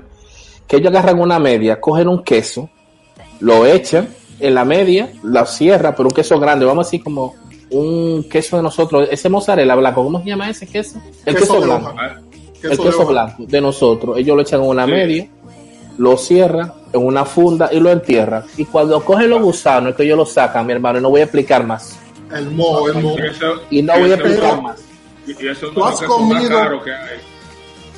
que 0.67 0.77
ellos 0.77 0.89
agarran 0.91 1.19
una 1.19 1.39
media, 1.39 1.79
cogen 1.79 2.07
un 2.07 2.23
queso, 2.23 2.69
lo 3.39 3.65
echan 3.65 4.07
en 4.47 4.55
la 4.55 4.65
media, 4.65 5.11
la 5.23 5.45
cierran, 5.45 5.93
pero 5.95 6.09
un 6.09 6.13
queso 6.15 6.39
grande, 6.39 6.65
vamos 6.65 6.85
a 6.85 6.87
decir 6.87 7.03
como 7.03 7.35
un 7.71 8.23
queso 8.29 8.57
de 8.57 8.63
nosotros, 8.63 9.07
ese 9.11 9.29
mozzarella 9.29 9.73
blanco, 9.75 10.03
¿cómo 10.03 10.19
se 10.21 10.25
llama 10.27 10.49
ese 10.49 10.67
queso? 10.67 11.01
El 11.25 11.35
queso, 11.35 11.59
blanco. 11.61 11.89
hoja, 11.89 12.21
el 12.61 12.77
queso 12.77 12.99
de 12.99 13.05
blanco 13.05 13.35
de 13.47 13.61
nosotros. 13.61 14.17
Ellos 14.17 14.35
lo 14.35 14.41
echan 14.43 14.61
en 14.61 14.67
una 14.69 14.85
Sí. 14.85 14.91
media, 14.91 15.27
lo 15.97 16.17
cierran 16.17 16.71
en 16.91 17.05
una 17.05 17.25
funda 17.25 17.69
y 17.71 17.79
lo 17.79 17.89
entierran. 17.89 18.43
Y 18.57 18.65
cuando 18.65 19.03
cogen 19.03 19.29
los 19.29 19.41
gusanos, 19.41 19.91
es 19.91 19.95
que 19.95 20.03
ellos 20.03 20.17
lo 20.17 20.25
sacan, 20.25 20.65
mi 20.67 20.73
hermano, 20.73 20.99
y 20.99 21.01
no 21.01 21.09
voy 21.09 21.21
a 21.21 21.23
explicar 21.23 21.65
más. 21.65 21.97
El 22.35 22.49
moho, 22.51 22.89
el 22.89 23.01
moho. 23.01 23.15
Y 23.69 23.81
no 23.81 23.93
voy 23.99 24.11
a 24.11 24.15
explicar 24.15 24.61
más. 24.61 24.79
Y 25.25 25.47
eso 25.47 25.67
¿Tú 25.69 25.83
has 25.83 26.01
comido? 26.01 26.49
caros 26.49 26.83
que 26.83 26.91
hay. 26.91 27.17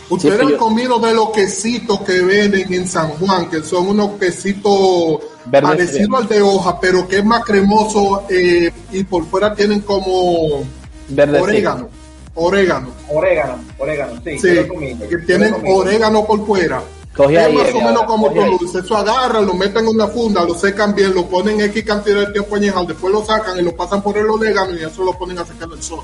Ustedes 0.08 0.36
Sí, 0.36 0.42
han 0.44 0.50
yo- 0.52 0.58
comido 0.58 1.00
de 1.00 1.14
los 1.16 1.32
quesitos 1.32 2.00
que 2.02 2.22
venden 2.22 2.72
en 2.72 2.88
San 2.88 3.10
Juan, 3.12 3.50
que 3.50 3.62
son 3.64 3.88
unos 3.88 4.12
quesitos 4.20 5.20
Verde, 5.46 5.68
parecidos 5.68 6.10
verde. 6.10 6.24
al 6.24 6.28
de 6.28 6.42
hoja, 6.42 6.80
pero 6.80 7.08
que 7.08 7.18
es 7.18 7.26
más 7.26 7.44
cremoso 7.44 8.24
eh, 8.30 8.72
y 8.92 9.04
por 9.04 9.26
fuera 9.26 9.54
tienen 9.54 9.82
como 9.82 10.64
Verde 11.10 11.40
orégano. 11.40 11.90
Orégano. 12.34 12.90
Orégano, 13.08 13.64
orégano, 13.78 14.16
sí. 14.24 14.38
Que 14.42 15.18
tienen 15.26 15.56
orégano 15.66 16.26
por 16.26 16.46
fuera. 16.46 16.82
Cogí 17.16 17.36
es 17.36 17.46
ahí, 17.46 17.56
más 17.56 17.70
o 17.74 17.78
menos 17.78 17.96
ahora, 17.96 18.08
como 18.08 18.30
lo 18.30 18.58
dices. 18.58 18.84
Eso 18.84 18.98
agarran, 18.98 19.46
lo 19.46 19.54
meten 19.54 19.84
en 19.84 19.88
una 19.88 20.08
funda, 20.08 20.44
lo 20.44 20.54
secan 20.54 20.94
bien, 20.94 21.14
lo 21.14 21.26
ponen 21.28 21.62
X 21.62 21.86
cantidad 21.86 22.28
de 22.28 22.34
tiempo 22.34 22.56
añejado, 22.56 22.86
después 22.88 23.14
lo 23.14 23.24
sacan 23.24 23.58
y 23.58 23.62
lo 23.62 23.74
pasan 23.76 24.02
por 24.02 24.18
el 24.18 24.30
orégano 24.30 24.78
y 24.78 24.84
eso 24.84 25.04
lo 25.04 25.14
ponen 25.14 25.40
a 25.40 25.46
secar 25.46 25.70
en 25.70 25.78
el 25.78 25.84
sol. 25.84 26.04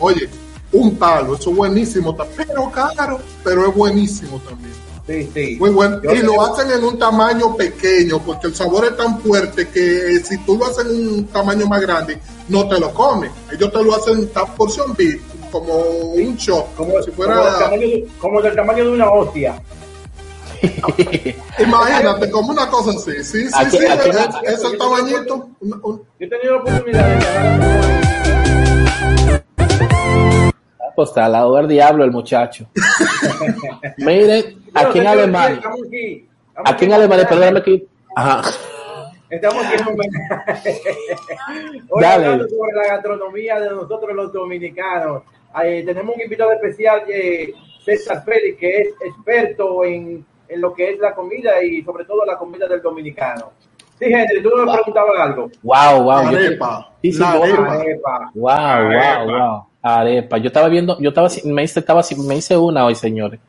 Oye, 0.00 0.28
un 0.72 0.96
palo, 0.96 1.36
eso 1.36 1.50
es 1.50 1.56
buenísimo, 1.56 2.16
pero 2.36 2.70
caro, 2.72 3.20
pero 3.44 3.68
es 3.68 3.74
buenísimo 3.74 4.40
también. 4.40 4.87
Sí, 5.08 5.30
sí. 5.32 5.56
Muy 5.58 5.70
bueno. 5.70 6.00
Yo 6.02 6.12
Y 6.12 6.18
lo 6.18 6.40
hacen 6.42 6.70
en 6.70 6.84
un 6.84 6.98
tamaño 6.98 7.56
pequeño, 7.56 8.18
porque 8.24 8.48
el 8.48 8.54
sabor 8.54 8.84
es 8.84 8.96
tan 8.96 9.18
fuerte 9.20 9.66
que 9.68 10.16
eh, 10.16 10.20
si 10.22 10.36
tú 10.44 10.58
lo 10.58 10.66
haces 10.66 10.84
en 10.84 11.08
un 11.08 11.26
tamaño 11.28 11.66
más 11.66 11.80
grande, 11.80 12.18
no 12.48 12.68
te 12.68 12.78
lo 12.78 12.92
comes. 12.92 13.30
Ellos 13.50 13.72
te 13.72 13.82
lo 13.82 13.94
hacen 13.96 14.18
esta 14.24 14.44
porción 14.44 14.94
big, 14.94 15.18
como 15.50 15.74
un 15.78 16.36
shot, 16.36 16.74
Como, 16.74 16.90
como 16.90 17.02
si 17.02 17.10
como, 17.12 17.24
del 17.26 17.34
fuera, 17.42 17.58
tamaño 17.58 17.80
de, 17.80 18.08
como 18.20 18.42
del 18.42 18.54
tamaño 18.54 18.84
de 18.84 18.90
una 18.90 19.10
hostia. 19.10 19.62
imagínate, 21.58 22.30
como 22.30 22.50
una 22.52 22.68
cosa 22.68 22.90
así. 22.90 23.12
Sí, 23.24 23.46
sí, 23.46 23.50
Aquí- 23.54 23.78
sí, 23.78 23.86
aquí 23.86 24.10
es, 24.44 24.54
es 24.58 24.64
el 24.64 24.76
tamañito. 24.76 25.48
Yo 25.62 26.00
he 26.20 26.28
tenido 26.28 26.54
la 26.56 26.60
oportunidad 26.60 27.08
de 27.08 27.24
ganar 27.24 28.17
Pues 30.98 31.10
está 31.10 31.26
al 31.26 31.30
lado 31.32 31.54
del 31.54 31.68
diablo 31.68 32.02
el 32.02 32.10
muchacho. 32.10 32.66
Miren, 33.98 34.64
aquí 34.74 34.98
en 34.98 35.06
Alemania, 35.06 35.54
Estamos 35.58 35.80
aquí. 35.86 36.28
Estamos 36.48 36.70
aquí 36.72 36.84
en 36.86 36.92
Alemania, 36.92 37.28
perdóname 37.28 37.62
que... 37.62 37.86
Ajá. 38.16 38.50
Estamos 39.30 39.64
aquí 39.64 39.76
en 39.80 39.86
homenaje. 39.86 40.80
Hoy 41.88 42.02
Dale. 42.02 42.24
hablando 42.24 42.48
sobre 42.48 42.72
la 42.72 42.88
gastronomía 42.96 43.60
de 43.60 43.70
nosotros 43.70 44.12
los 44.12 44.32
dominicanos. 44.32 45.22
Eh, 45.62 45.84
tenemos 45.86 46.16
un 46.16 46.20
invitado 46.22 46.50
especial, 46.50 47.02
eh, 47.08 47.52
César 47.84 48.24
Félix, 48.24 48.58
que 48.58 48.76
es 48.78 48.88
experto 49.06 49.84
en, 49.84 50.26
en 50.48 50.60
lo 50.60 50.74
que 50.74 50.94
es 50.94 50.98
la 50.98 51.14
comida 51.14 51.62
y 51.62 51.80
sobre 51.84 52.06
todo 52.06 52.24
la 52.26 52.36
comida 52.36 52.66
del 52.66 52.82
dominicano. 52.82 53.52
Sí, 54.00 54.06
Henry, 54.06 54.42
tú 54.42 54.50
me 54.56 54.72
preguntabas 54.72 55.20
algo. 55.20 55.48
Wow, 55.62 56.02
wow. 56.02 56.24
La 56.24 56.32
yo 56.32 56.38
te- 56.38 56.46
arepa, 56.48 56.90
Sí, 57.02 57.12
sí, 57.12 57.20
la 57.20 57.34
wow. 57.36 57.42
arepa. 57.44 57.72
Arepa. 57.74 58.30
Wow, 58.34 58.42
wow, 58.52 58.56
Arepa. 58.58 59.24
wow. 59.24 59.67
Arepa. 59.96 60.38
Yo 60.38 60.48
estaba 60.48 60.68
viendo, 60.68 60.98
yo 61.00 61.10
estaba, 61.10 61.28
me 61.44 61.64
hice, 61.64 61.80
estaba, 61.80 62.02
me 62.26 62.36
hice 62.36 62.56
una 62.56 62.84
hoy, 62.84 62.94
señores, 62.94 63.40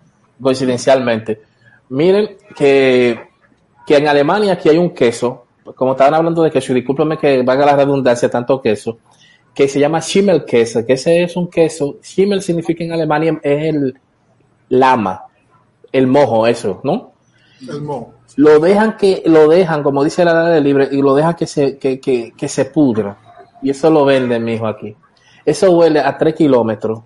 coincidencialmente. 0.42 1.42
Miren 1.90 2.38
que, 2.56 3.20
que 3.86 3.98
en 3.98 4.08
Alemania 4.08 4.54
aquí 4.54 4.70
hay 4.70 4.78
un 4.78 4.92
queso, 4.92 5.46
como 5.76 5.92
estaban 5.92 6.14
hablando 6.14 6.44
de 6.44 6.52
queso, 6.52 6.76
y 6.76 6.84
que 6.84 7.44
valga 7.44 7.66
la 7.66 7.76
redundancia, 7.76 8.30
tanto 8.30 8.62
queso, 8.62 9.00
que 9.54 9.68
se 9.68 9.80
llama 9.80 10.02
Schimmelkäse, 10.02 10.86
que 10.86 10.94
ese 10.94 11.24
es 11.24 11.36
un 11.36 11.50
queso, 11.50 11.98
Schimmel 12.02 12.42
significa 12.42 12.84
en 12.84 12.94
Alemania 12.94 13.40
es 13.44 13.66
el 13.66 14.00
lama, 14.70 15.24
el 15.92 16.08
mojo, 16.08 16.48
eso, 16.48 16.80
¿no? 16.84 17.14
El 17.68 17.82
moho. 17.82 18.14
lo 18.38 18.60
dejan 18.60 18.96
que 18.96 19.24
lo 19.26 19.50
dejan 19.50 19.84
como 19.84 20.04
dice 20.04 20.24
la 20.24 20.32
edad 20.32 20.52
de 20.54 20.62
libre 20.62 20.88
y 20.92 21.02
lo 21.02 21.14
dejan 21.14 21.36
que 21.36 21.46
se 21.46 21.78
que, 21.78 22.00
que, 22.00 22.32
que 22.38 22.48
se 22.48 22.66
pudra 22.66 23.18
y 23.62 23.72
eso 23.72 23.90
lo 23.90 24.06
venden 24.06 24.46
mijo 24.46 24.66
aquí 24.66 24.96
eso 25.46 25.72
huele 25.72 26.00
a 26.00 26.18
3 26.18 26.36
kilómetros. 26.36 27.02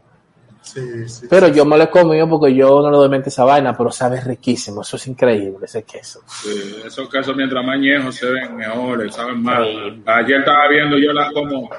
Sí, 0.62 1.10
sí. 1.10 1.28
pero 1.30 1.50
yo 1.50 1.66
me 1.66 1.78
lo 1.78 1.84
he 1.84 1.90
comido 1.90 2.28
porque 2.30 2.56
yo 2.56 2.82
no 2.82 2.90
le 2.90 2.96
doy 2.96 3.10
mente 3.10 3.28
a 3.28 3.32
esa 3.32 3.44
vaina 3.44 3.76
pero 3.76 3.92
sabe 3.92 4.22
riquísimo 4.22 4.82
eso 4.82 4.96
es 4.96 5.08
increíble 5.08 5.66
ese 5.66 5.84
queso. 5.84 6.22
Sí, 6.26 6.78
esos 6.86 7.10
quesos 7.10 7.36
mientras 7.36 7.66
más 7.66 7.76
añejos 7.76 8.16
se 8.16 8.32
ven 8.32 8.56
mejores, 8.56 9.14
saben 9.14 9.44
más. 9.44 9.60
Ayer 10.06 10.40
estaba 10.40 10.70
viendo 10.70 10.98
yo 10.98 11.12
las 11.12 11.34
como, 11.34 11.70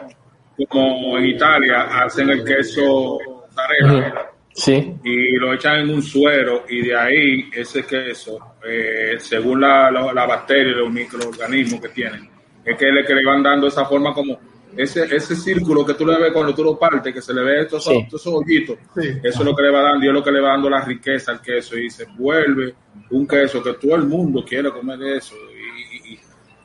como 0.69 1.17
en 1.17 1.25
Italia 1.25 2.05
hacen 2.05 2.29
el 2.29 2.45
queso 2.45 3.19
mozzarella 3.55 4.33
sí. 4.53 4.97
y 5.03 5.33
lo 5.37 5.53
echan 5.55 5.81
en 5.81 5.91
un 5.91 6.03
suero 6.03 6.65
y 6.69 6.83
de 6.83 6.97
ahí 6.97 7.51
ese 7.53 7.85
queso, 7.85 8.57
eh, 8.67 9.17
según 9.19 9.61
la, 9.61 9.91
la, 9.91 10.13
la 10.13 10.27
bacteria 10.27 10.73
y 10.73 10.77
los 10.77 10.91
microorganismos 10.91 11.81
que 11.81 11.89
tienen, 11.89 12.29
es 12.65 12.77
que 12.77 12.87
le, 12.87 13.05
que 13.05 13.15
le 13.15 13.25
van 13.25 13.43
dando 13.43 13.67
esa 13.67 13.85
forma 13.85 14.13
como 14.15 14.39
ese, 14.77 15.05
ese 15.15 15.37
círculo 15.37 15.85
que 15.85 15.95
tú 15.95 16.07
le 16.07 16.19
ves 16.19 16.33
cuando 16.33 16.55
tú 16.55 16.63
lo 16.65 16.79
partes, 16.79 17.13
que 17.15 17.21
se 17.23 17.33
le 17.35 17.43
ve 17.43 17.61
estos, 17.63 17.85
Sí. 17.85 17.97
estos 18.05 18.27
hoyitos. 18.27 18.77
Sí. 18.95 19.09
Eso 19.23 19.39
es 19.41 19.45
lo 19.45 19.55
que 19.55 19.63
le 19.63 19.71
va 19.71 19.83
dando, 19.83 20.05
y 20.05 20.09
es 20.09 20.15
lo 20.15 20.23
que 20.23 20.33
le 20.33 20.41
va 20.41 20.51
dando 20.51 20.71
la 20.71 20.81
riqueza 20.85 21.33
al 21.33 21.41
queso 21.41 21.77
y 21.79 21.91
se 21.91 22.07
vuelve 22.17 22.75
un 23.11 23.27
queso 23.27 23.63
que 23.63 23.75
todo 23.75 23.97
el 23.97 24.05
mundo 24.07 24.45
quiere 24.47 24.71
comer 24.71 24.99
de 24.99 25.17
eso. 25.19 25.35
Y, 25.53 26.13
y- 26.15 26.21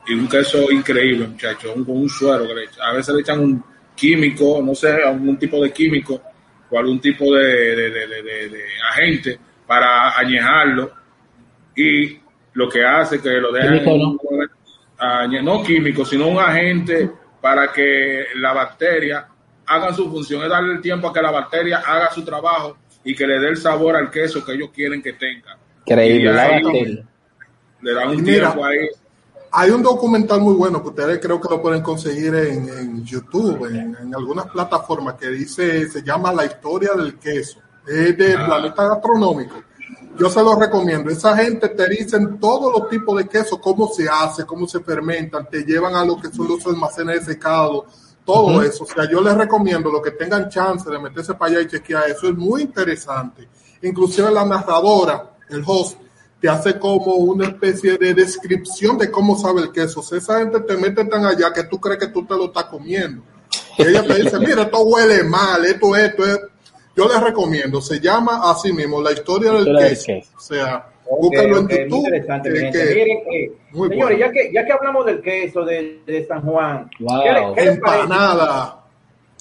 y 0.08 0.14
un 0.14 0.28
queso 0.28 0.70
increíble, 0.72 1.28
muchachos, 1.28 1.72
un, 1.76 1.84
con 1.84 1.96
un 1.98 2.08
suero 2.08 2.46
que 2.46 2.54
le 2.54 2.64
echan. 2.64 2.82
A 2.82 2.92
veces 2.94 3.14
le 3.14 3.20
echan 3.20 3.38
un 3.40 3.64
químico, 3.94 4.60
no 4.64 4.74
sé, 4.74 4.90
algún 5.04 5.38
tipo 5.38 5.62
de 5.62 5.70
químico 5.72 6.20
o 6.70 6.78
algún 6.78 7.00
tipo 7.00 7.34
de, 7.34 7.44
de, 7.76 7.90
de, 7.90 8.06
de- 8.22 8.48
de 8.48 8.62
agente 8.90 9.38
para 9.66 10.18
añejarlo 10.18 10.90
y 11.76 12.18
lo 12.54 12.68
que 12.68 12.82
hace 12.84 13.20
que 13.20 13.28
lo 13.30 13.52
dejan 13.52 13.74
Químico, 13.84 13.92
un- 13.94 15.44
no 15.44 15.62
químico, 15.62 16.04
sino 16.04 16.28
un 16.28 16.38
agente 16.38 17.10
para 17.40 17.72
que 17.72 18.26
la 18.36 18.52
bacteria 18.52 19.26
haga 19.66 19.94
su 19.94 20.10
función, 20.10 20.42
es 20.42 20.48
darle 20.50 20.74
el 20.74 20.80
tiempo 20.80 21.08
a 21.08 21.12
que 21.12 21.22
la 21.22 21.30
bacteria 21.30 21.78
haga 21.78 22.10
su 22.12 22.24
trabajo 22.24 22.76
y 23.04 23.14
que 23.14 23.26
le 23.26 23.38
dé 23.38 23.48
el 23.48 23.56
sabor 23.56 23.96
al 23.96 24.10
queso 24.10 24.44
que 24.44 24.52
ellos 24.52 24.70
quieren 24.74 25.02
que 25.02 25.12
tenga. 25.14 25.56
Increíble, 25.86 26.32
la 26.32 26.48
bacteria. 26.48 27.04
Le 27.82 27.94
dan 27.94 28.08
un 28.10 28.22
Mira. 28.22 28.48
tiempo 28.50 28.64
ahí. 28.64 28.78
Hay 29.52 29.70
un 29.70 29.82
documental 29.82 30.40
muy 30.40 30.54
bueno 30.54 30.80
que 30.82 30.88
ustedes 30.90 31.18
creo 31.18 31.40
que 31.40 31.48
lo 31.48 31.60
pueden 31.62 31.82
conseguir 31.82 32.34
en, 32.34 32.68
en 32.68 33.04
YouTube, 33.04 33.66
en, 33.66 33.96
en 34.00 34.14
algunas 34.14 34.46
plataformas, 34.46 35.14
que 35.14 35.28
dice, 35.28 35.88
se 35.88 36.02
llama 36.02 36.32
La 36.32 36.44
historia 36.44 36.92
del 36.94 37.18
queso. 37.18 37.60
Es 37.86 38.16
del 38.16 38.36
Ah. 38.36 38.46
planeta 38.46 38.88
gastronómico. 38.88 39.62
Yo 40.20 40.28
se 40.28 40.42
lo 40.42 40.54
recomiendo. 40.54 41.08
Esa 41.08 41.34
gente 41.34 41.70
te 41.70 41.88
dicen 41.88 42.38
todos 42.38 42.70
los 42.78 42.90
tipos 42.90 43.16
de 43.16 43.26
queso, 43.26 43.58
cómo 43.58 43.88
se 43.88 44.06
hace, 44.06 44.44
cómo 44.44 44.68
se 44.68 44.80
fermentan, 44.80 45.48
te 45.48 45.64
llevan 45.64 45.94
a 45.94 46.04
lo 46.04 46.20
que 46.20 46.28
son 46.28 46.46
los 46.46 46.66
almacenes 46.66 47.24
de 47.24 47.32
secado, 47.32 47.86
todo 48.22 48.60
eso. 48.62 48.84
O 48.84 48.86
sea, 48.86 49.10
yo 49.10 49.22
les 49.22 49.34
recomiendo 49.34 49.90
lo 49.90 50.02
que 50.02 50.10
tengan 50.10 50.50
chance 50.50 50.90
de 50.90 50.98
meterse 50.98 51.32
para 51.32 51.52
allá 51.52 51.62
y 51.62 51.68
chequear 51.68 52.10
eso. 52.10 52.28
Es 52.28 52.36
muy 52.36 52.60
interesante. 52.60 53.48
Inclusive 53.80 54.30
la 54.30 54.44
narradora, 54.44 55.36
el 55.48 55.62
host, 55.64 55.96
te 56.38 56.50
hace 56.50 56.78
como 56.78 57.14
una 57.14 57.46
especie 57.46 57.96
de 57.96 58.12
descripción 58.12 58.98
de 58.98 59.10
cómo 59.10 59.38
sabe 59.38 59.62
el 59.62 59.72
queso. 59.72 60.00
O 60.00 60.02
sea, 60.02 60.18
esa 60.18 60.40
gente 60.40 60.60
te 60.60 60.76
mete 60.76 61.02
tan 61.06 61.24
allá 61.24 61.50
que 61.50 61.64
tú 61.64 61.80
crees 61.80 61.98
que 61.98 62.08
tú 62.08 62.26
te 62.26 62.34
lo 62.34 62.44
estás 62.44 62.64
comiendo. 62.64 63.22
Y 63.78 63.84
ella 63.84 64.06
te 64.06 64.22
dice, 64.22 64.38
mira, 64.40 64.64
esto 64.64 64.82
huele 64.82 65.24
mal, 65.24 65.64
esto, 65.64 65.96
esto, 65.96 66.26
es. 66.26 66.40
Yo 66.96 67.08
les 67.08 67.20
recomiendo, 67.22 67.80
se 67.80 68.00
llama 68.00 68.50
así 68.50 68.72
mismo, 68.72 69.00
La 69.00 69.12
historia 69.12 69.50
del 69.52 69.60
Historia 69.60 69.80
del 69.84 69.90
queso. 69.90 70.06
queso. 70.06 70.30
O 70.36 70.40
sea, 70.40 70.86
Ok, 71.12 71.20
búscalo 71.22 71.60
ok, 71.60 71.70
en 71.72 71.78
YouTube. 71.78 71.98
interesante, 72.04 72.52
que- 72.52 72.58
gente. 72.60 72.78
que- 72.78 72.94
Miren, 72.94 73.18
eh, 73.32 73.52
muy 73.72 73.88
señores, 73.88 74.18
bueno. 74.18 74.26
ya 74.26 74.32
que, 74.32 74.52
ya 74.52 74.64
que 74.64 74.72
hablamos 74.72 75.06
del 75.06 75.20
queso 75.22 75.64
de, 75.64 76.00
de 76.06 76.26
San 76.26 76.42
Juan, 76.42 76.90
Wow. 77.00 77.22
¿qué 77.22 77.32
le- 77.32 77.54
qué 77.54 77.70
empanada, 77.70 78.76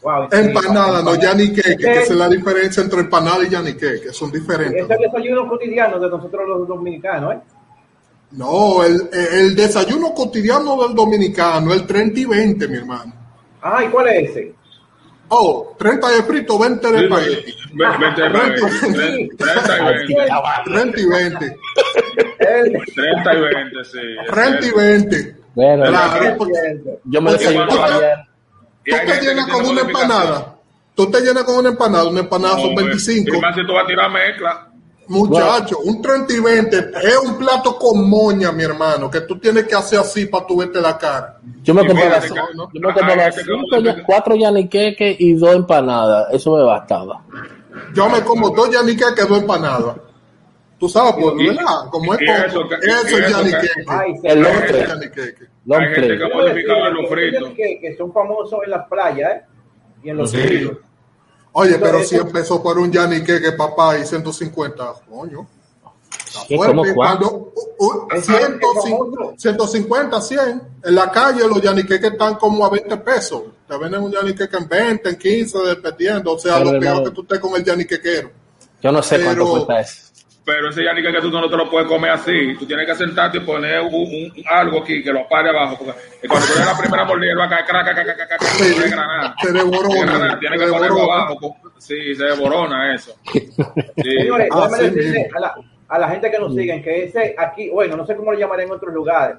Wow, 0.01 0.27
sí, 0.31 0.37
empanada, 0.37 1.01
no 1.03 1.11
empanada. 1.13 1.17
yaniqueque, 1.19 1.77
que 1.77 1.91
Ese- 1.91 2.01
esa 2.03 2.13
es 2.13 2.19
la 2.19 2.29
diferencia 2.29 2.81
entre 2.83 2.99
empanada 3.01 3.43
y 3.43 3.49
yaniqueque, 3.49 4.13
son 4.13 4.31
diferentes. 4.31 4.83
Es 4.85 4.89
el 4.89 4.97
desayuno 4.97 5.47
cotidiano 5.49 5.99
de 5.99 6.09
nosotros 6.09 6.47
los 6.47 6.67
dominicanos, 6.67 7.33
¿eh? 7.35 7.39
No, 8.31 8.83
el, 8.83 9.09
el 9.11 9.55
desayuno 9.55 10.13
cotidiano 10.13 10.81
del 10.83 10.95
dominicano, 10.95 11.73
el 11.73 11.85
30 11.87 12.19
y 12.19 12.25
20, 12.25 12.67
mi 12.67 12.77
hermano. 12.77 13.11
Ah, 13.61 13.83
¿y 13.83 13.89
cuál 13.89 14.07
es 14.09 14.29
ese? 14.29 14.53
Oh, 15.29 15.75
30 15.77 16.09
de 16.09 16.23
frito, 16.23 16.57
20 16.59 16.91
de 16.91 17.03
espagueti. 17.05 17.55
Ve- 17.73 17.85
vente, 17.99 18.21
Sí. 18.81 18.93
ve- 18.93 19.29
30 19.37 19.77
y 19.77 19.85
20. 19.85 20.15
30 20.65 20.99
y 20.99 21.05
20. 21.05 21.45
El- 22.39 22.73
30 22.95 23.33
y 23.35 23.39
20, 23.41 23.85
sí. 23.85 23.99
30 24.27 24.65
y 24.65 24.71
20. 24.71 25.35
Bueno, 25.55 25.85
yo 27.05 27.21
me 27.21 27.31
desayuno 27.33 27.67
tú 27.67 27.75
te- 29.05 29.21
llenas 29.21 29.47
con 29.47 29.65
una 29.65 29.81
empanada. 29.81 30.55
Tú 30.95 31.09
te 31.11 31.21
llenas 31.21 31.43
con 31.43 31.57
una 31.57 31.69
empanada, 31.69 32.09
una 32.09 32.19
empanada 32.21 32.55
son 32.55 32.71
No, 32.75 32.81
25. 32.81 33.35
Y 33.35 33.39
más 33.39 33.55
si 33.55 33.65
tú 33.65 33.73
vas 33.73 33.83
a 33.83 33.87
tirar 33.87 34.11
mezcla. 34.11 34.68
Muchacho, 35.09 35.79
un 35.79 36.01
30 36.01 36.33
y 36.33 36.39
20 36.39 36.77
es 37.03 37.17
un 37.25 37.37
plato 37.37 37.77
con 37.77 38.07
moña, 38.09 38.51
mi 38.51 38.63
hermano, 38.63 39.09
que 39.09 39.21
tú 39.21 39.39
tienes 39.39 39.65
que 39.65 39.75
hacer 39.75 39.99
así 39.99 40.27
para 40.27 40.45
tu 40.45 40.57
verte 40.57 40.79
la 40.79 40.97
cara. 40.97 41.37
Yo 41.63 41.73
me 41.73 41.81
Y 41.83 41.87
compré 41.87 42.09
las, 42.09 42.29
yo 42.29 42.35
me 42.35 42.93
compré 42.93 43.15
las 43.15 43.35
cinco, 43.35 43.77
ya- 43.83 44.03
cuatro 44.05 44.35
yaniqueques 44.35 45.19
y 45.19 45.33
dos 45.33 45.55
empanadas. 45.55 46.27
Eso 46.31 46.55
me 46.55 46.63
bastaba. 46.63 47.23
Yo 47.95 48.07
me 48.09 48.21
como 48.21 48.51
dos 48.51 48.69
yaniques 48.69 49.11
que 49.15 49.23
dos 49.25 49.39
empanadas. 49.39 49.95
Tú 50.77 50.87
sabes, 50.87 51.13
pues, 51.19 51.33
Y- 51.39 51.47
¿verdad? 51.47 51.65
Como 51.91 52.13
es 52.13 52.21
y 52.21 52.25
poco, 52.25 52.37
eso 52.45 52.61
eso 52.61 52.77
y 52.81 52.89
es 52.89 53.05
eso 53.05 53.15
que- 53.17 53.31
yaniqueque. 53.31 53.83
Ay, 53.87 54.13
El. 54.23 54.41
Eso 54.45 55.75
Hay 55.75 55.87
gente 55.93 56.17
que 56.17 56.23
ha 56.23 56.29
modificado 56.35 56.87
en 56.87 56.93
los 56.93 57.09
fritos. 57.09 57.41
ellos 57.41 57.53
Que, 57.55 57.79
que 57.81 57.97
son 57.97 58.13
famosos 58.13 58.59
en 58.63 58.71
las 58.71 58.87
playas, 58.87 59.31
¿eh? 59.31 59.41
Y 60.03 60.09
en 60.11 60.17
los 60.17 60.31
Sí. 60.31 60.69
Oye, 61.53 61.77
pero 61.79 61.99
Eso- 61.99 62.09
si 62.09 62.15
empezó 62.15 62.61
por 62.61 62.77
un 62.77 62.91
yaniqueque, 62.91 63.51
papá, 63.53 63.97
y 63.97 64.05
150, 64.05 64.93
coño. 65.09 65.47
Está 66.27 66.41
¿Qué? 66.47 66.57
fuerte. 66.57 66.75
¿Cómo 66.75 66.93
cuánto? 66.95 67.29
Cuando, 67.29 67.53
uh, 67.79 67.85
uh, 67.85 68.07
Es 68.15 68.25
150, 68.25 69.17
famoso. 69.17 69.33
150, 69.37 70.21
100. 70.21 70.61
En 70.83 70.95
la 70.95 71.11
calle 71.11 71.47
los 71.47 71.61
yaniqueques 71.61 72.11
están 72.11 72.35
como 72.35 72.65
a 72.65 72.69
20 72.69 72.97
pesos. 72.97 73.43
Te 73.67 73.77
venden 73.77 74.03
un 74.03 74.11
yaniqueque 74.11 74.57
en 74.57 74.67
20, 74.67 75.09
en 75.09 75.15
15, 75.17 75.57
dependiendo. 75.59 76.33
O 76.33 76.39
sea, 76.39 76.57
Pero 76.59 76.73
lo 76.73 76.79
peor 76.79 76.97
no. 76.97 77.03
que 77.05 77.11
tú 77.11 77.21
estés 77.23 77.39
con 77.39 77.55
el 77.55 77.63
yaniquequero. 77.63 78.31
Yo 78.81 78.91
no 78.91 79.01
sé 79.03 79.15
Pero- 79.17 79.25
cuánto 79.45 79.49
cuesta 79.65 79.79
eso. 79.81 80.08
Pero 80.45 80.69
ese 80.69 80.83
yanique 80.83 81.11
que 81.11 81.21
tú 81.21 81.29
no 81.29 81.49
te 81.49 81.55
lo 81.57 81.69
puedes 81.69 81.87
comer 81.87 82.11
así. 82.11 82.55
Tú 82.57 82.65
tienes 82.65 82.85
que 82.87 82.95
sentarte 82.95 83.37
y 83.37 83.41
poner 83.41 83.81
un, 83.81 83.93
un- 83.93 84.33
algo 84.49 84.79
aquí 84.81 85.03
que 85.03 85.11
lo 85.11 85.27
pare 85.27 85.49
abajo. 85.49 85.77
Porque 85.77 86.27
cuando 86.27 86.47
tú 86.47 86.53
la 86.59 86.77
primera 86.77 87.05
mordida, 87.05 87.35
va 87.37 87.45
a 87.45 87.49
caer 87.49 87.65
craca, 87.65 87.95
hay 88.01 88.89
granada. 88.89 89.35
se 89.41 89.51
devorona. 89.51 90.39
Tiene 90.39 90.57
se 90.57 90.65
que 90.65 90.71
ponerlo 90.71 91.03
abajo. 91.11 91.37
po- 91.39 91.55
Sí, 91.77 92.15
se 92.15 92.23
devorona 92.23 92.93
eso. 92.95 93.15
Sí. 93.31 93.51
Señores, 94.03 94.47
Ah, 94.51 94.67
déjame 94.71 94.77
sí, 94.89 94.95
decirle 94.95 95.29
a 95.35 95.39
la, 95.39 95.55
a 95.87 95.99
la 95.99 96.09
gente 96.09 96.31
que 96.31 96.39
nos 96.39 96.55
siguen 96.55 96.81
que 96.83 97.03
ese 97.03 97.35
aquí, 97.37 97.69
bueno, 97.69 97.95
no 97.95 98.05
sé 98.05 98.15
cómo 98.15 98.31
lo 98.31 98.39
llamaré 98.39 98.63
en 98.63 98.71
otros 98.71 98.93
lugares. 98.93 99.37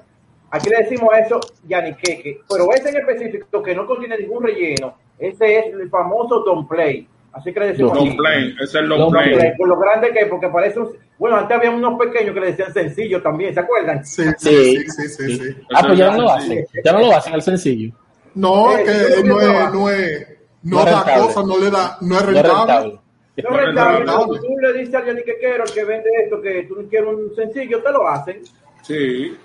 Aquí 0.49 0.69
le 0.69 0.77
decimos 0.77 1.13
a 1.13 1.19
eso 1.19 1.39
yaniqueque, 1.67 2.41
pero 2.49 2.73
ese 2.73 2.89
en 2.89 2.97
específico 2.97 3.61
que 3.63 3.73
no 3.75 3.85
contiene 3.85 4.17
ningún 4.17 4.43
relleno, 4.43 4.95
ese 5.17 5.59
es 5.59 5.65
el 5.73 5.89
famoso 5.89 6.39
Don 6.39 6.67
Play. 6.67 7.07
Así 7.33 7.53
que 7.53 7.59
le 7.61 7.67
decimos 7.67 7.95
Long 7.95 8.07
aquí. 8.09 8.17
plane, 8.17 8.55
es 8.61 8.75
el 8.75 8.85
long 8.87 8.99
Long 8.99 9.11
plane. 9.11 9.33
plane. 9.35 9.53
Por 9.57 9.67
lo 9.69 9.79
grande 9.79 10.11
que 10.11 10.19
es, 10.19 10.27
porque 10.27 10.47
parece 10.49 10.79
un... 10.79 10.89
Bueno, 11.17 11.37
antes 11.37 11.57
había 11.57 11.71
unos 11.71 11.97
pequeños 11.99 12.33
que 12.33 12.39
le 12.41 12.47
decían 12.47 12.73
sencillo 12.73 13.21
también, 13.21 13.53
¿se 13.53 13.59
acuerdan? 13.61 14.03
Sí, 14.05 14.23
sí, 14.37 14.49
Sí. 14.49 14.77
sí, 14.77 14.85
sí, 14.89 15.07
sí, 15.09 15.37
sí. 15.37 15.55
Ah, 15.73 15.83
pues 15.87 15.97
ya 15.99 16.11
no 16.11 16.21
lo 16.23 16.31
hacen. 16.33 16.65
Ya 16.83 16.91
no 16.91 16.99
lo 16.99 17.15
hacen 17.15 17.33
al 17.33 17.41
sencillo. 17.41 17.93
No, 18.35 18.75
Eh, 18.77 18.83
es 18.83 19.15
que 19.15 19.23
no 19.23 19.37
que 19.37 19.45
es, 19.45 19.51
no. 19.53 19.71
no 19.71 19.89
es, 19.89 20.27
no 20.63 20.75
No 20.75 20.79
es 20.79 20.85
da 20.85 20.91
rentable. 21.03 21.21
cosa, 21.23 21.43
no 21.47 21.57
le 21.57 21.71
da, 21.71 21.97
no 22.01 22.15
es 22.17 22.23
No 22.23 22.29
es 22.29 22.33
rentable. 22.33 22.73
rentable. 22.73 22.99
No 23.37 23.49
No 23.49 23.59
es 23.59 23.65
rentable, 23.65 23.97
rentable. 23.97 24.25
pero 24.27 24.41
tú 24.41 24.59
le 24.59 24.73
dices 24.79 24.95
al 24.95 25.05
yaniquequero, 25.05 25.63
el 25.63 25.71
que 25.73 25.83
vende 25.85 26.09
esto, 26.23 26.41
que 26.41 26.63
tú 26.63 26.81
no 26.81 26.89
quieres 26.89 27.09
un 27.09 27.35
sencillo, 27.35 27.81
te 27.81 27.91
lo 27.91 28.07
hacen. 28.07 28.41
Sí. 28.81 29.37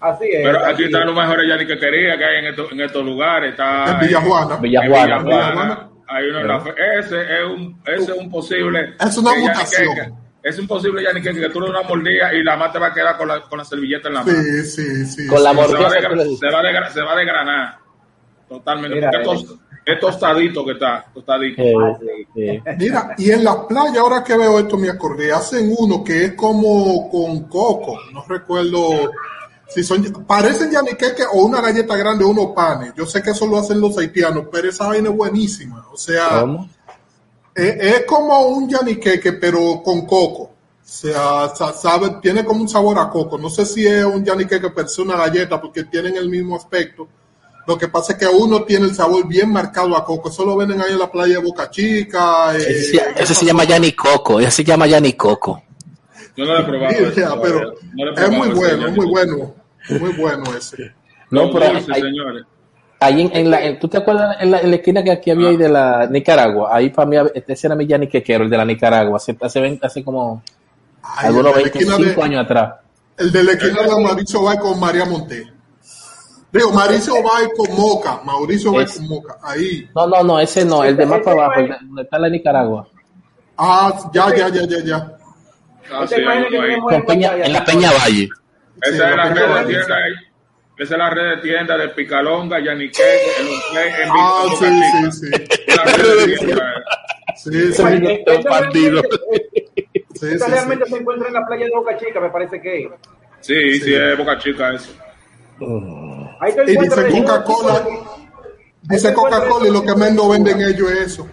Así 0.00 0.24
es. 0.30 0.42
Pero 0.46 0.58
así 0.58 0.72
aquí 0.72 0.82
es. 0.82 0.88
están 0.88 1.06
los 1.06 1.16
mejores 1.16 1.48
yaniquequerías 1.48 2.18
que 2.18 2.24
hay 2.24 2.36
en 2.38 2.46
estos, 2.46 2.70
en 2.72 2.80
estos 2.80 3.04
lugares. 3.04 3.50
Está 3.52 3.98
En 4.00 4.06
Villajuana. 4.06 4.56
Villajuana. 4.56 5.16
en 5.16 5.24
Villajuana. 5.24 5.88
Hay 6.06 6.26
uno 6.28 6.40
en 6.40 6.48
la 6.48 6.60
fe- 6.60 6.74
Ese 6.98 7.20
es 7.22 7.44
un, 7.46 7.80
ese 7.86 8.12
es 8.12 8.18
un 8.18 8.30
posible. 8.30 8.94
Es 9.00 9.16
una 9.18 9.34
mutación. 9.34 10.14
Es 10.42 10.58
un 10.58 10.66
posible 10.66 11.02
yaniqueque 11.02 11.40
que 11.40 11.48
tú 11.48 11.60
le 11.62 11.68
das 11.72 11.78
una 11.80 11.88
mordida 11.88 12.34
y 12.34 12.42
la 12.42 12.56
más 12.56 12.70
te 12.72 12.78
va 12.78 12.88
a 12.88 12.92
quedar 12.92 13.16
con 13.16 13.28
la, 13.28 13.40
con 13.42 13.58
la 13.58 13.64
servilleta 13.64 14.08
en 14.08 14.14
la 14.14 14.22
mano. 14.24 14.38
Sí, 14.42 14.62
sí, 14.64 15.06
sí. 15.06 15.26
Con 15.26 15.42
la 15.42 15.50
sí. 15.52 15.56
se, 15.56 15.62
va 15.62 15.64
a 15.64 15.68
mordida 15.68 15.88
que 15.96 16.36
se, 16.36 16.50
va 16.50 16.58
a 16.58 16.62
degra- 16.62 16.90
se 16.90 17.00
va 17.00 17.12
a 17.12 17.16
desgranar. 17.16 17.78
Totalmente. 18.48 18.96
Mira, 18.96 19.10
Porque 19.24 19.42
es, 19.42 19.50
eh. 19.50 19.54
es 19.86 20.00
tostadito 20.00 20.64
que 20.66 20.72
está. 20.72 21.06
Tostadito. 21.14 21.62
Ah, 21.62 21.98
sí. 22.34 22.40
eh. 22.42 22.62
Mira, 22.78 23.14
y 23.16 23.30
en 23.30 23.42
la 23.42 23.66
playa, 23.66 24.00
ahora 24.00 24.22
que 24.22 24.36
veo 24.36 24.58
esto, 24.58 24.76
me 24.76 24.90
acordé, 24.90 25.32
hacen 25.32 25.72
uno 25.78 26.04
que 26.04 26.24
es 26.26 26.32
como 26.34 27.08
con 27.10 27.48
coco, 27.48 27.98
no 28.12 28.22
recuerdo 28.28 29.10
si 29.68 29.82
son, 29.82 30.02
parecen 30.26 30.70
yaniqueque 30.70 31.24
o 31.32 31.44
una 31.44 31.60
galleta 31.60 31.96
grande 31.96 32.24
o 32.24 32.28
unos 32.28 32.48
panes. 32.54 32.92
Yo 32.96 33.06
sé 33.06 33.22
que 33.22 33.30
eso 33.30 33.46
lo 33.46 33.58
hacen 33.58 33.80
los 33.80 33.96
haitianos, 33.98 34.46
pero 34.50 34.68
esa 34.68 34.86
vaina 34.88 35.10
es 35.10 35.16
buenísima. 35.16 35.86
O 35.92 35.96
sea, 35.96 36.40
¿Cómo? 36.40 36.68
es, 37.54 37.76
es 37.80 38.04
como 38.06 38.40
un 38.48 38.68
yaniqueque, 38.68 39.32
pero 39.34 39.82
con 39.82 40.06
coco. 40.06 40.42
O 40.42 40.50
sea, 40.86 41.48
sa- 41.56 41.72
sabe, 41.72 42.16
tiene 42.20 42.44
como 42.44 42.60
un 42.60 42.68
sabor 42.68 42.98
a 42.98 43.08
coco. 43.08 43.38
No 43.38 43.48
sé 43.48 43.64
si 43.64 43.86
es 43.86 44.04
un 44.04 44.24
yaniqueque 44.24 44.70
pero 44.70 44.86
es 44.86 44.98
una 44.98 45.16
galleta, 45.16 45.60
porque 45.60 45.84
tienen 45.84 46.16
el 46.16 46.28
mismo 46.28 46.56
aspecto. 46.56 47.08
Lo 47.66 47.78
que 47.78 47.88
pasa 47.88 48.12
es 48.12 48.18
que 48.18 48.26
uno 48.26 48.62
tiene 48.64 48.84
el 48.84 48.94
sabor 48.94 49.26
bien 49.26 49.50
marcado 49.50 49.96
a 49.96 50.04
coco. 50.04 50.28
Eso 50.28 50.44
lo 50.44 50.54
venden 50.54 50.82
ahí 50.82 50.92
en 50.92 50.98
la 50.98 51.10
playa 51.10 51.38
de 51.38 51.42
Boca 51.42 51.70
Chica. 51.70 52.54
eh, 52.54 52.58
Ese, 52.58 52.82
se- 52.98 53.22
ese 53.22 53.34
se 53.34 53.46
llama 53.46 53.64
Yanni 53.64 53.92
Coco. 53.92 54.38
Ese 54.38 54.50
se 54.50 54.64
llama 54.64 54.86
Yanni 54.86 55.14
Coco. 55.14 55.62
Yo 56.36 56.44
no 56.44 56.52
lo 56.54 56.58
he 56.60 56.64
probado. 56.64 56.94
Sí, 57.12 57.20
ya, 57.20 57.40
pero. 57.40 57.74
No 57.94 58.10
es 58.12 58.30
muy 58.30 58.48
bueno, 58.50 58.86
es 58.88 58.96
muy 58.96 59.06
bueno. 59.06 59.54
Muy 60.00 60.12
bueno 60.12 60.44
ese. 60.56 60.92
No, 61.30 61.50
pero 61.52 61.66
hay- 61.66 61.82
señores. 62.00 62.44
Ahí 63.00 63.20
en, 63.22 63.36
en 63.36 63.50
la, 63.50 63.62
en- 63.64 63.78
¿tú 63.78 63.86
te 63.88 63.98
acuerdas 63.98 64.36
en 64.40 64.50
la, 64.50 64.60
en 64.60 64.70
la 64.70 64.76
esquina 64.76 65.02
que 65.04 65.10
aquí 65.12 65.30
había 65.30 65.48
ahí 65.50 65.56
de 65.58 65.68
la 65.68 66.06
Nicaragua? 66.06 66.74
Ahí 66.74 66.88
para 66.90 67.06
mí, 67.06 67.16
ese 67.46 67.66
era 67.66 67.76
mi 67.76 67.86
Yanni 67.86 68.06
Quequero, 68.08 68.44
el 68.44 68.50
de 68.50 68.56
la 68.56 68.64
Nicaragua, 68.64 69.16
hace, 69.18 69.36
hace, 69.42 69.60
20 69.60 69.86
hace 69.86 70.02
como 70.02 70.42
Ay, 71.02 71.26
algunos 71.26 71.50
el 71.52 71.56
de 71.56 71.60
la 71.62 71.66
esquina 71.66 71.96
25 71.96 72.20
de- 72.20 72.26
años 72.26 72.44
atrás. 72.44 72.74
El 73.18 73.30
de 73.32 73.44
la 73.44 73.52
esquina 73.52 73.82
de 73.82 74.02
Mauricio 74.02 74.42
va 74.42 74.56
con 74.56 74.80
María 74.80 75.04
Monte. 75.04 75.52
Digo, 76.50 76.70
Mauricio 76.72 77.14
va 77.16 77.48
con 77.56 77.76
Moca. 77.76 78.20
Mauricio 78.24 78.72
va 78.72 78.86
con 78.86 79.08
Moca. 79.08 79.36
Ahí. 79.42 79.86
No, 79.94 80.06
no, 80.06 80.22
no, 80.22 80.40
ese 80.40 80.64
no, 80.64 80.82
el 80.84 80.96
de 80.96 81.04
más 81.04 81.20
para 81.20 81.44
abajo, 81.44 81.60
el 81.60 81.68
de, 81.68 81.76
donde 81.82 82.02
está 82.02 82.18
la 82.18 82.28
Nicaragua. 82.30 82.88
Ah, 83.58 84.10
ya, 84.14 84.34
ya, 84.34 84.48
ya, 84.48 84.62
ya, 84.66 84.78
ya. 84.84 85.16
Ah, 85.92 86.04
¿Te 86.08 86.16
sí, 86.16 86.22
imaginas 86.22 86.48
que 86.50 86.56
algo 86.56 86.62
ahí. 86.62 86.68
tenemos 86.70 86.92
Con 86.92 87.02
Peña- 87.06 87.36
en 87.46 87.52
la 87.52 87.64
Peña 87.64 87.90
Valle. 87.92 88.28
Esa 88.82 88.90
Sí, 88.90 88.92
es 88.92 88.98
la 89.16 89.28
red 89.32 89.54
de 89.54 89.64
tienda 89.66 89.96
ahí. 89.96 90.12
Esa 90.76 90.94
es 90.94 90.98
la 90.98 91.10
red 91.10 91.30
de 91.30 91.36
tiendas 91.42 91.78
de 91.78 91.88
Picalonga, 91.90 92.58
Yanique, 92.60 93.02
el 93.38 93.46
Unplay, 93.46 93.88
en 94.02 94.08
Ah, 94.12 94.42
sí, 94.58 94.66
sí, 95.10 95.12
sí. 95.12 95.30
La 95.76 95.84
red 95.84 96.26
de 96.26 96.36
tiendas. 96.36 96.74
Sí, 97.36 97.72
sí, 97.72 97.82
Oye, 97.82 98.24
esta 98.24 98.60
realmente- 100.48 100.86
se 100.90 100.96
encuentra 100.96 101.28
en 101.28 101.34
la 101.34 101.46
playa 101.46 101.64
de 101.66 101.70
Boca 101.70 101.96
Chica, 101.98 102.18
me 102.20 102.30
parece 102.30 102.60
que. 102.60 102.90
Sí, 103.40 103.78
sí, 103.80 103.94
es 103.94 104.18
Boca 104.18 104.36
Chica 104.38 104.72
eso. 104.72 104.90
Ahí 106.40 106.52
te 106.54 106.72
Y 106.72 106.76
dice 106.76 107.08
Coca-Cola, 107.10 107.86
dice 108.82 109.14
Coca-Cola 109.14 109.68
y 109.68 109.72
lo 109.72 109.82
que 109.84 109.94
menos 109.94 110.28
venden 110.30 110.60
ellos 110.62 110.90
es 110.90 110.98
eso. 111.12 111.28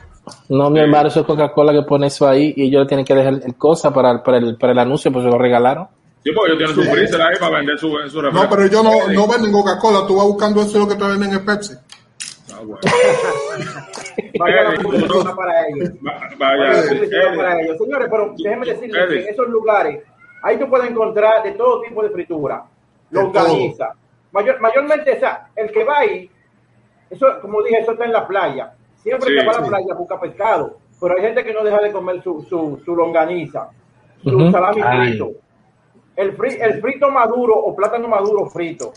No, 0.50 0.70
mi 0.70 0.80
hermano, 0.80 1.08
eso 1.10 1.22
es 1.22 1.26
Coca-Cola 1.26 1.72
que 1.74 1.84
pone 1.84 2.08
eso 2.08 2.28
ahí 2.28 2.54
y 2.56 2.68
ellos 2.68 2.82
le 2.84 2.88
tienen 2.88 3.06
que 3.06 3.14
dejar 3.16 3.34
el 3.46 3.56
cosa 3.56 3.94
para, 3.94 4.22
para, 4.24 4.38
el, 4.38 4.58
para 4.58 4.74
el 4.74 4.80
anuncio, 4.80 5.12
pues 5.12 5.24
se 5.26 5.32
lo 5.32 5.38
regalaron. 5.38 5.88
Sí, 6.24 6.32
porque 6.36 6.54
ellos 6.54 6.58
tienen 6.74 6.76
su 6.86 6.92
freezer 6.92 7.22
ahí 7.22 7.36
para 7.40 7.58
vender 7.58 7.78
su, 7.80 7.88
su 8.10 8.22
No, 8.22 8.30
refresco. 8.30 8.48
pero 8.50 8.64
ellos 8.66 8.84
no, 8.84 8.92
no 9.14 9.28
venden 9.28 9.52
Coca-Cola, 9.52 10.06
tú 10.08 10.18
vas 10.18 10.26
buscando 10.28 10.62
eso 10.62 10.80
lo 10.80 10.88
que 10.88 10.96
te 10.96 11.04
venden 11.04 11.34
en 11.34 11.46
Pepsi. 11.46 11.74
Ah, 12.54 12.60
bueno. 12.64 12.80
Vaya 14.40 14.64
la 14.64 14.74
publicidad 14.82 15.36
para 15.36 15.68
ellos. 15.68 15.90
Va- 16.06 16.20
Vaya 16.38 16.58
Vaya, 16.58 16.68
la 16.74 16.82
sí, 16.84 16.96
publicidad 16.96 17.36
para 17.36 17.62
ellos. 17.62 17.78
Señores, 17.78 18.08
pero 18.12 18.34
déjenme 18.38 18.66
decirles 18.66 19.04
Eddie. 19.06 19.18
que 19.20 19.24
en 19.28 19.34
esos 19.34 19.48
lugares, 19.50 20.04
ahí 20.44 20.58
tú 20.60 20.70
puedes 20.70 20.90
encontrar 20.90 21.44
de 21.44 21.52
todo 21.52 21.82
tipo 21.82 22.04
de 22.04 22.10
fritura. 22.10 22.64
Longaniza. 23.12 23.90
Mayor, 24.32 24.60
mayormente, 24.62 25.14
o 25.14 25.20
sea, 25.20 25.48
el 25.56 25.72
que 25.72 25.84
va 25.84 26.00
ahí, 26.00 26.30
eso, 27.10 27.26
como 27.42 27.62
dije, 27.64 27.80
eso 27.80 27.92
está 27.92 28.06
en 28.06 28.14
la 28.14 28.26
playa. 28.28 28.72
Siempre 29.04 29.30
Sí, 29.30 29.36
que 29.36 29.46
va 29.46 29.52
a 29.54 29.62
la 29.62 29.68
playa 29.68 29.94
busca 29.98 30.20
pescado. 30.20 30.78
Pero 31.00 31.16
hay 31.16 31.22
gente 31.24 31.44
que 31.44 31.54
no 31.54 31.64
deja 31.64 31.80
de 31.82 31.92
comer 31.92 32.22
su, 32.24 32.46
su, 32.48 32.80
su 32.86 32.96
longaniza, 32.96 33.70
su 34.24 34.52
salami 34.52 34.82
Ay. 34.84 35.10
frito, 35.10 35.32
el, 36.16 36.38
fri- 36.38 36.58
el 36.62 36.80
frito 36.82 37.10
maduro 37.10 37.56
o 37.56 37.76
plátano 37.76 38.08
maduro 38.08 38.46
frito. 38.48 38.94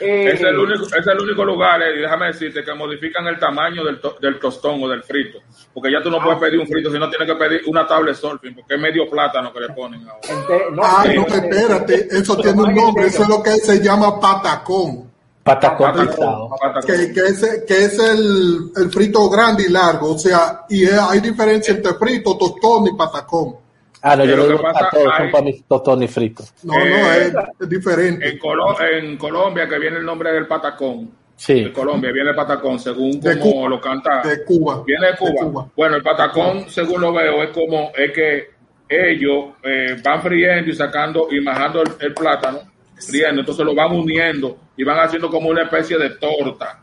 Eh, 0.00 0.32
Es 0.34 0.40
el 0.42 0.58
único, 0.58 0.84
es 0.84 1.06
el 1.06 1.20
único 1.20 1.44
lugar, 1.44 1.80
eh, 1.80 1.96
y 1.96 2.00
déjame 2.00 2.26
decirte, 2.26 2.64
que 2.64 2.74
modifican 2.74 3.24
el 3.28 3.38
tamaño 3.38 3.84
del, 3.84 4.00
to- 4.00 4.16
del 4.20 4.38
tostón 4.40 4.82
o 4.82 4.88
del 4.88 5.02
frito. 5.04 5.38
Porque 5.72 5.92
ya 5.92 6.02
tú 6.02 6.10
no 6.10 6.20
puedes 6.20 6.40
pedir 6.40 6.58
un 6.58 6.66
frito, 6.66 6.90
sino 6.90 7.08
tienes 7.08 7.28
que 7.28 7.36
pedir 7.36 7.62
una 7.68 7.86
tabla 7.86 8.10
de 8.10 8.14
surfing, 8.16 8.54
porque 8.56 8.74
es 8.74 8.80
medio 8.80 9.08
plátano 9.08 9.52
que 9.52 9.60
le 9.60 9.68
ponen 9.70 10.00
ahora. 10.08 10.20
ente- 10.28 10.70
no, 10.72 10.82
Ah, 10.84 11.04
no, 11.14 11.22
espérate, 11.22 12.08
eso 12.10 12.36
tiene 12.36 12.60
un 12.62 12.74
nombre, 12.74 13.06
eso 13.06 13.22
es 13.22 13.28
lo 13.28 13.42
que 13.42 13.52
se 13.52 13.80
llama 13.80 14.18
patacón. 14.20 15.11
Patacón 15.42 15.92
patacón. 15.92 16.50
Que, 16.86 17.12
que, 17.12 17.20
es, 17.20 17.64
que 17.66 17.84
es 17.84 17.98
el, 17.98 18.70
el 18.76 18.90
frito 18.90 19.28
grande 19.28 19.64
y 19.68 19.72
largo, 19.72 20.12
o 20.14 20.18
sea, 20.18 20.62
y 20.68 20.84
hay 20.86 21.20
diferencia 21.20 21.74
entre 21.74 21.94
frito, 21.94 22.36
tostón 22.38 22.86
y 22.86 22.92
patacón. 22.96 23.56
Ah, 24.02 24.16
no, 24.16 24.24
yo 24.24 24.36
lo 24.36 24.46
lo 24.48 24.56
digo 24.56 24.68
a 24.68 24.90
todos, 24.90 25.16
son 25.16 25.30
para 25.30 25.44
mis 25.44 25.64
tostones 25.64 26.10
fritos. 26.12 26.52
No, 26.62 26.74
no, 26.74 26.80
Eh, 26.84 27.26
es, 27.26 27.34
es 27.60 27.68
diferente. 27.68 28.28
En, 28.28 28.38
Colo- 28.38 28.76
en 28.80 29.16
Colombia, 29.16 29.68
que 29.68 29.78
viene 29.78 29.98
el 29.98 30.04
nombre 30.04 30.32
del 30.32 30.46
patacón, 30.46 31.10
Sí. 31.36 31.64
de 31.64 31.72
Colombia 31.72 32.12
viene 32.12 32.30
el 32.30 32.36
patacón, 32.36 32.78
según 32.78 33.18
De 33.20 33.38
como 33.38 33.52
Cuba. 33.52 33.68
lo 33.68 33.80
canta. 33.80 34.22
De 34.22 34.44
Cuba. 34.44 34.82
Viene 34.86 35.06
de 35.08 35.16
Cuba. 35.16 35.30
De 35.30 35.36
Cuba. 35.50 35.68
Bueno, 35.76 35.96
el 35.96 36.02
patacón, 36.02 36.68
según 36.68 37.00
lo 37.00 37.12
veo, 37.12 37.42
es 37.42 37.50
como 37.50 37.90
es 37.96 38.12
que 38.12 38.50
ellos 38.88 39.46
eh, 39.64 39.96
van 40.04 40.22
friendo 40.22 40.70
y 40.70 40.74
sacando 40.74 41.26
y 41.30 41.40
majando 41.40 41.82
el, 41.82 41.88
el 42.00 42.14
plátano, 42.14 42.60
friendo, 43.06 43.40
entonces 43.40 43.64
lo 43.64 43.74
van 43.74 43.92
uniendo 43.92 44.58
y 44.76 44.84
van 44.84 44.98
haciendo 45.00 45.28
como 45.30 45.48
una 45.50 45.62
especie 45.62 45.98
de 45.98 46.10
torta 46.10 46.78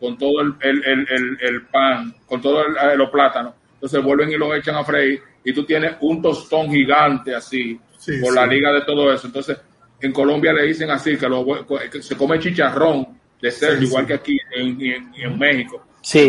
con 0.00 0.18
todo 0.18 0.40
el, 0.40 0.54
el, 0.60 0.84
el, 0.84 1.06
el- 1.10 1.38
el 1.40 1.62
pan, 1.66 2.14
con 2.26 2.40
todos 2.40 2.66
los 2.96 3.10
plátanos. 3.10 3.54
Entonces 3.74 4.02
vuelven 4.02 4.30
y 4.30 4.36
lo 4.36 4.54
echan 4.54 4.74
a 4.76 4.84
freír 4.84 5.20
y 5.44 5.52
tú 5.52 5.64
tienes 5.64 5.96
un 6.00 6.20
tostón 6.22 6.70
gigante 6.70 7.34
así 7.34 7.78
Sí, 7.98 8.18
por 8.20 8.30
sí. 8.30 8.34
la 8.36 8.46
liga 8.46 8.70
de 8.72 8.82
todo 8.82 9.12
eso. 9.12 9.26
Entonces 9.26 9.56
en 10.00 10.12
Colombia 10.12 10.52
le 10.52 10.64
dicen 10.66 10.90
así 10.90 11.16
que, 11.16 11.28
lo, 11.28 11.44
que 11.90 12.02
se 12.02 12.16
come 12.16 12.38
chicharrón 12.38 13.18
de 13.40 13.50
cerdo, 13.50 13.78
Sí, 13.78 13.84
igual 13.86 14.04
sí. 14.04 14.08
que 14.08 14.14
aquí 14.14 14.38
en, 14.56 14.80
en- 14.80 15.12
en 15.14 15.38
México. 15.38 15.86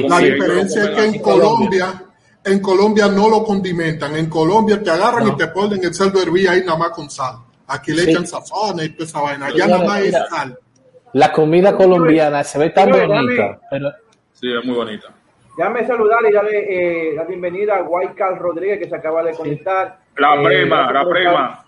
La 0.08 0.20
diferencia 0.20 0.84
es 0.84 0.90
que 0.92 1.06
en 1.06 1.20
Colombia, 1.22 2.02
en 2.46 2.60
Colombia 2.62 3.08
no 3.10 3.30
lo 3.30 3.44
condimentan. 3.44 4.16
En 4.16 4.30
Colombia 4.30 4.82
te 4.82 4.90
agarran 4.92 5.26
No. 5.26 5.34
y 5.34 5.36
te 5.38 5.48
ponen 5.48 5.84
el 5.84 5.94
cerdo 5.94 6.22
hervido 6.22 6.52
ahí 6.52 6.62
nada 6.62 6.78
más 6.78 6.92
con 6.92 7.10
sal. 7.10 7.36
Aquí 7.68 7.92
le 7.94 8.04
Sí. 8.04 8.12
echan 8.12 8.28
sazones 8.28 8.86
y 8.88 8.90
toda 8.90 9.06
esa 9.06 9.22
vaina. 9.22 9.46
Allá 9.48 9.68
nada 9.68 9.84
más 9.86 10.02
es 10.02 10.16
sal. 10.30 10.58
La 11.14 11.32
comida 11.32 11.76
colombiana 11.76 12.44
se 12.44 12.60
ve 12.60 12.70
tan 12.72 12.90
bonita, 12.92 13.14
dame- 13.16 13.60
pero 13.70 13.92
Sí, 14.34 14.52
es 14.54 14.66
muy 14.66 14.76
bonita. 14.76 15.08
Déjame 15.58 15.88
saludar 15.88 16.20
y 16.30 16.34
darle 16.34 16.66
eh, 17.10 17.14
la 17.16 17.24
bienvenida 17.24 17.76
a 17.78 17.82
Guaycal 17.82 18.38
Rodríguez 18.38 18.78
que 18.80 18.90
se 18.90 18.96
acaba 18.96 19.24
de 19.24 19.34
conectar. 19.34 19.98
La 20.18 20.36
Eh, 20.36 20.44
prima, 20.44 20.92
la 20.92 21.06
prima. 21.10 21.66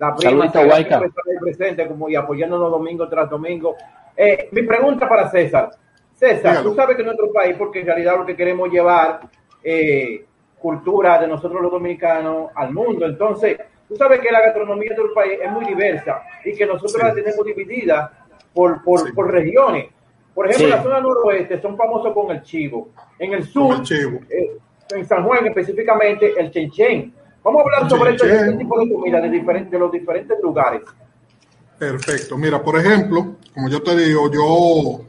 La 0.00 0.16
prima, 0.16 0.36
por 0.36 0.46
estar 0.46 0.72
ahí 0.72 1.38
presente 1.40 1.86
como 1.86 2.08
y 2.08 2.16
apoyándonos 2.16 2.70
domingo 2.70 3.08
tras 3.08 3.30
domingo. 3.30 3.76
Eh, 4.16 4.48
mi 4.50 4.62
pregunta 4.62 5.08
para 5.08 5.30
César. 5.30 5.70
César, 6.14 6.50
Dígalo. 6.52 6.70
tú 6.70 6.74
sabes 6.74 6.96
que 6.96 7.02
en 7.02 7.06
nuestro 7.06 7.32
país, 7.32 7.54
porque 7.56 7.80
en 7.80 7.86
realidad 7.86 8.16
lo 8.18 8.26
que 8.26 8.36
queremos 8.36 8.68
llevar 8.70 9.20
eh, 9.62 10.24
cultura 10.58 11.18
de 11.18 11.28
nosotros 11.28 11.62
los 11.62 11.70
dominicanos 11.70 12.50
al 12.54 12.72
mundo. 12.72 13.06
Entonces, 13.06 13.56
tú 13.90 13.96
sabes 13.96 14.20
que 14.20 14.30
la 14.30 14.40
gastronomía 14.40 14.90
de 14.90 14.96
nuestro 14.96 15.14
país 15.14 15.38
es 15.42 15.50
muy 15.50 15.64
diversa 15.66 16.22
y 16.44 16.54
que 16.54 16.64
nosotros 16.64 16.92
Sí. 16.92 16.98
la 17.02 17.12
tenemos 17.12 17.44
dividida 17.44 18.12
por, 18.54 18.82
por, 18.84 19.00
Sí. 19.06 19.12
por 19.12 19.30
regiones. 19.30 19.86
Por 20.32 20.46
ejemplo, 20.46 20.68
Sí. 20.68 20.72
en 20.72 20.78
la 20.78 20.82
zona 20.84 21.00
noroeste 21.00 21.60
son 21.60 21.76
famosos 21.76 22.14
con 22.14 22.30
el 22.30 22.40
chivo. 22.42 22.90
En 23.18 23.32
el 23.34 23.42
sur, 23.44 23.74
el 23.74 23.82
chivo. 23.82 24.20
eh, 24.30 24.52
en 24.94 25.04
San 25.04 25.24
Juan 25.24 25.44
específicamente, 25.46 26.32
el 26.38 26.50
chenchen. 26.52 27.12
Vamos 27.42 27.60
a 27.60 27.64
hablar 27.64 27.82
El 27.82 27.90
sobre 27.90 28.16
chenchen. 28.16 28.38
este 28.44 28.56
tipo 28.58 28.78
de 28.80 28.92
comida 28.92 29.20
de, 29.20 29.28
diferentes, 29.30 29.70
de 29.72 29.78
los 29.80 29.90
diferentes 29.90 30.38
lugares. 30.40 30.82
Perfecto. 31.78 32.36
Mira, 32.38 32.62
por 32.62 32.78
ejemplo, 32.78 33.36
como 33.54 33.68
yo 33.68 33.82
te 33.82 33.96
digo, 33.96 34.30
yo, 34.30 35.04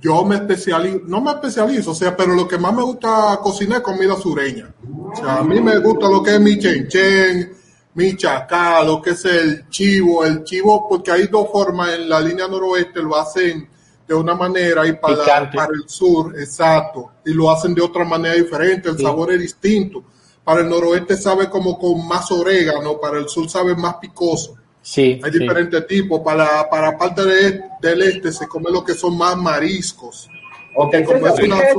yo 0.00 0.24
me 0.24 0.36
especializo, 0.36 1.00
no 1.06 1.20
me 1.20 1.32
especializo, 1.32 1.90
o 1.90 1.94
sea, 1.94 2.16
pero 2.16 2.34
lo 2.34 2.46
que 2.46 2.58
más 2.58 2.72
me 2.74 2.82
gusta 2.82 3.38
cocinar 3.42 3.78
es 3.78 3.82
comida 3.84 4.16
sureña. 4.16 4.72
O 5.12 5.16
sea, 5.16 5.38
a 5.38 5.42
mí 5.44 5.60
me 5.60 5.78
gusta 5.78 6.08
lo 6.08 6.22
que 6.22 6.34
es 6.36 6.40
mi 6.40 6.58
chenchen, 6.58 7.52
mi 7.94 8.16
chacá, 8.16 8.82
lo 8.84 9.02
que 9.02 9.10
es 9.10 9.24
el 9.24 9.68
chivo, 9.70 10.24
el 10.24 10.44
chivo, 10.44 10.88
porque 10.88 11.10
hay 11.10 11.26
dos 11.26 11.48
formas 11.50 11.94
en 11.94 12.08
la 12.08 12.20
línea 12.20 12.46
noroeste, 12.46 13.02
lo 13.02 13.16
hacen 13.16 13.68
de 14.06 14.14
una 14.14 14.34
manera 14.34 14.86
y 14.86 14.92
para, 14.94 15.16
Picante. 15.24 15.56
para 15.56 15.72
el 15.74 15.88
sur, 15.88 16.38
exacto, 16.38 17.10
y 17.26 17.32
lo 17.34 17.50
hacen 17.50 17.74
de 17.74 17.82
otra 17.82 18.04
manera 18.04 18.34
diferente, 18.36 18.88
el 18.88 18.96
Sí. 18.96 19.02
sabor 19.02 19.32
es 19.32 19.40
distinto. 19.40 20.02
Para 20.44 20.60
el 20.60 20.68
noroeste 20.70 21.16
sabe 21.16 21.50
como 21.50 21.78
con 21.78 22.06
más 22.06 22.30
orégano, 22.30 22.98
para 22.98 23.18
el 23.18 23.28
sur 23.28 23.50
sabe 23.50 23.74
más 23.76 23.96
picoso. 23.96 24.54
Sí, 24.82 25.20
Hay 25.22 25.32
sí. 25.32 25.38
diferentes 25.38 25.86
tipos. 25.86 26.20
Para, 26.20 26.68
para 26.68 26.96
parte 26.96 27.24
de- 27.24 27.60
del 27.80 28.02
este 28.02 28.32
se 28.32 28.46
come 28.48 28.70
lo 28.70 28.84
que 28.84 28.94
son 28.94 29.16
más 29.16 29.36
mariscos. 29.36 30.28
Como 30.74 30.90
César, 30.92 31.32
es 31.34 31.38
¿y 31.40 31.44
una 31.46 31.60
qué 31.60 31.66
es- 31.68 31.76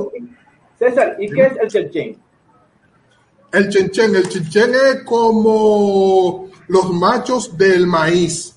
César, 0.80 1.16
¿y 1.20 1.30
qué 1.32 1.42
es 1.42 1.54
el 1.62 1.68
chenchen? 1.70 2.18
el 3.52 3.70
chenchen, 3.70 4.16
el 4.16 4.30
chenchen 4.30 4.72
es 4.76 5.04
como 5.04 6.48
los 6.68 6.92
machos 6.94 7.58
del 7.58 7.88
maíz. 7.88 8.56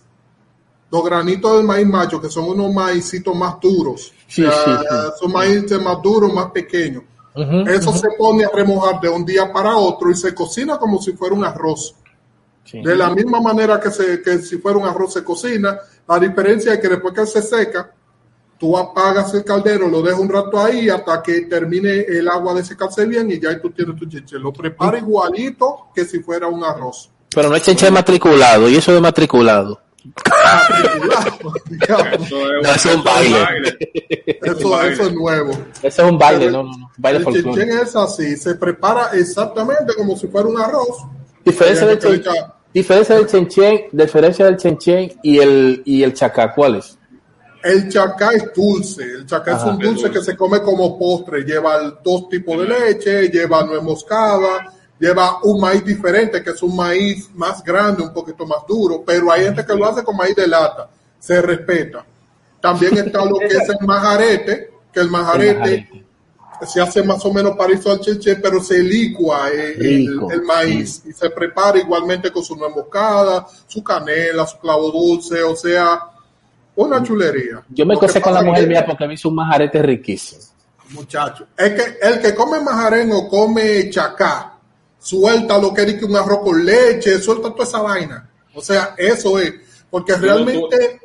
Los 0.91 1.03
granitos 1.05 1.57
del 1.57 1.65
maíz 1.67 1.87
macho, 1.87 2.21
que 2.21 2.29
son 2.29 2.51
unos 2.51 2.73
maicitos 2.73 3.35
más 3.35 3.59
duros. 3.61 4.13
Sí, 4.27 4.45
O 4.45 4.53
sea, 4.53 4.79
sí, 4.79 4.85
sí. 4.91 4.97
Son 5.21 5.33
maíces 5.33 5.81
más 5.81 6.03
duros, 6.03 6.33
más 6.33 6.51
pequeños. 6.51 7.05
Eso 7.35 7.95
se 7.95 8.09
pone 8.19 8.45
a 8.45 8.51
remojar 8.51 9.01
de 9.01 9.09
un 9.09 9.25
día 9.25 9.51
para 9.51 9.75
otro 9.75 10.11
y 10.11 10.15
se 10.15 10.35
cocina 10.35 10.77
como 10.79 11.01
si 11.01 11.13
fuera 11.13 11.35
un 11.35 11.45
arroz. 11.45 11.95
Sí. 12.65 12.81
De 12.83 12.95
la 12.95 13.11
misma 13.11 13.41
manera 13.41 13.81
que, 13.81 13.91
se, 13.91 14.23
que 14.23 14.39
si 14.39 14.59
fuera 14.59 14.79
un 14.79 14.87
arroz 14.87 15.15
se 15.15 15.25
cocina, 15.25 15.79
la 16.09 16.19
diferencia 16.19 16.75
es 16.75 16.81
que 16.81 16.89
después 16.89 17.13
que 17.15 17.27
se 17.27 17.43
seca, 17.43 17.91
tú 18.59 18.79
apagas 18.79 19.35
el 19.35 19.45
caldero, 19.45 19.89
lo 19.89 20.03
dejas 20.03 20.21
un 20.21 20.29
rato 20.29 20.63
ahí 20.63 20.89
hasta 20.89 21.21
que 21.21 21.43
termine 21.43 22.01
el 22.01 22.29
agua 22.29 22.55
de 22.55 22.65
secarse 22.65 23.05
bien 23.07 23.29
y 23.31 23.41
ya 23.41 23.51
ahí 23.51 23.61
tú 23.61 23.71
tienes 23.71 23.97
tu 23.97 24.07
chenche. 24.07 24.39
Lo 24.39 24.53
prepara 24.53 24.99
igualito 24.99 25.89
que 25.93 26.05
si 26.05 26.21
fuera 26.21 26.47
un 26.47 26.63
arroz. 26.63 27.11
Pero 27.35 27.49
no 27.49 27.57
es 27.57 27.63
chenche 27.63 27.91
matriculado, 27.91 28.69
y 28.69 28.77
eso 28.77 28.93
de 28.93 29.01
matriculado. 29.01 29.81
Digamos, 31.69 32.21
Eso 32.21 32.57
es, 32.57 32.63
No, 32.63 32.73
eso 32.73 32.89
es 32.91 32.97
un 32.97 33.05
baile. 33.05 33.39
eso, 34.43 34.83
eso 34.83 35.03
es 35.07 35.13
nuevo. 35.13 35.53
Eso 35.83 36.03
es 36.05 36.11
un 36.11 36.19
baile, 36.19 36.47
Pero 36.47 36.63
no, 36.63 36.71
no, 36.71 36.79
no. 36.79 36.91
Baile 36.99 37.25
El 37.27 37.43
chenchen 37.43 37.71
es 37.71 37.97
así, 37.97 38.37
se 38.37 38.55
prepara 38.55 39.11
exactamente 39.15 39.95
como 39.97 40.17
si 40.17 40.27
fuera 40.29 40.49
un 40.49 40.61
arroz. 40.61 40.99
Diferencia 41.45 41.87
del, 41.87 41.99
chen- 41.99 42.23
diferencia 42.73 43.15
del 43.17 43.27
chenchen, 43.27 43.81
diferencia 43.93 44.45
del 44.47 44.57
chenchen 44.57 45.13
y 45.23 45.39
el, 45.39 45.83
y 45.85 46.03
el 46.03 46.15
chacá, 46.15 46.53
¿cuál 46.55 46.77
es? 46.77 46.99
El 47.63 47.89
chacá 47.89 48.31
es 48.33 48.53
dulce. 48.55 49.03
El 49.05 49.27
chacá 49.27 49.57
es 49.57 49.63
un 49.65 49.79
dulce 49.79 50.11
que 50.11 50.21
se 50.23 50.37
come 50.37 50.61
como 50.63 50.99
postre. 50.99 51.43
Lleva 51.45 51.77
el- 51.77 51.95
dos 52.03 52.29
tipos 52.29 52.59
de 52.59 52.67
leche, 52.69 53.29
lleva 53.29 53.63
nuez 53.65 53.83
moscada, 53.83 54.73
lleva 54.99 55.39
un 55.45 55.61
maíz 55.61 55.85
diferente, 55.85 56.43
que 56.43 56.51
es 56.51 56.63
un 56.63 56.75
maíz 56.75 57.29
más 57.35 57.63
grande, 57.63 58.03
un 58.03 58.13
poquito 58.13 58.47
más 58.47 58.59
duro, 58.69 59.03
pero 59.07 59.31
hay 59.31 59.45
gente 59.45 59.65
que 59.65 59.75
lo 59.75 59.87
hace 59.87 60.03
con 60.03 60.17
maíz 60.17 60.35
de 60.35 60.47
lata. 60.49 60.89
Se 61.19 61.41
respeta. 61.41 62.05
También 62.61 62.97
está 62.99 63.25
lo 63.25 63.39
que 63.39 63.47
es 63.47 63.69
el 63.69 63.87
majarete, 63.87 64.71
que 64.93 65.01
el 65.01 65.09
majarete 65.11 65.55
majarete. 65.59 66.05
Se 66.67 66.81
hace 66.81 67.03
más 67.03 67.25
o 67.25 67.33
menos 67.33 67.57
parecido 67.57 67.93
al 67.93 68.01
chenche, 68.01 68.37
pero 68.37 68.63
se 68.63 68.83
licua 68.83 69.51
eh, 69.51 69.75
el, 69.79 70.43
maíz 70.43 71.03
y 71.07 71.13
se 71.13 71.31
prepara 71.31 71.79
igualmente 71.79 72.31
con 72.31 72.45
su 72.45 72.57
nuez 72.57 72.75
moscada, 72.75 73.47
su 73.67 73.83
canela, 73.83 74.47
su 74.47 74.59
clavo 74.59 74.91
dulce, 74.91 75.43
o 75.43 75.57
sea, 75.57 76.01
Una 76.75 77.03
chulería. 77.03 77.63
Yo 77.69 77.85
me 77.85 77.97
cosé 77.97 78.21
con 78.21 78.33
la 78.33 78.43
mujer 78.43 78.67
mía 78.67 78.85
porque 78.87 79.07
me 79.07 79.15
hizo 79.15 79.29
un 79.29 79.35
majarete 79.35 79.83
riquísimo. 79.83 80.43
Muchacho, 80.91 81.47
es 81.57 81.71
que 81.73 81.99
el 82.03 82.21
que 82.21 82.35
come 82.35 82.61
majarén 82.61 83.13
o 83.13 83.29
come 83.29 83.89
chacá, 83.91 84.59
suelta 84.99 85.59
lo 85.59 85.73
que 85.73 85.83
es 85.83 86.03
un 86.03 86.17
arroz 86.17 86.41
con 86.43 86.65
leche, 86.65 87.19
suelta 87.19 87.51
toda 87.51 87.65
esa 87.65 87.81
vaina. 87.81 88.29
O 88.55 88.61
sea, 88.61 88.95
eso 88.97 89.39
es, 89.39 89.53
porque 89.91 90.15
realmente 90.15 91.01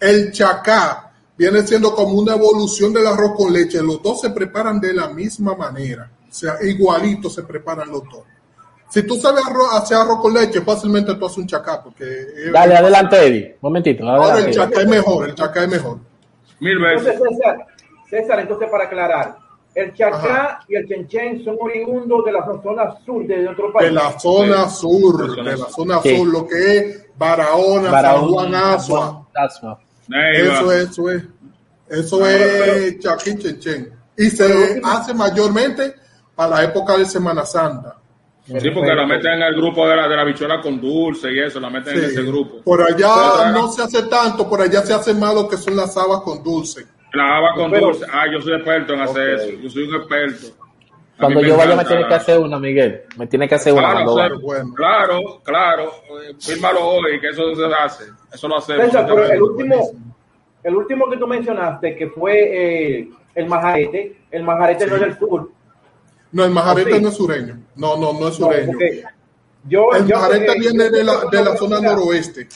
el 0.00 0.32
chacá 0.32 1.05
viene 1.36 1.62
siendo 1.66 1.94
como 1.94 2.14
una 2.18 2.34
evolución 2.34 2.92
del 2.92 3.06
arroz 3.06 3.32
con 3.36 3.52
leche. 3.52 3.82
Los 3.82 4.02
dos 4.02 4.20
se 4.20 4.30
preparan 4.30 4.80
de 4.80 4.92
la 4.94 5.08
misma 5.08 5.54
manera, 5.54 6.10
o 6.28 6.32
sea, 6.32 6.54
igualito 6.62 7.28
se 7.30 7.42
preparan 7.42 7.88
los 7.90 8.02
dos. 8.04 8.22
Si 8.88 9.02
tú 9.02 9.16
sabes 9.16 9.44
arroz, 9.44 9.68
hacer 9.74 9.96
arroz 9.98 10.20
con 10.20 10.32
leche, 10.32 10.60
fácilmente 10.60 11.14
tú 11.16 11.26
haces 11.26 11.38
un 11.38 11.46
chacá, 11.46 11.82
porque 11.82 12.04
es- 12.04 12.52
Dale, 12.52 12.76
adelante, 12.76 13.16
Eddie. 13.26 13.46
Un 13.60 13.68
momentito. 13.70 14.08
ahora 14.08 14.38
el 14.38 14.50
chacá 14.54 14.80
es 14.82 14.88
mejor, 14.88 15.28
el 15.28 15.34
chacá 15.34 15.64
es 15.64 15.68
mejor. 15.70 15.98
Mil 16.60 16.78
veces. 16.78 17.08
Entonces, 17.14 17.36
César, 17.36 17.66
César, 18.08 18.40
entonces 18.40 18.68
para 18.70 18.84
aclarar, 18.84 19.36
el 19.74 19.92
chacá 19.92 20.60
y 20.68 20.76
el 20.76 20.86
chenchen 20.88 21.44
son 21.44 21.56
oriundos 21.60 22.24
de 22.24 22.32
la 22.32 22.46
zona 22.62 22.96
sur 23.04 23.26
de 23.26 23.42
nuestro 23.42 23.72
país. 23.72 23.88
de 23.88 23.94
la 23.94 24.18
zona 24.18 24.68
Sí. 24.70 24.76
sur, 24.76 25.20
De 25.20 25.26
la 25.28 25.34
zona 25.42 25.56
la 25.56 25.66
zona 25.68 26.00
Sí. 26.02 26.16
sur, 26.16 26.26
lo 26.28 26.46
que 26.46 26.76
es 26.78 27.06
Barahona, 27.18 27.90
Barahona, 27.90 28.20
San 28.20 28.28
Juan, 28.30 28.54
Asua. 28.54 29.26
Asua. 29.34 29.80
Eso 30.10 30.72
es, 30.72 30.90
eso 30.90 31.10
es. 31.10 31.22
Eso 31.88 32.26
es 32.26 32.98
chaquín 32.98 33.38
chenchen. 33.38 33.90
Y 34.16 34.30
se 34.30 34.46
Pero- 34.48 34.86
hace 34.86 35.14
mayormente 35.14 35.94
para 36.34 36.50
la 36.56 36.64
época 36.64 36.96
de 36.96 37.04
Semana 37.04 37.44
Santa. 37.44 37.96
Sí, 38.46 38.70
porque 38.70 38.94
la 38.94 39.04
meten 39.06 39.32
en 39.34 39.42
el 39.42 39.56
grupo 39.56 39.88
de 39.88 39.96
la, 39.96 40.06
de 40.08 40.16
la 40.16 40.24
bichuela 40.24 40.60
con 40.60 40.80
dulce 40.80 41.32
y 41.32 41.40
eso, 41.40 41.58
la 41.58 41.68
meten 41.68 41.98
en 41.98 42.04
ese 42.04 42.22
grupo. 42.22 42.62
Por 42.62 42.80
allá 42.80 43.08
Pero- 43.38 43.50
no 43.52 43.68
se 43.72 43.82
hace 43.82 44.02
tanto, 44.04 44.48
por 44.48 44.60
allá 44.60 44.82
se 44.82 44.94
hace 44.94 45.12
más 45.14 45.34
lo 45.34 45.48
que 45.48 45.56
son 45.56 45.74
las 45.76 45.96
habas 45.96 46.20
con 46.22 46.42
dulce. 46.44 46.86
La 47.12 47.38
haba 47.38 47.54
con 47.56 47.70
Pero- 47.72 47.86
dulce. 47.88 48.04
Ah, 48.12 48.24
yo 48.32 48.40
soy 48.40 48.54
experto 48.54 48.92
en 48.94 49.00
hacer 49.00 49.30
eso. 49.30 49.50
Yo 49.60 49.70
soy 49.70 49.82
un 49.88 49.94
experto. 49.96 50.46
Cuando 51.18 51.40
yo 51.40 51.56
vaya 51.56 51.76
me 51.76 51.84
tiene 51.84 52.06
que 52.06 52.14
hacer 52.14 52.38
una, 52.38 52.58
Miguel. 52.58 53.02
Me 53.16 53.26
tiene 53.26 53.48
que 53.48 53.54
hacer 53.54 53.72
una. 53.72 53.90
Claro, 53.90 54.14
sea, 54.14 54.22
vaya. 54.28 54.34
bueno. 54.42 54.74
claro, 54.74 55.20
claro. 55.42 55.84
Eh, 56.22 56.34
Fírmalo 56.38 56.86
hoy, 56.86 57.18
que 57.20 57.28
eso 57.28 57.54
se 57.54 57.64
hace. 57.64 58.04
Eso 58.32 58.48
lo 58.48 58.58
hacemos. 58.58 58.86
Pero 58.92 59.24
el 59.24 59.42
último, 59.42 59.90
el 60.62 60.76
último 60.76 61.08
que 61.10 61.16
tú 61.16 61.26
mencionaste, 61.26 61.96
que 61.96 62.08
fue 62.08 62.34
eh, 62.98 63.08
el 63.34 63.46
majarete, 63.46 64.16
el 64.30 64.42
majarete 64.42 64.86
no 64.86 64.94
es 64.96 65.00
del 65.00 65.18
sur. 65.18 65.50
No, 66.32 66.44
el 66.44 66.50
majarete 66.50 66.92
¿Oh, 66.92 66.96
sí? 66.96 67.02
no 67.02 67.08
es 67.08 67.16
sureño. 67.16 67.58
No, 67.76 67.96
no, 67.96 68.12
no 68.12 68.28
es 68.28 68.34
sureño. 68.34 68.76
yo, 69.68 69.92
El 69.94 70.06
yo, 70.06 70.16
majarete 70.16 70.58
viene 70.58 70.84
yo 70.84 70.90
de 70.90 71.04
la, 71.04 71.12
de 71.30 71.44
la 71.44 71.56
zona 71.56 71.80
noroeste. 71.80 72.46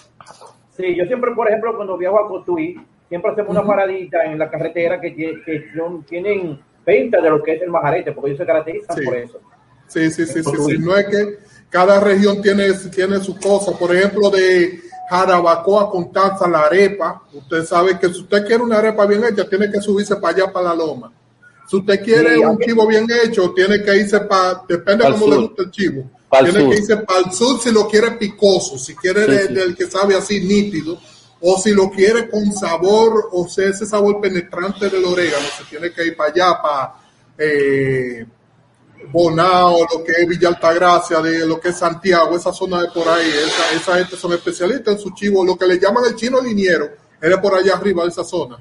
Sí, 0.76 0.94
yo 0.96 1.04
siempre, 1.06 1.30
por 1.32 1.48
ejemplo, 1.48 1.74
cuando 1.76 1.96
viajo 1.96 2.18
a 2.18 2.28
Cotuí, 2.28 2.78
siempre 3.08 3.30
hacemos 3.32 3.50
una 3.52 3.64
paradita 3.66 4.22
en 4.24 4.38
la 4.38 4.50
carretera 4.50 5.00
que, 5.00 5.14
que 5.14 5.64
son- 5.74 6.02
tienen 6.04 6.61
venta 6.84 7.20
de 7.20 7.30
lo 7.30 7.42
que 7.42 7.54
es 7.54 7.62
el 7.62 7.70
majarete, 7.70 8.12
porque 8.12 8.30
ellos 8.30 8.38
se 8.40 8.46
caracterizan 8.46 8.96
Sí. 8.96 9.04
por 9.04 9.16
eso. 9.16 9.40
Sí, 9.88 10.10
sí, 10.10 10.24
sí, 10.26 10.42
sí, 10.42 10.50
sí. 10.66 10.78
No 10.78 10.96
es 10.96 11.06
que 11.06 11.38
cada 11.68 11.98
región 12.00 12.40
tiene, 12.42 12.72
tiene 12.94 13.18
su 13.20 13.36
cosa. 13.38 13.72
Por 13.76 13.94
ejemplo, 13.94 14.30
de 14.30 14.80
Jarabacoa 15.10 15.90
con 15.90 16.12
Tanza, 16.12 16.48
la 16.48 16.60
arepa. 16.62 17.22
Usted 17.32 17.64
sabe 17.64 17.98
que 17.98 18.08
si 18.12 18.20
usted 18.20 18.46
quiere 18.46 18.62
una 18.62 18.78
arepa 18.78 19.04
bien 19.06 19.24
hecha, 19.24 19.48
tiene 19.48 19.70
que 19.70 19.80
subirse 19.80 20.16
para 20.16 20.36
allá, 20.36 20.52
para 20.52 20.68
la 20.68 20.74
loma. 20.76 21.12
Si 21.68 21.76
usted 21.76 22.02
quiere 22.02 22.34
Sí, 22.34 22.40
un 22.44 22.56
de 22.56 22.86
bien 22.88 23.06
hecho, 23.24 23.52
tiene 23.52 23.82
que 23.82 23.96
irse 23.96 24.20
para, 24.20 24.62
depende 24.68 25.04
Pa'l 25.04 25.12
cómo 25.14 25.26
le 25.26 25.32
sur. 25.34 25.42
guste 25.48 25.62
el 25.62 25.70
chivo. 25.70 26.10
Pa'l 26.28 26.44
tiene 26.44 26.60
sur. 26.60 26.70
que 26.70 26.76
irse 26.78 26.96
para 26.98 27.18
el 27.20 27.32
sur 27.32 27.60
si 27.60 27.72
lo 27.72 27.88
quiere 27.88 28.12
picoso, 28.12 28.78
si 28.78 28.94
quiere 28.96 29.24
Sí, 29.24 29.30
de- 29.32 29.46
sí. 29.48 29.54
del 29.54 29.76
que 29.76 29.86
sabe 29.86 30.14
así 30.16 30.40
nítido, 30.40 30.98
o 31.43 31.59
si 31.59 31.72
lo 31.72 31.91
quiere 31.91 32.28
con 32.28 32.53
sabor, 32.53 33.28
o 33.32 33.49
sea, 33.49 33.68
ese 33.68 33.86
sabor 33.86 34.20
penetrante 34.20 34.88
del 34.91 35.05
orégano, 35.05 35.47
se 35.57 35.64
tiene 35.64 35.91
que 35.93 36.05
ir 36.07 36.16
para 36.16 36.30
allá, 36.30 36.61
para 36.62 36.95
eh, 37.38 38.26
Bonao, 39.12 39.78
lo 39.93 40.05
que 40.05 40.12
es 40.12 40.28
Villa 40.28 40.49
Altagracia, 40.49 41.20
de 41.20 41.47
lo 41.47 41.59
que 41.59 41.70
es 41.70 41.78
Santiago, 41.78 42.36
esa 42.36 42.53
zona 42.53 42.82
de 42.82 42.88
por 42.88 43.09
ahí, 43.09 43.26
esa, 43.28 43.74
esa 43.74 43.99
gente 43.99 44.16
son 44.16 44.32
especialistas 44.34 44.95
en 44.97 45.01
su 45.01 45.11
chivo, 45.14 45.45
lo 45.45 45.57
que 45.57 45.66
le 45.66 45.78
llaman 45.78 46.05
el 46.07 46.14
chino 46.16 46.41
liniero, 46.41 46.86
es 47.20 47.36
por 47.38 47.55
allá 47.55 47.74
arriba 47.76 48.03
de 48.03 48.11
esa 48.11 48.22
zona. 48.24 48.59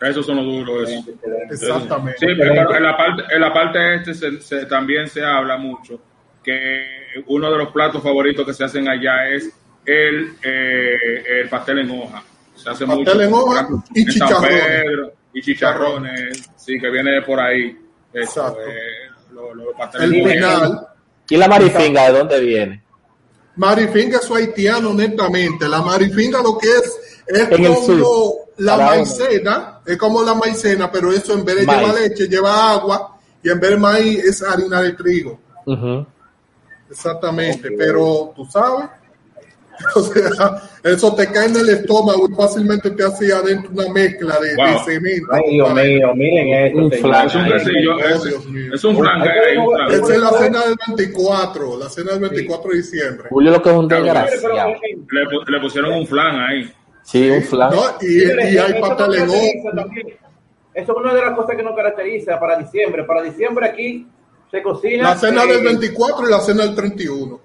Esos 0.00 0.24
son 0.26 0.36
los 0.36 0.44
duros. 0.44 0.88
Eso. 0.88 1.10
Exactamente. 1.50 2.18
Sí, 2.20 2.26
pero 2.38 2.74
en 2.76 2.82
la 2.84 2.96
parte, 2.96 3.22
en 3.34 3.40
la 3.40 3.52
parte 3.52 3.94
este 3.96 4.14
se- 4.14 4.40
se- 4.40 4.66
también 4.66 5.08
se 5.08 5.24
habla 5.24 5.56
mucho 5.56 5.98
que 6.44 6.84
uno 7.26 7.50
de 7.50 7.58
los 7.58 7.72
platos 7.72 8.00
favoritos 8.02 8.46
que 8.46 8.54
se 8.54 8.62
hacen 8.64 8.88
allá 8.88 9.28
es 9.30 9.50
el, 9.88 10.36
eh, 10.42 11.22
el 11.42 11.48
pastel 11.48 11.78
en 11.80 11.90
hoja. 11.90 12.22
Se 12.54 12.68
hace 12.70 12.86
Pastel 12.86 13.04
mucho 13.14 13.22
en 13.22 13.32
hoja 13.32 13.68
y 13.94 14.00
en 14.02 14.08
chicharrones. 14.08 14.64
Pedro, 14.64 15.12
y 15.32 15.42
chicharrones, 15.42 16.50
sí, 16.56 16.78
que 16.80 16.90
viene 16.90 17.12
de 17.12 17.22
por 17.22 17.40
ahí. 17.40 17.76
Eso, 18.12 18.40
Exacto. 18.48 18.60
eh, 18.60 19.32
lo- 19.32 19.52
El 20.00 20.10
final, 20.12 20.86
¿Y 21.30 21.36
la 21.36 21.48
marifinga 21.48 22.10
de 22.10 22.18
dónde 22.18 22.40
viene? 22.40 22.82
marifinga 23.56 24.18
es 24.18 24.30
haitiano 24.30 24.92
netamente, 24.94 25.68
la 25.68 25.82
marifinga 25.82 26.40
lo 26.42 26.56
que 26.58 26.68
es, 26.68 26.98
es 27.26 27.40
En 27.50 27.64
como 27.64 27.80
sur. 27.84 28.34
la 28.58 28.76
maicena, 28.78 29.80
es 29.84 29.96
como 29.98 30.22
la 30.22 30.34
maicena, 30.34 30.90
pero 30.90 31.12
eso 31.12 31.34
en 31.34 31.44
vez 31.44 31.56
de 31.56 31.66
Maíz. 31.66 31.80
llevar 31.80 32.00
leche, 32.00 32.28
lleva 32.28 32.70
agua, 32.72 33.18
y 33.42 33.50
en 33.50 33.60
vez 33.60 33.70
de 33.70 33.76
maíz 33.76 34.24
es 34.24 34.42
harina 34.42 34.80
de 34.82 34.92
trigo. 34.92 35.38
Exactamente, 36.90 37.70
pero 37.76 38.32
tú 38.34 38.44
sabes, 38.46 38.88
o 39.94 40.00
sea, 40.02 40.62
eso 40.82 41.14
te 41.14 41.30
cae 41.30 41.46
en 41.46 41.56
el 41.56 41.68
estómago 41.68 42.28
y 42.30 42.34
fácilmente 42.34 42.90
te 42.90 43.04
hace 43.04 43.32
adentro 43.32 43.70
una 43.72 43.88
mezcla 43.92 44.38
de, 44.40 44.48
de 44.50 44.56
Wow. 44.56 44.84
cemento. 44.84 45.26
Ay, 45.32 45.42
Dios 45.54 45.74
mío, 45.74 46.14
miren 46.14 46.66
esto. 46.66 46.78
Un 46.78 46.92
flan. 46.92 47.26
Es 47.26 47.34
un 47.34 47.46
es, 47.46 47.66
es 48.74 48.96
flan. 48.96 49.22
Esa 49.90 50.14
es 50.14 50.20
la 50.20 50.30
cena 50.32 50.60
del 50.64 50.76
24, 50.96 51.78
la 51.78 51.88
cena 51.88 52.10
del 52.12 52.20
24 52.20 52.70
de 52.70 52.76
diciembre. 52.76 53.26
Julio 53.30 53.50
lo 53.52 53.62
que 53.62 53.70
es 53.70 53.76
un 53.76 53.88
desgraciado. 53.88 54.68
eh, 54.70 54.98
Le, 55.10 55.52
le 55.52 55.60
pusieron 55.60 55.92
un 55.92 56.06
flan 56.06 56.40
ahí. 56.40 56.72
Sí, 57.02 57.30
un 57.30 57.42
flan. 57.42 57.70
¿no? 57.70 57.82
Y, 58.00 58.24
y 58.24 58.58
hay 58.58 58.80
también. 58.96 59.28
Eso 60.74 60.92
es 60.92 60.98
una 60.98 61.12
de 61.14 61.20
las 61.22 61.34
cosas 61.36 61.56
que 61.56 61.62
nos 61.62 61.74
caracteriza 61.74 62.38
para 62.38 62.56
diciembre. 62.58 63.04
Para 63.04 63.22
diciembre 63.22 63.66
aquí 63.66 64.06
se 64.50 64.62
cocina. 64.62 65.02
La 65.10 65.16
cena 65.16 65.42
eh, 65.44 65.48
del 65.54 65.64
24 65.64 66.28
y 66.28 66.30
la 66.30 66.40
cena 66.40 66.62
del 66.64 66.74
31. 66.74 67.40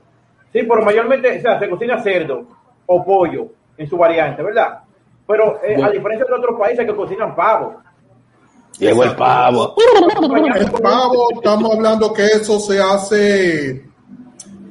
Sí, 0.53 0.59
pero 0.69 0.83
mayormente, 0.83 1.39
o 1.39 1.41
sea, 1.41 1.59
se 1.59 1.67
cocina 1.67 2.01
cerdo 2.03 2.45
o 2.85 3.03
pollo 3.03 3.47
en 3.75 3.89
su 3.89 3.97
variante, 3.97 4.43
¿verdad? 4.43 4.83
Pero 5.27 5.59
eh, 5.63 5.81
a 5.81 5.89
diferencia 5.89 6.27
de 6.27 6.33
otros 6.33 6.59
países 6.59 6.85
que 6.85 6.95
cocinan 6.95 7.35
pavo. 7.35 7.81
Llegó 8.77 9.03
el 9.03 9.15
pavo. 9.15 9.75
El 10.55 10.71
pavo, 10.71 11.27
estamos 11.33 11.75
hablando 11.75 12.13
que 12.13 12.25
eso 12.25 12.59
se 12.59 12.79
hace. 12.79 13.85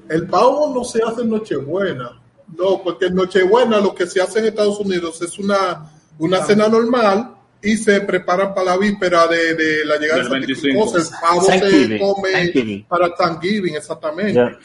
El 0.09 0.29
pavo 0.29 0.73
no 0.73 0.85
se 0.85 1.03
hace 1.03 1.23
en 1.23 1.31
Nochebuena. 1.31 2.21
No, 2.57 2.81
porque 2.83 3.07
en 3.07 3.17
Nochebuena 3.17 3.81
lo 3.81 3.93
que 3.93 4.07
se 4.07 4.21
hace 4.21 4.39
en 4.39 4.47
Estados 4.47 4.79
Unidos 4.79 5.21
es 5.23 5.37
una, 5.39 5.91
una 6.19 6.43
cena 6.43 6.69
normal 6.69 7.35
y 7.63 7.77
se 7.77 8.03
preparan 8.03 8.55
para 8.55 8.73
la 8.73 8.77
víspera 8.77 9.27
de, 9.27 9.55
de 9.55 9.85
la 9.85 9.97
llegada 9.97 10.23
Del 10.23 10.29
de 10.29 10.47
25. 10.47 10.87
Santa 10.89 11.19
Claus. 11.19 11.49
El 11.49 11.59
pavo 11.59 11.77
se 11.89 11.99
come 11.99 12.85
para 12.89 13.15
Thanksgiving, 13.15 13.75
exactamente. 13.75 14.59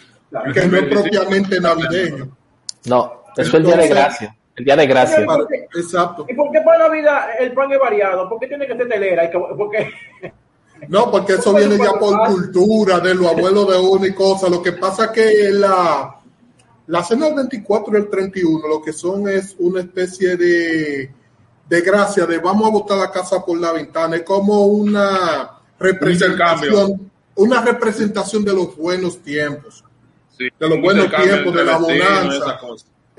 Que 0.54 0.66
no 0.68 0.78
es 0.78 0.84
propiamente 0.86 1.60
navideño. 1.62 2.30
No, 2.86 3.24
eso 3.36 3.42
es 3.50 3.54
el 3.54 3.64
día 3.64 3.78
de 3.78 3.88
gracia. 3.88 4.36
El 4.56 4.66
día 4.66 4.76
de 4.76 4.88
gracia. 4.88 5.26
Exacto. 5.76 6.26
¿Y 6.28 6.34
por 6.34 6.52
qué 6.52 6.62
para 6.62 6.88
Navidad 6.88 7.28
el 7.40 7.54
pan 7.54 7.72
es 7.72 7.80
variado? 7.80 8.28
¿Por 8.28 8.40
qué 8.40 8.48
tiene 8.48 8.66
que 8.68 8.76
ser 8.76 8.88
telera? 8.90 9.26
Y 9.26 9.30
que- 9.30 9.40
Porque 9.58 9.92
No, 10.90 11.10
porque 11.10 11.34
eso 11.34 11.54
viene 11.56 11.78
ya 11.78 11.94
por 12.00 12.28
cultura 12.28 13.00
de 13.00 13.16
los 13.16 13.28
abuelos 13.28 13.68
de 13.68 13.80
uno 13.80 14.06
y 14.06 14.14
cosas. 14.14 14.50
Lo 14.52 14.62
que 14.62 14.74
pasa 14.74 15.06
es 15.06 15.12
que 15.12 15.50
la, 15.52 16.16
la 16.88 17.04
cena 17.04 17.26
del 17.28 17.36
24 17.36 17.94
y 17.98 18.02
el 18.02 18.10
31 18.10 18.68
lo 18.68 18.82
que 18.84 18.94
son 18.94 19.28
es 19.28 19.56
una 19.58 19.80
especie 19.82 20.38
de, 20.38 21.12
de 21.68 21.82
gracia 21.82 22.26
de 22.28 22.38
vamos 22.38 22.68
a 22.68 22.72
botar 22.72 22.98
la 23.00 23.10
casa 23.12 23.44
por 23.44 23.58
la 23.60 23.72
ventana. 23.72 24.18
Es 24.18 24.24
como 24.24 24.66
una 24.68 25.50
representación, 25.80 27.12
una 27.36 27.62
representación 27.62 28.44
de 28.46 28.54
los 28.54 28.76
buenos 28.78 29.20
tiempos. 29.20 29.84
Sí. 30.38 30.46
De 30.60 30.70
los 30.70 30.80
buenos 30.82 31.08
tiempos, 31.10 31.54
de 31.54 31.66
la 31.66 31.78
bonanza. 31.78 32.60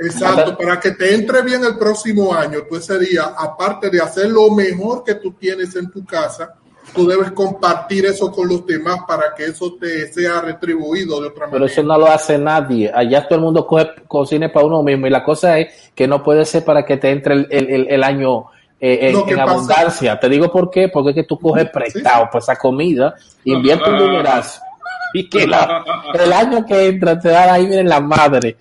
Exacto, 0.00 0.56
para 0.56 0.78
que 0.78 0.92
te 0.92 1.12
entre 1.14 1.42
bien 1.42 1.64
el 1.64 1.76
próximo 1.76 2.32
año, 2.32 2.60
pues 2.68 2.84
sería, 2.84 3.34
aparte 3.36 3.90
de 3.90 4.00
hacer 4.00 4.30
lo 4.30 4.48
mejor 4.50 5.02
que 5.02 5.16
tú 5.16 5.32
tienes 5.32 5.74
en 5.74 5.90
tu 5.90 6.04
casa, 6.04 6.54
tú 6.94 7.04
debes 7.08 7.32
compartir 7.32 8.06
eso 8.06 8.30
con 8.30 8.46
los 8.48 8.64
demás 8.64 8.98
para 9.08 9.34
que 9.36 9.46
eso 9.46 9.74
te 9.80 10.06
sea 10.12 10.40
retribuido 10.40 11.20
de 11.20 11.26
otra 11.28 11.46
Pero 11.46 11.58
manera. 11.58 11.72
eso 11.72 11.82
no 11.82 11.98
lo 11.98 12.06
hace 12.06 12.38
nadie. 12.38 12.92
Allá 12.94 13.26
todo 13.26 13.40
el 13.40 13.44
mundo 13.44 13.66
coge, 13.66 13.88
cocina 14.06 14.52
para 14.52 14.66
uno 14.66 14.84
mismo. 14.84 15.08
Y 15.08 15.10
la 15.10 15.24
cosa 15.24 15.58
es 15.58 15.90
que 15.96 16.06
no 16.06 16.22
puede 16.22 16.44
ser 16.44 16.64
para 16.64 16.84
que 16.86 16.96
te 16.96 17.10
entre 17.10 17.34
el, 17.34 17.46
el- 17.50 17.68
el- 17.70 17.86
el 17.90 18.04
año 18.04 18.44
eh, 18.80 19.12
en, 19.28 19.40
abundancia. 19.40 20.20
Te 20.20 20.28
digo 20.28 20.52
por 20.52 20.70
qué. 20.70 20.88
Porque 20.88 21.10
es 21.10 21.14
que 21.16 21.24
tú 21.24 21.36
coges 21.40 21.68
prestado 21.70 22.28
por 22.30 22.40
esa 22.40 22.54
comida, 22.54 23.16
invierte 23.42 23.90
un 23.90 23.98
dinerazo. 23.98 24.60
Y 25.14 25.28
que 25.28 25.46
la- 25.46 25.84
el 26.14 26.32
año 26.32 26.64
que 26.66 26.86
entra 26.86 27.18
te 27.18 27.28
da 27.30 27.52
ahí, 27.54 27.66
miren 27.66 27.88
la 27.88 28.00
madre. 28.00 28.56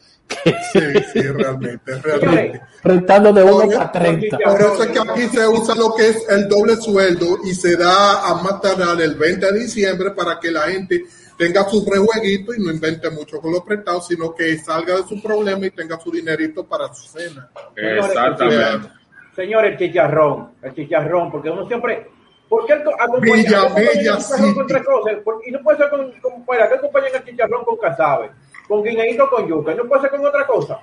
Sí, 0.73 0.81
sí, 1.13 1.21
realmente, 1.21 2.01
realmente. 2.01 2.61
Rentando 2.83 3.31
de 3.33 3.43
uno 3.43 3.59
Por- 3.65 3.73
para 3.75 3.91
30. 3.91 4.37
Por 4.39 4.61
eso 4.61 4.83
es 4.83 4.89
que 4.89 4.99
aquí 4.99 5.21
se 5.27 5.47
usa 5.47 5.73
lo 5.75 5.93
que 5.95 6.09
es 6.09 6.25
el 6.29 6.47
doble 6.49 6.75
sueldo 6.75 7.37
y 7.45 7.53
se 7.53 7.75
da 7.77 8.27
a 8.27 8.33
más 8.43 8.61
tardar 8.61 8.99
el 9.01 9.15
20 9.15 9.45
de 9.53 9.59
diciembre 9.59 10.11
para 10.11 10.37
que 10.39 10.51
la 10.51 10.63
gente 10.63 11.03
tenga 11.37 11.63
su 11.69 11.85
rejueguito 11.89 12.53
y 12.53 12.59
no 12.61 12.71
invente 12.71 13.09
mucho 13.09 13.39
con 13.39 13.51
los 13.51 13.61
prestados, 13.61 14.07
sino 14.07 14.33
que 14.35 14.57
salga 14.57 14.97
de 14.97 15.03
su 15.07 15.21
problema 15.21 15.65
y 15.65 15.71
tenga 15.71 15.99
su 15.99 16.11
dinerito 16.11 16.65
para 16.65 16.93
su 16.93 17.07
cena. 17.07 17.49
Exactamente. 17.75 18.89
Señor, 19.35 19.65
el 19.65 19.77
chicharrón, 19.77 20.49
el 20.61 20.73
chicharrón, 20.73 21.31
porque 21.31 21.49
uno 21.49 21.67
siempre. 21.67 22.09
¿Por 22.49 22.65
qué 22.65 22.73
el- 22.73 22.81
acompaña- 22.99 23.65
Bella 23.75 23.91
el 23.91 24.17
chicharrón 24.17 24.53
con 24.53 24.63
City. 24.63 24.63
tres 24.67 24.83
cosas? 24.85 25.13
Por- 25.23 25.41
Y 25.45 25.51
no 25.51 25.59
puede 25.63 25.77
ser 25.77 25.89
con. 25.89 26.11
con 26.21 26.45
fuera, 26.45 26.69
¿qué 26.69 26.75
acompañan 26.75 27.09
el 27.15 27.25
chicharrón 27.25 27.65
con 27.65 27.77
casabe? 27.77 28.31
Con 28.67 28.83
guineíto 28.83 29.29
con 29.29 29.47
yuca. 29.47 29.73
y 29.73 29.75
No 29.75 29.85
puede 29.85 30.01
ser 30.01 30.11
con 30.11 30.25
otra 30.25 30.45
cosa. 30.47 30.79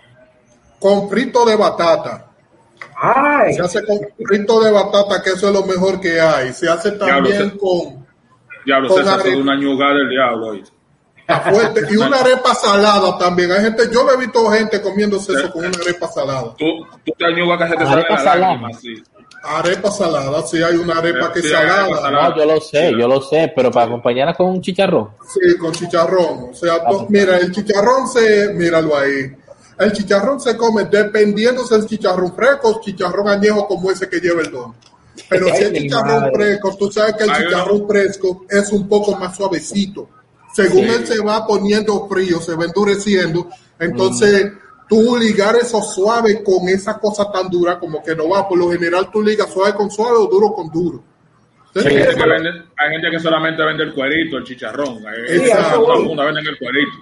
Con 0.81 1.09
frito 1.09 1.45
de 1.47 1.57
batata. 1.57 2.27
¡Ay! 2.97 3.55
Se 3.55 3.63
hace 3.63 3.85
con 3.87 3.99
frito 4.27 4.61
de 4.63 4.71
batata, 4.71 5.23
que 5.23 5.31
eso 5.31 5.49
es 5.49 5.55
lo 5.55 5.65
mejor 5.65 6.01
que 6.01 6.21
hay. 6.21 6.53
Se 6.53 6.69
hace 6.69 6.93
también 6.93 7.25
Diablo, 7.25 7.59
con 7.59 8.07
Diablo, 8.67 8.89
Con 8.89 8.99
César, 8.99 9.21
una 9.37 9.57
ñugada 9.57 9.95
del 9.95 10.09
diablo. 10.11 10.47
¿oíste? 10.49 10.75
Fuerte 11.27 11.83
y 11.91 11.97
una 11.97 12.19
arepa 12.21 12.55
salada 12.55 13.17
también. 13.19 13.51
Hay 13.53 13.63
gente, 13.63 13.85
yo 13.93 14.05
le 14.07 14.13
he 14.15 14.17
visto 14.19 14.49
gente 14.51 14.81
comiéndose 14.83 15.33
eso 15.33 15.51
con 15.53 15.65
una 15.67 15.79
arepa 15.79 16.09
salada. 16.09 16.55
Tú, 16.59 16.67
tú 17.05 17.13
te 17.19 17.25
añugas 17.27 17.59
que 17.63 17.69
se 17.69 17.77
te 17.77 17.83
Arepa 17.85 18.09
sale 18.19 18.25
la 18.25 18.33
salada. 18.33 18.39
lágrima, 18.53 18.73
sí. 18.81 19.03
Arepa 19.47 19.91
salada, 19.91 20.43
sí 20.47 20.63
hay 20.63 20.77
una 20.77 20.99
arepa 20.99 21.31
que 21.33 21.41
es 21.41 21.45
Sí, 21.47 21.51
salada. 21.51 21.97
salada. 22.01 22.29
No, 22.31 22.37
yo 22.37 22.45
lo 22.47 22.61
sé, 22.61 22.91
yo 22.93 23.07
lo 23.09 23.21
sé, 23.21 23.53
pero 23.55 23.71
para 23.71 23.87
acompañarla 23.87 24.35
con 24.35 24.47
un 24.49 24.61
chicharrón. 24.63 25.11
Sí, 25.33 25.57
con 25.59 25.73
chicharrón. 25.73 26.49
O 26.51 26.55
sea, 26.55 26.79
to- 26.85 26.99
pues. 27.07 27.11
mira, 27.11 27.37
el 27.39 27.53
chicharrón 27.53 28.09
se, 28.09 28.53
míralo 28.55 28.97
ahí. 28.97 29.35
El 29.79 29.93
chicharrón 29.93 30.41
se 30.41 30.57
come 30.57 30.85
dependiendo 30.85 31.65
si 31.67 31.75
es 31.75 31.87
chicharrón 31.87 32.35
fresco 32.35 32.69
o 32.71 32.81
chicharrón 32.81 33.29
añejo 33.29 33.67
como 33.67 33.91
ese 33.91 34.09
que 34.09 34.19
lleva 34.21 34.41
el 34.41 34.51
don. 34.51 34.75
Pero 35.29 35.47
si 35.49 35.63
es 35.65 35.73
chicharrón 35.73 36.21
madre. 36.21 36.33
fresco, 36.35 36.77
tú 36.79 36.91
sabes 36.93 37.15
que 37.15 37.25
el 37.25 37.33
chicharrón 37.35 37.87
fresco 37.89 38.47
es 38.49 38.71
un 38.73 38.89
poco 38.89 39.15
más 39.17 39.37
suavecito. 39.37 40.09
Según 40.55 40.85
Sí. 40.85 40.91
él 40.91 41.07
se 41.07 41.21
va 41.21 41.47
poniendo 41.47 42.07
frío, 42.09 42.41
se 42.41 42.55
va 42.55 42.65
endureciendo, 42.65 43.49
entonces 43.79 44.53
tú 44.89 45.17
ligar 45.17 45.57
eso 45.57 45.83
suave 45.83 46.43
con 46.45 46.69
esa 46.69 46.99
cosa 46.99 47.31
tan 47.33 47.49
dura 47.51 47.79
como 47.79 48.03
que 48.03 48.15
no 48.15 48.29
va. 48.29 48.49
Por 48.49 48.59
lo 48.59 48.71
general 48.71 49.11
tú 49.13 49.21
ligas 49.23 49.53
suave 49.53 49.75
con 49.75 49.91
suave 49.91 50.17
o 50.17 50.27
duro 50.27 50.53
con 50.53 50.71
duro. 50.71 51.03
Hay 51.77 51.83
gente, 51.83 52.15
que 52.15 52.25
vende, 52.29 52.51
hay 52.77 52.91
gente 52.93 53.11
que 53.11 53.19
solamente 53.19 53.65
vende 53.65 53.83
el 53.83 53.93
cuerito, 53.95 54.37
el 54.37 54.45
chicharrón. 54.45 55.05
Hay- 55.07 55.39
Sí, 55.41 55.45
eso 55.47 55.57
todo 55.75 55.93
el 55.95 55.99
voy. 55.99 56.05
mundo 56.09 56.25
vende 56.25 56.41
el 56.49 56.57
cuerito. 56.59 56.93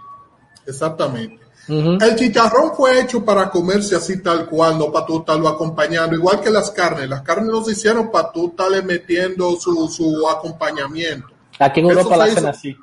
Exactamente. 0.67 1.43
El 1.69 2.17
chicharrón 2.17 2.75
fue 2.75 3.01
hecho 3.01 3.25
para 3.25 3.49
comerse 3.51 3.95
así 3.95 4.21
tal 4.23 4.47
cual, 4.47 4.79
no 4.79 4.91
para 4.91 5.07
tú 5.07 5.19
estarlo 5.21 5.49
acompañando, 5.49 6.17
igual 6.17 6.41
que 6.41 6.51
las 6.51 6.71
carnes. 6.73 7.09
Las 7.09 7.23
carnes 7.23 7.51
no 7.51 7.63
se 7.63 7.73
hicieron 7.73 8.11
para 8.11 8.33
tú 8.33 8.49
estarle 8.49 8.83
metiendo 8.83 9.55
su, 9.57 9.89
su 9.89 10.29
acompañamiento. 10.29 11.29
Aquí 11.59 11.81
en 11.81 11.87
Europa 11.91 12.17
la 12.17 12.25
se 12.27 12.33
hacen 12.33 12.47
así. 12.47 12.77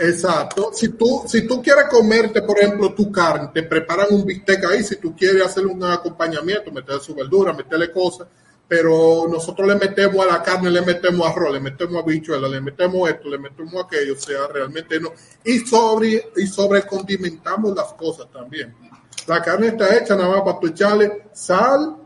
Exacto. 0.00 0.70
Si 0.72 0.88
tú, 0.90 1.22
si 1.26 1.46
tú 1.46 1.62
quieres 1.62 1.84
comerte, 1.88 2.42
por 2.42 2.58
ejemplo, 2.58 2.92
tu 2.94 3.10
carne, 3.12 3.50
te 3.54 3.62
preparan 3.62 4.08
un 4.10 4.24
bistec 4.24 4.64
ahí. 4.64 4.82
Si 4.82 4.96
tú 4.96 5.14
quieres 5.16 5.42
hacer 5.44 5.66
un 5.66 5.82
acompañamiento, 5.84 6.72
meterle 6.72 7.00
su 7.00 7.14
verdura, 7.14 7.52
meterle 7.52 7.90
cosas. 7.90 8.26
Pero 8.66 9.26
nosotros 9.30 9.68
le 9.68 9.76
metemos 9.76 10.26
a 10.26 10.32
la 10.32 10.42
carne, 10.42 10.70
le 10.70 10.80
metemos 10.82 11.26
arroz, 11.28 11.52
le 11.52 11.60
metemos 11.60 12.02
habichuela, 12.02 12.48
le 12.48 12.60
metemos 12.60 13.08
esto, 13.10 13.28
le 13.28 13.38
metemos 13.38 13.84
aquello. 13.84 14.14
O 14.14 14.16
sea, 14.16 14.46
realmente 14.52 14.98
no. 14.98 15.12
Y 15.44 15.60
sobre, 15.60 16.30
y 16.36 16.46
sobre 16.46 16.82
condimentamos 16.82 17.74
las 17.76 17.92
cosas 17.92 18.26
también. 18.32 18.74
La 19.26 19.40
carne 19.42 19.68
está 19.68 19.96
hecha 19.96 20.16
nada 20.16 20.28
más 20.30 20.42
para 20.42 20.58
tú 20.60 20.66
echarle 20.68 21.26
sal, 21.32 21.96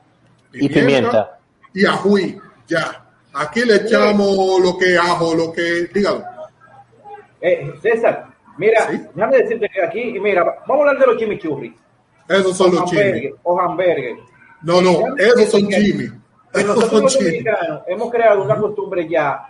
Y 0.52 0.68
pimienta. 0.68 1.38
y 1.72 1.84
ajuí. 1.86 2.38
Ya. 2.66 3.04
Aquí 3.32 3.60
le 3.64 3.76
echamos 3.76 4.60
lo 4.60 4.76
que 4.76 4.98
ajo, 4.98 5.34
lo 5.34 5.52
que. 5.52 5.88
Dígalo. 5.94 6.24
Eh, 7.40 7.70
César, 7.80 8.26
mira, 8.56 8.82
Sí. 8.90 9.00
déjame 9.14 9.38
decirte 9.38 9.68
que 9.68 9.82
aquí, 9.82 10.00
y 10.16 10.20
mira, 10.20 10.42
vamos 10.66 10.86
a 10.86 10.88
hablar 10.90 10.98
de 10.98 11.06
los 11.06 11.16
chimichurri. 11.16 11.74
Esos 12.28 12.56
son 12.56 12.74
los 12.74 12.84
chimis. 12.84 13.04
hamburgues, 13.04 13.34
o 13.42 13.60
hamburgues. 13.60 14.18
No, 14.62 14.80
no, 14.82 15.16
esos 15.16 15.50
son 15.50 15.68
chimis. 15.68 16.12
Esos 16.52 16.66
nosotros 16.66 16.90
son 16.90 17.02
los 17.02 17.12
chimis. 17.16 17.44
dominicanos 17.44 17.82
hemos 17.86 18.10
creado 18.10 18.42
una 18.42 18.56
costumbre 18.56 19.08
ya 19.08 19.46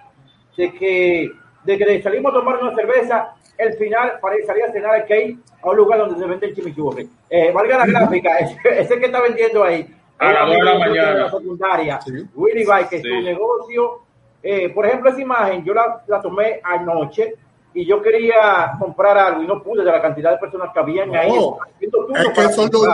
de 0.57 0.73
que 0.73 1.31
de 1.65 1.77
que 1.79 2.03
salimos 2.03 2.33
a 2.33 2.39
tomar 2.39 2.57
una 2.63 2.75
cerveza, 2.75 3.35
el 3.59 3.75
final 3.75 4.13
para 4.21 4.37
ir 4.39 4.45
salir 4.47 4.65
a 4.65 4.73
cenar 4.73 5.05
que 5.07 5.27
ir 5.27 5.39
a 5.63 5.71
un 5.71 5.77
lugar 5.77 5.99
donde 5.99 6.19
se 6.19 6.27
vende 6.27 6.47
el 6.47 6.55
chimichurri. 6.55 7.09
Eh, 7.29 7.51
valga 7.53 7.79
la 7.79 7.87
gráfica, 7.87 8.39
ese, 8.39 8.57
ese 8.81 8.99
que 8.99 9.07
está 9.07 9.21
vendiendo 9.21 9.65
ahí. 9.65 9.95
A 10.19 10.45
un 10.45 10.51
dos 10.51 10.59
de 10.59 10.65
la 10.65 10.79
mañana. 10.79 11.15
de 11.15 11.19
la 11.21 11.31
secundaria, 11.31 12.01
Sí. 12.01 12.13
Willy 12.35 12.65
que 12.91 13.01
Sí. 13.01 13.09
su 13.09 13.21
negocio, 13.23 13.99
eh, 14.43 14.69
por 14.71 14.87
ejemplo, 14.87 15.11
esa 15.11 15.21
imagen 15.21 15.65
yo 15.65 15.75
la, 15.75 16.03
la 16.07 16.21
tomé 16.21 16.61
anoche 16.63 17.35
y 17.75 17.87
yo 17.87 18.03
quería 18.03 18.73
comprar 18.79 19.19
algo 19.19 19.43
y 19.43 19.47
no 19.47 19.63
pude 19.63 19.85
de 19.85 19.93
la 19.93 20.03
cantidad 20.03 20.33
de 20.33 20.39
personas 20.39 20.71
que 20.73 20.81
habían 20.81 21.15
ahí. 21.15 21.29
No, 21.31 21.59
turno 21.91 22.17
Es 22.17 22.29
que 22.31 22.53
son 22.55 22.71
los, 22.73 22.87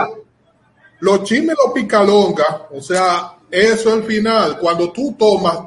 los 0.99 1.23
chimes, 1.23 1.55
los 1.63 1.73
picalongas, 1.73 2.61
o 2.71 2.81
sea, 2.81 3.35
eso 3.49 3.89
es 3.89 3.95
el 3.95 4.03
final. 4.03 4.59
Cuando 4.59 4.91
tú 4.91 5.15
tomas, 5.17 5.59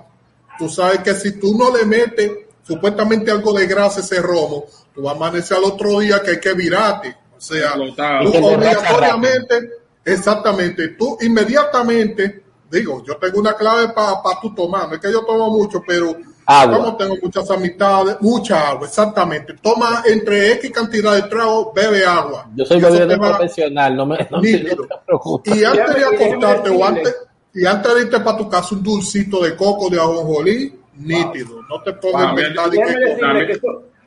tú 0.59 0.69
sabes 0.69 0.99
que 1.01 1.15
si 1.15 1.39
tú 1.39 1.57
no 1.57 1.77
le 1.77 1.85
metes 1.85 2.31
supuestamente 2.63 3.31
algo 3.31 3.53
de 3.53 3.67
grasa 3.67 4.01
ese 4.01 4.21
romo, 4.21 4.65
tú 4.95 5.03
vas 5.03 5.15
a 5.15 5.17
amanecer 5.17 5.57
al 5.57 5.65
otro 5.65 6.01
día 6.01 6.21
que 6.23 6.33
hay 6.33 6.41
que 6.41 6.53
virarte. 6.53 7.17
O 7.37 7.41
sea, 7.41 7.75
tú 7.75 8.47
obligatoriamente, 8.47 9.71
exactamente, 10.05 10.89
tú 10.89 11.17
inmediatamente, 11.21 12.43
digo, 12.71 13.03
yo 13.05 13.17
tengo 13.17 13.39
una 13.39 13.55
clave 13.55 13.89
para 13.91 14.41
tú 14.43 14.53
tomar, 14.55 14.89
no 14.89 14.95
es 14.95 15.01
que 15.01 15.13
yo 15.13 15.25
tomo 15.25 15.49
mucho, 15.51 15.81
pero 15.87 16.17
Agua. 16.51 16.79
como 16.79 16.97
tengo 16.97 17.15
muchas 17.23 17.51
amistades, 17.51 18.17
mucha 18.21 18.71
agua, 18.71 18.87
exactamente. 18.87 19.55
Toma 19.61 20.03
entre 20.07 20.53
X 20.53 20.71
cantidad 20.71 21.15
de 21.15 21.23
trago, 21.29 21.73
bebe 21.75 22.07
agua. 22.07 22.47
Yo 22.55 22.65
soy 22.65 22.81
bebedor 22.81 23.19
profesional, 23.19 23.95
no 23.95 24.07
me 24.07 24.17
no, 24.31 24.41
te 24.41 25.51
y 25.51 25.65
antes 25.65 25.95
de 25.95 26.05
acostarte 26.05 26.71
o 26.71 26.85
antes, 26.85 27.17
y 27.53 27.67
antes 27.67 27.95
de 27.95 28.01
irte 28.01 28.21
para 28.21 28.39
tu 28.39 28.49
casa, 28.49 28.75
un 28.75 28.83
dulcito 28.83 29.43
de 29.43 29.55
coco 29.55 29.91
de 29.91 30.01
ajonjolí, 30.01 30.73
nítido. 30.97 31.61
No 31.69 31.83
te 31.83 31.93
pongas 31.93 32.23
Wow, 32.23 32.31
inventar 32.31 32.71
de 32.71 33.47
que 33.47 33.61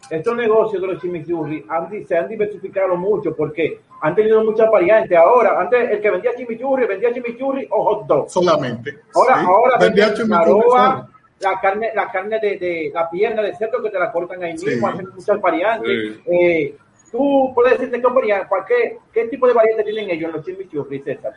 estos, 0.09 0.35
negocios 0.35 0.81
de 0.81 0.87
los 0.87 1.01
chimichurri 1.01 1.63
se 2.07 2.17
han 2.17 2.27
diversificado 2.27 2.95
mucho 2.97 3.35
porque 3.35 3.81
han 4.01 4.15
tenido 4.15 4.43
muchas 4.43 4.69
variantes. 4.71 5.15
Ahora, 5.15 5.61
antes 5.61 5.91
el 5.91 6.01
que 6.01 6.09
vendía 6.09 6.31
chimichurri, 6.35 6.87
vendía 6.87 7.13
chimichurri 7.13 7.67
o 7.69 7.83
hot 7.83 8.07
dog. 8.07 8.29
solamente. 8.31 8.99
Ahora, 9.13 9.39
Sí. 9.39 9.45
ahora 9.47 9.77
Vendía 9.77 10.07
venden 10.07 10.27
chimichurri. 10.27 11.11
La 11.41 11.59
carne, 11.59 11.91
la 11.95 12.11
carne 12.11 12.39
de, 12.39 12.57
de 12.57 12.91
la 12.93 13.09
pierna 13.09 13.41
de 13.41 13.55
cerdo 13.55 13.81
que 13.83 13.89
te 13.89 13.99
la 13.99 14.11
cortan 14.11 14.43
ahí 14.43 14.57
Sí. 14.57 14.65
mismo, 14.67 14.87
hacen 14.87 15.09
muchas 15.13 15.41
variantes. 15.41 15.89
Sí. 16.15 16.21
Eh, 16.31 16.77
Tú 17.11 17.51
puedes 17.53 17.73
decirte 17.73 17.99
qué, 18.01 18.07
variante, 18.07 18.47
cuál- 18.47 18.63
qué, 18.65 18.97
qué 19.11 19.27
tipo 19.27 19.45
de 19.45 19.53
variantes 19.53 19.83
tienen 19.83 20.09
ellos 20.09 20.29
en 20.29 20.35
los 20.37 20.45
chimichurri, 20.45 20.99
César. 21.01 21.33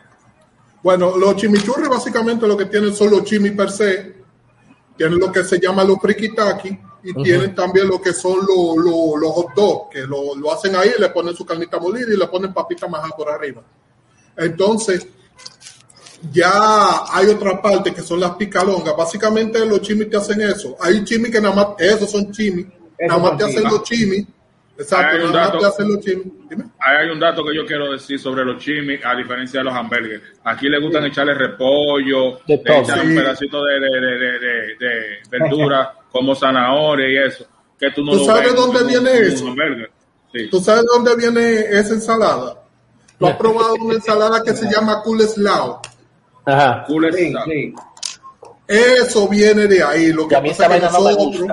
Bueno, 0.84 1.16
los 1.18 1.34
chimichurri 1.34 1.88
básicamente 1.88 2.46
lo 2.46 2.56
que 2.56 2.66
tienen 2.66 2.94
son 2.94 3.10
los 3.10 3.24
chimis 3.24 3.50
per 3.52 3.70
se, 3.72 4.14
tienen 4.96 5.18
lo 5.18 5.32
que 5.32 5.42
se 5.42 5.58
llama 5.58 5.82
los 5.82 5.98
frikitaki 5.98 6.78
y 7.02 7.10
Ujú. 7.10 7.22
tienen 7.24 7.56
también 7.56 7.88
lo 7.88 8.00
que 8.00 8.12
son 8.12 8.36
los, 8.38 8.76
los, 8.76 9.20
los 9.20 9.30
hot 9.32 9.54
dogs, 9.56 9.88
que 9.90 10.02
lo, 10.02 10.36
lo 10.36 10.52
hacen 10.52 10.76
ahí, 10.76 10.92
le 10.96 11.08
ponen 11.08 11.34
su 11.34 11.44
carnita 11.44 11.80
molida 11.80 12.06
y 12.14 12.16
le 12.18 12.28
ponen 12.28 12.54
papita 12.54 12.86
majada 12.86 13.10
por 13.16 13.28
arriba. 13.28 13.60
Entonces, 14.36 15.08
ya 16.32 17.04
hay 17.12 17.26
otra 17.28 17.60
parte 17.60 17.92
que 17.92 18.02
son 18.02 18.20
las 18.20 18.32
picalongas. 18.36 18.96
Básicamente 18.96 19.64
los 19.66 19.80
chimis 19.80 20.10
te 20.10 20.16
hacen 20.16 20.40
eso. 20.40 20.76
Hay 20.80 21.04
chimis 21.04 21.30
que 21.30 21.40
nada 21.40 21.54
más, 21.54 21.66
esos 21.78 22.10
son 22.10 22.30
chimis, 22.32 22.66
nada 23.00 23.18
más 23.20 23.36
te 23.38 23.44
hacen 23.44 23.64
los 23.64 23.82
chimis. 23.82 24.26
Exacto, 24.76 25.16
Hay 25.18 25.22
un 25.24 25.32
nada 25.32 25.44
más 25.44 25.52
dato. 25.52 25.58
te 25.60 25.66
hacen 25.66 25.88
los 25.92 26.00
chimis. 26.04 26.26
Dime. 26.50 26.64
Hay 26.80 27.08
un 27.08 27.20
dato 27.20 27.44
que 27.44 27.54
yo 27.54 27.64
quiero 27.64 27.92
decir 27.92 28.18
sobre 28.18 28.44
los 28.44 28.62
chimis, 28.62 29.00
a 29.04 29.14
diferencia 29.14 29.60
de 29.60 29.64
los 29.64 29.74
hamburgues. 29.74 30.20
Aquí 30.44 30.68
le 30.68 30.80
gustan 30.80 31.04
echarle 31.06 31.34
repollo, 31.34 32.38
De 32.46 32.56
le 32.56 32.58
todo. 32.58 32.76
echan 32.82 33.00
Sí. 33.00 33.06
un 33.06 33.14
pedacito 33.14 33.64
de, 33.64 33.74
de, 33.80 33.88
de, 33.88 34.00
de, 34.00 34.38
de- 34.38 34.76
de 34.78 35.18
verdura, 35.30 35.94
como 36.10 36.34
zanahoria 36.34 37.08
y 37.08 37.26
eso. 37.28 37.46
Que 37.78 37.90
tú 37.92 38.04
no 38.04 38.12
¿Tú 38.12 38.18
lo 38.18 38.24
sabes 38.24 38.44
ves 38.44 38.52
de 38.52 38.58
dónde 38.60 38.84
viene 38.84 39.18
eso? 39.20 39.54
Sí. 40.32 40.48
¿Tú 40.50 40.60
sabes 40.60 40.82
de 40.82 40.88
dónde 40.92 41.16
viene 41.16 41.60
esa 41.70 41.94
ensalada? 41.94 42.56
¿Tú 43.18 43.26
has 43.28 43.36
probado 43.36 43.74
una 43.76 43.94
ensalada 43.94 44.42
que 44.42 44.54
se 44.54 44.66
llama 44.70 45.02
coleslaw? 45.02 45.80
Ajá. 46.46 46.84
Cool 46.86 47.12
Sí. 47.14 47.74
Eso 48.66 49.28
viene 49.28 49.66
de 49.66 49.82
ahí. 49.82 50.12
Lo 50.12 50.26
que 50.26 50.36
a 50.36 50.40
mí 50.40 50.50
pasa 50.50 50.66
es 50.66 50.72
que 50.82 50.86
no 50.86 50.92
nosotros 51.00 51.46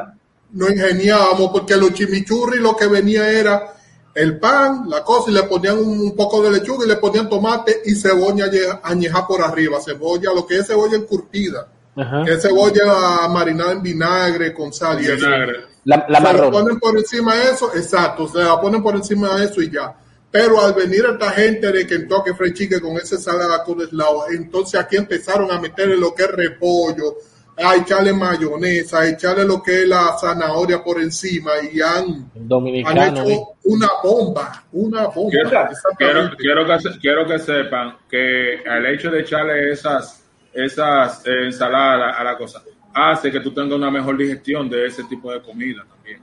nos 0.54 0.70
ingeniábamos 0.72 1.50
porque 1.52 1.76
los 1.78 1.94
chimichurri 1.94 2.60
lo 2.60 2.76
que 2.76 2.88
venía 2.88 3.30
era 3.30 3.74
el 4.14 4.38
pan, 4.39 4.89
la 4.89 5.04
cosa, 5.04 5.32
y 5.32 5.34
le 5.34 5.44
ponían 5.44 5.78
un 5.78 6.14
poco 6.16 6.42
de 6.42 6.52
lechuga 6.52 6.86
y 6.86 6.89
le 6.89 6.98
ponían 6.98 7.30
tomate 7.30 7.82
y 7.86 7.96
cebolla 7.96 8.46
añe- 8.46 8.80
añeja 8.84 9.26
por 9.26 9.42
arriba. 9.42 9.80
Cebolla, 9.82 10.34
lo 10.34 10.46
que 10.46 10.58
es 10.60 10.68
cebolla 10.68 10.98
encurtida. 10.98 11.68
Ajá. 11.96 12.24
Que 12.26 12.34
es 12.34 12.42
cebolla 12.42 13.28
marinada 13.30 13.72
en 13.74 13.82
vinagre 13.82 14.54
con 14.54 14.74
sal 14.74 15.02
y 15.02 15.06
eso. 15.06 15.16
Vinagre. 15.26 15.66
La, 15.86 15.98
la 15.98 16.06
se 16.06 16.12
la 16.12 16.20
marrón. 16.20 16.52
ponen 16.52 16.80
por 16.80 16.98
encima 16.98 17.36
de 17.36 17.52
eso, 17.52 17.72
exacto, 17.76 18.28
se 18.28 18.38
la 18.39 18.60
ponen 18.62 18.84
por 18.84 18.96
encima 18.96 19.36
de 19.38 19.46
eso 19.46 19.62
y 19.62 19.72
ya. 19.72 19.94
Pero 20.32 20.62
al 20.62 20.74
venir 20.74 21.04
esta 21.12 21.30
gente 21.32 21.72
de 21.72 21.86
Kentucky 21.86 22.32
Fried 22.32 22.54
Chicken 22.54 22.80
con 22.80 22.96
esa 22.96 23.16
ensalada 23.16 23.66
lado, 23.92 24.24
entonces 24.32 24.80
aquí 24.80 24.96
empezaron 24.96 25.52
a 25.52 25.60
meterle 25.60 25.98
lo 25.98 26.16
que 26.16 26.24
es 26.24 26.32
repollo, 26.32 27.18
a 27.58 27.76
echarle 27.76 28.14
mayonesa, 28.14 29.00
a 29.00 29.10
echarle 29.10 29.44
lo 29.44 29.62
que 29.62 29.84
es 29.84 29.88
la 29.88 30.18
zanahoria 30.18 30.82
por 30.82 31.02
encima 31.02 31.52
y 31.72 31.82
han, 31.82 32.32
han 32.86 33.18
hecho 33.18 33.56
una 33.66 33.90
bomba, 34.02 34.64
una 34.72 35.08
bomba. 35.08 35.32
Quiero, 35.98 36.32
quiero, 36.38 36.66
que, 36.66 37.00
quiero 37.00 37.28
que 37.28 37.40
sepan 37.40 37.98
que 38.10 38.54
el 38.64 38.86
hecho 38.86 39.12
de 39.12 39.20
echarle 39.20 39.72
esas, 39.72 40.24
esas 40.54 41.26
eh, 41.28 41.46
ensaladas 41.46 42.18
a 42.18 42.24
la 42.24 42.38
cosa 42.38 42.64
hace 42.94 43.32
que 43.32 43.40
tú 43.40 43.54
tengas 43.54 43.74
una 43.74 43.92
mejor 43.92 44.18
digestión 44.18 44.70
de 44.70 44.86
ese 44.86 45.04
tipo 45.06 45.32
de 45.32 45.42
comida 45.42 45.86
también. 45.88 46.22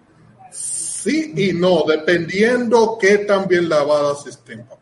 Sí 1.08 1.32
y 1.36 1.52
no, 1.54 1.84
dependiendo 1.88 2.98
qué 3.00 3.18
tan 3.18 3.48
bien 3.48 3.66
lavadas 3.66 4.26
estén, 4.26 4.62
papá. 4.66 4.76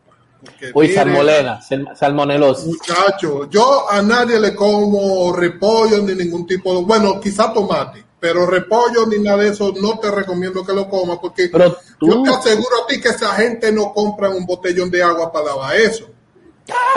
Uy, 0.74 0.92
salmonela, 0.92 1.60
salmonelos. 1.94 2.66
Muchacho, 2.66 3.48
yo 3.48 3.88
a 3.88 4.02
nadie 4.02 4.40
le 4.40 4.52
como 4.54 5.32
repollo 5.32 5.98
ni 5.98 6.14
ningún 6.14 6.44
tipo 6.44 6.74
de, 6.74 6.84
bueno, 6.84 7.20
quizá 7.20 7.52
tomate, 7.52 8.04
pero 8.18 8.44
repollo 8.44 9.06
ni 9.06 9.20
nada 9.20 9.44
de 9.44 9.50
eso 9.50 9.72
no 9.80 10.00
te 10.00 10.10
recomiendo 10.10 10.66
que 10.66 10.72
lo 10.72 10.88
comas 10.88 11.18
porque 11.20 11.48
yo 11.48 12.22
te 12.22 12.30
aseguro 12.30 12.82
a 12.82 12.86
ti 12.88 13.00
que 13.00 13.10
esa 13.10 13.32
gente 13.34 13.70
no 13.70 13.92
compra 13.92 14.28
un 14.28 14.44
botellón 14.44 14.90
de 14.90 15.04
agua 15.04 15.32
para 15.32 15.46
lavar 15.46 15.76
eso. 15.76 16.08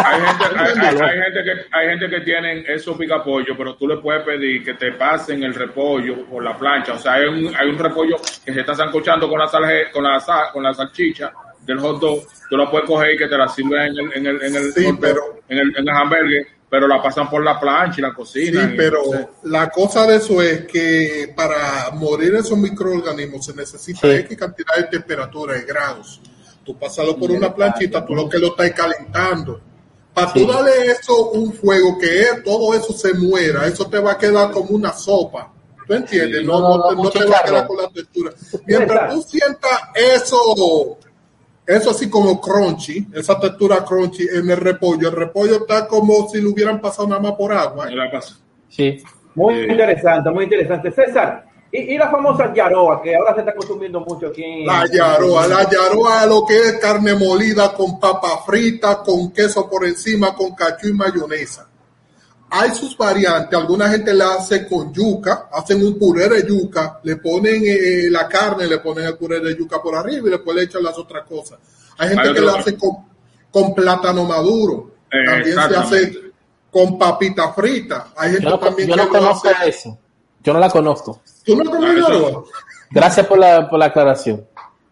Hay 0.04 0.22
gente, 0.22 1.04
hay, 1.04 1.22
gente 1.22 1.44
que 1.44 1.52
hay 1.72 1.88
gente 1.90 2.10
que 2.10 2.22
tienen 2.22 2.64
esos 2.68 2.98
picapollo, 2.98 3.56
pero 3.58 3.76
tú 3.76 3.88
le 3.88 3.98
puedes 3.98 4.24
pedir 4.24 4.64
que 4.64 4.74
te 4.74 4.94
pasen 4.94 5.44
el 5.44 5.54
repollo 5.54 6.26
por 6.26 6.44
la 6.44 6.58
plancha. 6.58 6.94
O 6.94 6.98
sea, 6.98 7.14
hay 7.14 7.26
un, 7.26 7.56
hay 7.56 7.70
un 7.70 7.78
repollo 7.78 8.18
que 8.44 8.54
se 8.54 8.60
está 8.62 8.74
sancochando 8.74 9.30
con 9.30 9.40
la 9.40 9.48
sal, 9.48 9.64
con 9.92 10.04
la 10.04 10.50
con 10.52 10.64
la 10.64 10.74
salchicha 10.74 11.32
del 11.62 11.80
hot 11.80 12.00
dog. 12.00 12.20
Tú 12.50 12.58
lo 12.58 12.70
puedes 12.72 12.88
coger 12.88 13.14
y 13.14 13.18
que 13.18 13.28
te 13.28 13.38
la 13.38 13.48
sirven 13.48 13.82
en 13.82 13.98
el 13.98 14.14
en 14.14 14.26
el 14.28 14.44
en 14.44 14.56
el, 14.56 14.98
pero, 15.00 15.42
en 15.48 15.60
el, 15.60 15.78
en 15.78 15.88
el 15.88 15.90
hamburger, 15.90 16.48
pero 16.70 16.88
la 16.88 17.02
pasan 17.02 17.30
por 17.30 17.44
la 17.44 17.60
plancha 17.60 18.00
y 18.00 18.02
la 18.02 18.14
cocina. 18.14 18.68
Sí, 18.68 18.74
pero 18.76 19.02
la 19.44 19.70
cosa 19.70 20.08
de 20.08 20.16
eso 20.16 20.42
es 20.42 20.66
que 20.66 21.32
para 21.36 21.92
morir 21.94 22.34
esos 22.36 22.58
microorganismos 22.58 23.46
se 23.46 23.54
necesita 23.54 24.12
X 24.16 24.38
cantidad 24.38 24.76
de 24.78 24.84
temperatura 24.86 25.58
y 25.58 25.62
grados 25.64 26.22
tú 26.64 26.78
pasalo 26.78 27.16
por 27.18 27.32
una 27.32 27.54
planchita, 27.54 28.06
tú 28.06 28.16
lo 28.16 28.30
que 28.30 28.40
lo 28.40 28.48
estás 28.48 28.72
calentando. 28.72 29.60
Para 30.14 30.34
tú 30.34 30.46
darle 30.46 30.92
eso 30.92 31.32
un 31.32 31.54
fuego 31.54 31.98
que 31.98 32.22
es, 32.22 32.44
todo 32.44 32.74
eso 32.74 32.94
se 32.94 33.14
muera, 33.14 33.68
eso 33.68 33.88
te 33.88 34.00
va 34.00 34.14
a 34.14 34.18
quedar 34.18 34.52
como 34.52 34.70
una 34.70 34.92
sopa. 34.92 35.54
¿Tú 35.88 35.94
entiendes? 35.94 36.44
No, 36.44 36.60
no, 36.60 37.10
te, 37.10 37.26
va 37.26 37.38
a 37.38 37.44
quedar 37.44 37.68
con 37.68 37.78
la 37.78 37.90
textura. 37.90 38.32
Mientras 38.68 39.14
tú 39.14 39.22
sientas 39.24 39.80
eso, 39.96 40.98
eso 41.66 41.90
así 41.90 42.10
como 42.10 42.40
crunchy, 42.40 43.08
esa 43.14 43.40
textura 43.40 43.84
crunchy 43.84 44.28
en 44.32 44.50
el 44.50 44.58
repollo, 44.58 45.10
el 45.10 45.16
repollo 45.16 45.56
está 45.58 45.88
como 45.88 46.30
si 46.30 46.42
lo 46.42 46.52
hubieran 46.52 46.80
pasado 46.80 47.08
nada 47.08 47.22
más 47.22 47.34
por 47.34 47.54
agua. 47.54 47.90
¿eh? 47.90 48.20
Sí. 48.68 49.04
Muy 49.36 49.64
interesante, 49.64 50.30
muy 50.30 50.44
interesante. 50.44 50.92
César, 50.92 51.46
y, 51.72 51.98
la 51.98 52.10
famosa 52.10 52.52
yaroa, 52.54 53.02
que 53.02 53.16
ahora 53.16 53.36
se 53.36 53.42
está 53.42 53.54
consumiendo 53.54 54.00
mucho 54.00 54.28
aquí 54.28 54.44
en... 54.44 54.66
La 54.66 54.86
yaroa, 54.92 55.48
la 55.48 55.70
yaroa 55.70 56.26
lo 56.26 56.44
que 56.46 56.58
es 56.58 56.74
carne 56.80 57.14
molida 57.14 57.74
con 57.74 58.00
papa 58.00 58.40
frita, 58.44 59.04
con 59.04 59.32
queso 59.32 59.70
por 59.70 59.86
encima, 59.86 60.34
con 60.34 60.56
cachú 60.56 60.88
y 60.88 60.94
mayonesa. 60.94 61.68
Hay 62.52 62.74
sus 62.74 62.98
variantes, 62.98 63.60
alguna 63.60 63.88
gente 63.90 64.12
la 64.12 64.34
hace 64.34 64.68
con 64.68 64.92
yuca, 64.92 65.50
hacen 65.52 65.86
un 65.86 66.00
puré 66.00 66.28
de 66.28 66.48
yuca, 66.48 67.00
le 67.04 67.18
ponen 67.18 67.62
eh, 67.64 68.10
la 68.10 68.28
carne, 68.28 68.66
le 68.66 68.80
ponen 68.80 69.06
el 69.06 69.16
puré 69.16 69.40
de 69.40 69.56
yuca 69.56 69.80
por 69.80 69.96
arriba 69.96 70.28
y 70.28 70.32
después 70.32 70.56
le 70.56 70.64
echan 70.64 70.82
las 70.82 70.98
otras 70.98 71.28
cosas. 71.28 71.60
Hay 72.00 72.10
gente 72.10 72.34
que 72.34 72.42
la 72.42 72.54
hace 72.54 72.76
con, 72.76 73.76
plátano 73.76 74.24
maduro, 74.24 74.94
también 75.08 75.56
se 75.56 75.76
hace 75.76 76.14
con 76.72 76.98
papita 76.98 77.54
frita. 77.54 78.08
Hay 78.18 78.32
gente 78.32 78.58
también 78.58 78.90
que 78.90 79.22
lo 79.22 79.30
hace... 79.30 79.50
eso. 79.68 80.00
Yo 80.42 80.54
no 80.54 80.60
la 80.60 80.70
conozco. 80.70 81.22
¿Tú 81.50 81.64
no 81.64 81.72
comido 81.72 82.46
Gracias 82.92 83.26
por 83.26 83.40
la, 83.40 83.70
por 83.70 83.80
la 83.80 83.86
aclaración. 83.86 84.46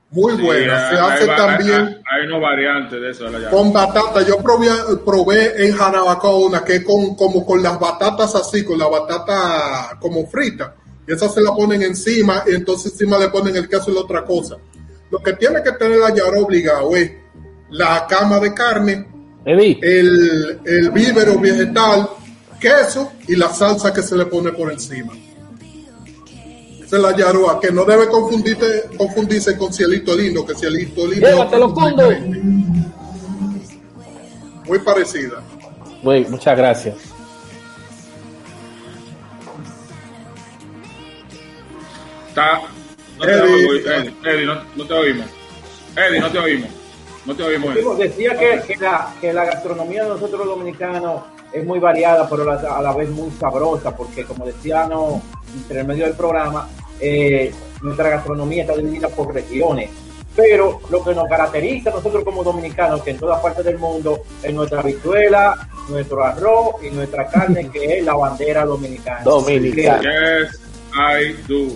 Muy 0.10 0.34
buena. 0.36 0.90
Se 0.90 0.96
hace 0.96 1.28
también. 1.28 2.02
Hay, 2.10 2.28
una 2.28 2.38
variante 2.38 3.00
de 3.00 3.12
eso. 3.12 3.26
con 3.52 3.74
batata. 3.74 4.22
Yo 4.26 4.38
probé, 4.38 4.70
probé 5.04 5.68
en 5.68 5.76
Jarabacoa 5.76 6.38
una 6.38 6.64
que 6.64 6.76
es 6.76 6.84
con, 6.84 7.16
como 7.16 7.46
con 7.46 7.62
las 7.62 7.80
batatas 7.80 8.36
así, 8.36 8.64
con 8.64 8.78
la 8.80 8.88
batata 8.88 9.98
como 10.00 10.26
frita. 10.28 10.76
Y 11.08 11.14
esa 11.14 11.28
se 11.30 11.42
la 11.42 11.54
ponen 11.54 11.82
encima 11.82 12.44
y 12.48 12.56
entonces 12.56 12.92
encima 12.94 13.18
le 13.18 13.30
ponen 13.30 13.56
el 13.56 13.68
queso 13.68 13.92
y 13.92 13.96
la 13.96 14.02
otra 14.02 14.24
cosa. 14.24 14.58
Lo 15.10 15.20
que 15.20 15.34
tiene 15.34 15.62
que 15.64 15.72
tener 15.74 15.98
la 16.00 16.14
yara 16.14 16.40
obligado 16.40 16.96
es 16.96 17.12
la 17.70 18.06
cama 18.08 18.40
de 18.40 18.54
carne, 18.54 19.08
el, 19.46 20.60
el 20.66 20.92
vívero 20.92 21.40
vegetal, 21.40 22.10
queso 22.60 23.14
y 23.28 23.36
la 23.36 23.50
salsa 23.50 23.94
que 23.94 24.02
se 24.02 24.18
le 24.18 24.26
pone 24.26 24.52
por 24.52 24.72
encima 24.72 25.14
se 26.88 26.98
la 26.98 27.16
yaroa, 27.16 27.60
que 27.60 27.70
no 27.70 27.84
debe 27.84 28.08
confundirse, 28.08 28.90
confundirse 28.98 29.58
con 29.58 29.74
Cielito 29.74 30.16
Lindo, 30.16 30.46
que 30.46 30.56
Cielito 30.56 31.06
Lindo. 31.06 31.28
Llévatelo, 31.28 31.74
Condo. 31.74 32.10
Muy 34.66 34.80
parecida. 34.80 35.44
Muy, 36.02 36.26
muchas 36.26 36.58
gracias. 36.58 36.96
Está. 42.30 42.62
No 43.18 43.26
te, 43.26 43.42
oímos, 43.42 43.76
Eddie, 44.24 44.46
no, 44.46 44.62
no, 44.76 44.86
te 44.86 44.94
oímos. 44.94 45.26
Eddie, 45.96 46.20
no 46.20 46.32
te 46.32 46.38
oímos. 46.38 46.70
No 47.26 47.36
te 47.36 47.44
oímos. 47.44 47.98
Decía 47.98 48.38
que, 48.38 48.62
que, 48.66 48.76
la, 48.78 49.14
que 49.20 49.34
la 49.34 49.46
gastronomía 49.46 50.04
de 50.04 50.10
nosotros 50.10 50.40
los 50.46 50.48
dominicanos 50.58 51.24
es 51.52 51.66
muy 51.66 51.80
variada, 51.80 52.30
pero 52.30 52.52
a 52.52 52.82
la 52.82 52.94
vez 52.94 53.10
muy 53.10 53.32
sabrosa, 53.32 53.96
porque 53.96 54.24
como 54.26 54.46
decía 54.46 54.88
no, 54.88 55.22
entre 55.54 55.82
el 55.82 55.88
medio 55.88 56.06
del 56.06 56.16
programa, 56.16 56.68
eh, 57.00 57.54
nuestra 57.82 58.10
gastronomía 58.10 58.64
está 58.64 58.76
dividida 58.76 59.10
por 59.10 59.34
regiones. 59.34 59.90
Pero 60.36 60.82
lo 60.92 61.04
que 61.04 61.16
nos 61.16 61.28
caracteriza 61.28 61.90
a 61.90 61.94
nosotros 61.94 62.24
como 62.24 62.44
dominicanos, 62.44 63.02
que 63.02 63.12
en 63.12 63.18
todas 63.18 63.42
partes 63.42 63.66
del 63.66 63.80
mundo, 63.80 64.22
es 64.44 64.54
nuestra 64.54 64.84
vizuela, 64.84 65.68
nuestro 65.90 66.24
arroz 66.24 66.76
y 66.84 66.92
nuestra 66.92 67.28
carne, 67.28 67.70
que 67.72 67.98
es 67.98 68.06
la 68.06 68.14
bandera 68.14 68.64
dominicana. 68.64 69.24
Dominicana. 69.24 70.02
Yes, 70.02 70.60
I 70.94 71.34
do. 71.48 71.76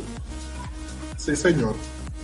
Sí, 1.18 1.36
señor. 1.36 1.74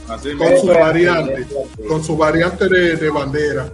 con 0.08 0.58
su 0.58 0.68
variante, 0.68 1.48
con 1.88 2.04
su 2.04 2.16
variante 2.16 2.68
de 2.70 3.10
bandera. 3.10 3.68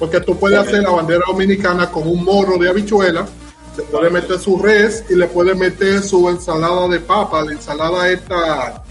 Porque 0.00 0.18
tú 0.22 0.34
puedes 0.38 0.58
hacer 0.58 0.82
la 0.82 0.92
bandera 0.92 1.22
dominicana 1.26 1.90
con 1.90 2.08
un 2.08 2.24
morro 2.24 2.56
de 2.56 2.70
habichuela, 2.70 3.26
le 3.76 3.82
puedes 3.84 4.10
meter 4.10 4.38
su 4.38 4.58
res 4.58 5.04
y 5.10 5.14
le 5.14 5.26
puedes 5.26 5.54
meter 5.54 6.02
su 6.02 6.26
ensalada 6.26 6.88
de 6.88 7.00
papa, 7.00 7.42
la 7.42 7.52
ensalada 7.52 8.08
esta, 8.08 8.82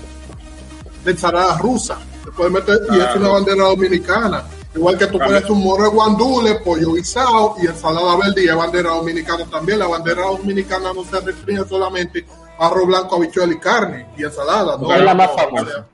la 1.04 1.12
ensalada 1.12 1.58
rusa. 1.58 1.98
Le 2.24 2.32
puedes 2.32 2.54
meter, 2.54 2.78
y 2.92 3.00
es 3.00 3.16
una 3.16 3.30
bandera 3.30 3.64
dominicana. 3.66 4.44
Igual 4.76 5.00
que 5.00 5.08
tú 5.08 5.18
puedes 5.18 5.50
un 5.50 5.64
morro 5.64 5.86
de 5.86 5.90
guandule, 5.90 6.56
pollo 6.64 6.94
guisado 6.94 7.56
y 7.60 7.66
ensalada 7.66 8.16
verde 8.16 8.46
y 8.46 8.48
es 8.48 8.56
bandera 8.56 8.92
dominicana 8.92 9.46
también. 9.46 9.80
La 9.80 9.88
bandera 9.88 10.22
dominicana 10.22 10.94
no 10.94 11.04
se 11.06 11.20
restringe 11.22 11.68
solamente 11.68 12.24
a 12.60 12.68
arroz 12.68 12.86
blanco, 12.86 13.16
habichuela 13.16 13.52
y 13.52 13.58
carne 13.58 14.10
y 14.16 14.26
ensalada. 14.26 14.78
No, 14.78 14.94
es 14.94 15.02
la 15.02 15.16
más 15.16 15.32
famosa. 15.36 15.88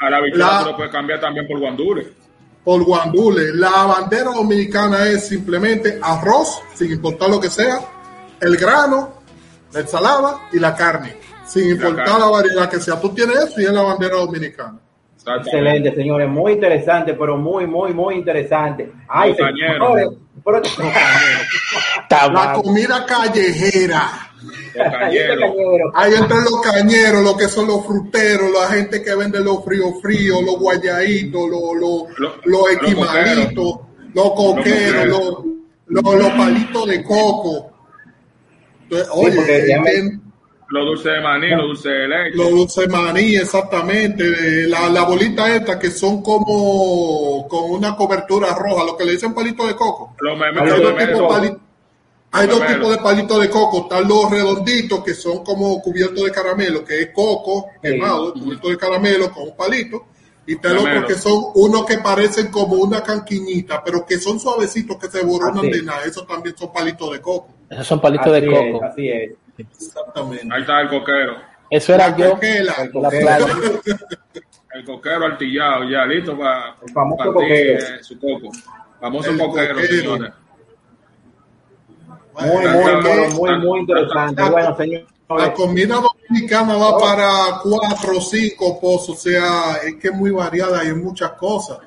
A 0.00 0.10
la 0.10 0.16
habichuela 0.16 0.62
la, 0.62 0.76
puedes 0.76 0.90
cambiar 0.90 1.20
también 1.20 1.46
por 1.46 1.60
guandule 1.60 2.25
por 2.66 2.82
guandule. 2.82 3.54
La 3.54 3.84
bandera 3.84 4.32
dominicana 4.32 5.06
es 5.06 5.28
simplemente 5.28 6.00
arroz, 6.02 6.58
sin 6.74 6.90
importar 6.90 7.30
lo 7.30 7.40
que 7.40 7.48
sea, 7.48 7.78
el 8.40 8.56
grano, 8.56 9.22
la 9.72 9.80
ensalada 9.80 10.48
y 10.52 10.58
la 10.58 10.74
carne, 10.74 11.16
sin 11.46 11.70
importar 11.70 12.18
la, 12.18 12.26
variedad 12.26 12.68
que 12.68 12.80
sea. 12.80 13.00
Tú 13.00 13.14
tienes 13.14 13.36
eso 13.36 13.60
y 13.60 13.66
es 13.66 13.72
la 13.72 13.82
bandera 13.82 14.16
dominicana. 14.16 14.80
Excelente, 15.26 15.94
señores, 15.94 16.28
muy 16.28 16.52
interesante, 16.52 17.14
pero 17.14 17.36
muy, 17.36 17.66
muy, 17.66 17.92
muy 17.92 18.14
interesante. 18.14 18.92
Ay, 19.08 19.34
señores, 19.34 20.08
la 22.32 22.52
comida 22.62 23.04
callejera. 23.04 24.30
Ahí 25.94 26.14
entran 26.14 26.44
los 26.44 26.60
cañeros, 26.60 27.24
lo 27.24 27.36
que 27.36 27.48
son 27.48 27.66
los 27.66 27.84
fruteros, 27.84 28.52
la 28.52 28.68
gente 28.68 29.02
que 29.02 29.14
vende 29.14 29.40
los 29.40 29.64
fríos 29.64 30.00
fríos, 30.00 30.42
los 30.42 30.58
guayaditos, 30.58 31.48
los, 31.50 31.76
los, 32.18 32.38
los 32.44 32.70
equimalitos, 32.70 33.80
los 34.14 34.30
coqueros, 34.32 35.06
los, 35.06 36.04
los, 36.04 36.32
palitos 36.32 36.86
de 36.86 37.02
coco. 37.02 37.72
oye, 39.12 39.80
los 40.68 40.84
dulces 40.84 41.12
de 41.12 41.20
maní, 41.20 41.50
los 41.50 41.62
dulces 41.62 41.92
de 41.92 42.08
leche. 42.08 42.36
Los 42.36 42.50
dulces 42.50 42.88
de 42.88 42.92
maní, 42.92 43.36
exactamente. 43.36 44.68
La, 44.68 44.88
la 44.88 45.04
bolita 45.04 45.54
esta 45.54 45.78
que 45.78 45.90
son 45.90 46.22
como 46.22 47.46
con 47.48 47.70
una 47.70 47.94
cobertura 47.94 48.54
roja, 48.54 48.84
lo 48.84 48.96
que 48.96 49.04
le 49.04 49.12
dicen 49.12 49.34
palitos 49.34 49.68
de 49.68 49.76
coco. 49.76 50.14
Los 50.20 50.38
hay 52.32 52.48
dos 52.48 52.66
tipos 52.66 52.90
de 52.90 52.98
palitos 52.98 53.40
de 53.40 53.48
coco. 53.48 53.82
Están 53.82 54.08
los 54.08 54.30
redonditos, 54.30 55.02
que 55.02 55.14
son 55.14 55.42
como 55.42 55.80
cubiertos 55.80 56.22
de 56.22 56.30
caramelo, 56.30 56.84
que 56.84 57.00
es 57.00 57.10
coco 57.14 57.70
quemado, 57.80 58.34
cubierto 58.34 58.68
de 58.68 58.76
caramelo 58.76 59.32
con 59.32 59.44
un 59.44 59.56
palito. 59.56 60.06
Y 60.46 60.54
está 60.54 60.70
el 60.70 60.78
otro 60.78 61.06
que 61.06 61.14
son 61.14 61.44
unos 61.54 61.86
que 61.86 61.98
parecen 61.98 62.48
como 62.48 62.74
una 62.74 63.02
canquiñita, 63.02 63.82
pero 63.82 64.04
que 64.04 64.18
son 64.18 64.38
suavecitos, 64.38 64.96
que 64.96 65.08
se 65.08 65.24
boronan 65.24 65.70
de 65.70 65.82
nada. 65.82 66.04
Esos 66.04 66.26
también 66.26 66.56
son 66.56 66.72
palitos 66.72 67.10
de 67.12 67.20
coco. 67.20 67.48
Esos 67.70 67.86
son 67.86 68.00
palitos 68.00 68.32
de 68.32 68.46
coco. 68.46 68.84
así 68.84 69.08
es. 69.08 69.32
Exactamente. 69.58 70.48
Ahí 70.50 70.60
está 70.60 70.80
el 70.80 70.88
coquero. 70.88 71.36
Eso 71.70 71.94
era 71.94 72.16
yo. 72.16 72.38
el, 72.40 72.92
coquero. 72.92 73.46
el 74.74 74.84
coquero 74.84 75.24
altillado, 75.26 75.84
ya 75.84 76.04
listo 76.04 76.38
para 76.38 76.76
partir 77.16 77.52
eh, 77.52 77.78
su 78.02 78.18
coco. 78.18 78.50
Famoso 79.00 79.36
coquero, 79.36 79.80
señores. 79.80 80.32
Muy, 82.38 82.68
muy, 82.68 83.34
muy, 83.34 83.58
muy 83.58 83.80
interesante. 83.80 84.42
Bueno, 84.42 84.76
señor. 84.76 85.06
La 85.28 85.52
comida 85.52 85.96
dominicana 85.96 86.76
va 86.76 86.98
para 86.98 87.60
cuatro 87.60 88.18
o 88.18 88.20
cinco 88.20 88.80
pozos, 88.80 89.16
o 89.16 89.20
sea, 89.20 89.78
es 89.84 89.96
que 89.96 90.08
es 90.08 90.14
muy 90.14 90.30
variada 90.30 90.84
y 90.84 90.88
hay 90.88 90.94
muchas 90.94 91.32
cosas. 91.32 91.78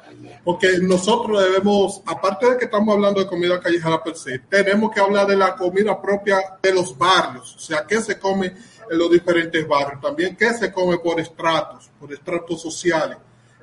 Porque 0.43 0.79
nosotros 0.81 1.43
debemos, 1.43 2.01
aparte 2.05 2.51
de 2.51 2.57
que 2.57 2.65
estamos 2.65 2.95
hablando 2.95 3.19
de 3.19 3.27
comida 3.27 3.59
callejera 3.59 4.03
per 4.03 4.15
se, 4.15 4.39
tenemos 4.39 4.91
que 4.91 4.99
hablar 4.99 5.27
de 5.27 5.35
la 5.35 5.55
comida 5.55 6.01
propia 6.01 6.37
de 6.61 6.73
los 6.73 6.97
barrios, 6.97 7.55
o 7.55 7.59
sea, 7.59 7.85
qué 7.85 8.01
se 8.01 8.17
come 8.17 8.53
en 8.89 8.97
los 8.97 9.11
diferentes 9.11 9.67
barrios, 9.67 10.01
también 10.01 10.35
qué 10.35 10.53
se 10.53 10.71
come 10.71 10.97
por 10.97 11.19
estratos, 11.19 11.89
por 11.99 12.11
estratos 12.11 12.61
sociales, 12.61 13.17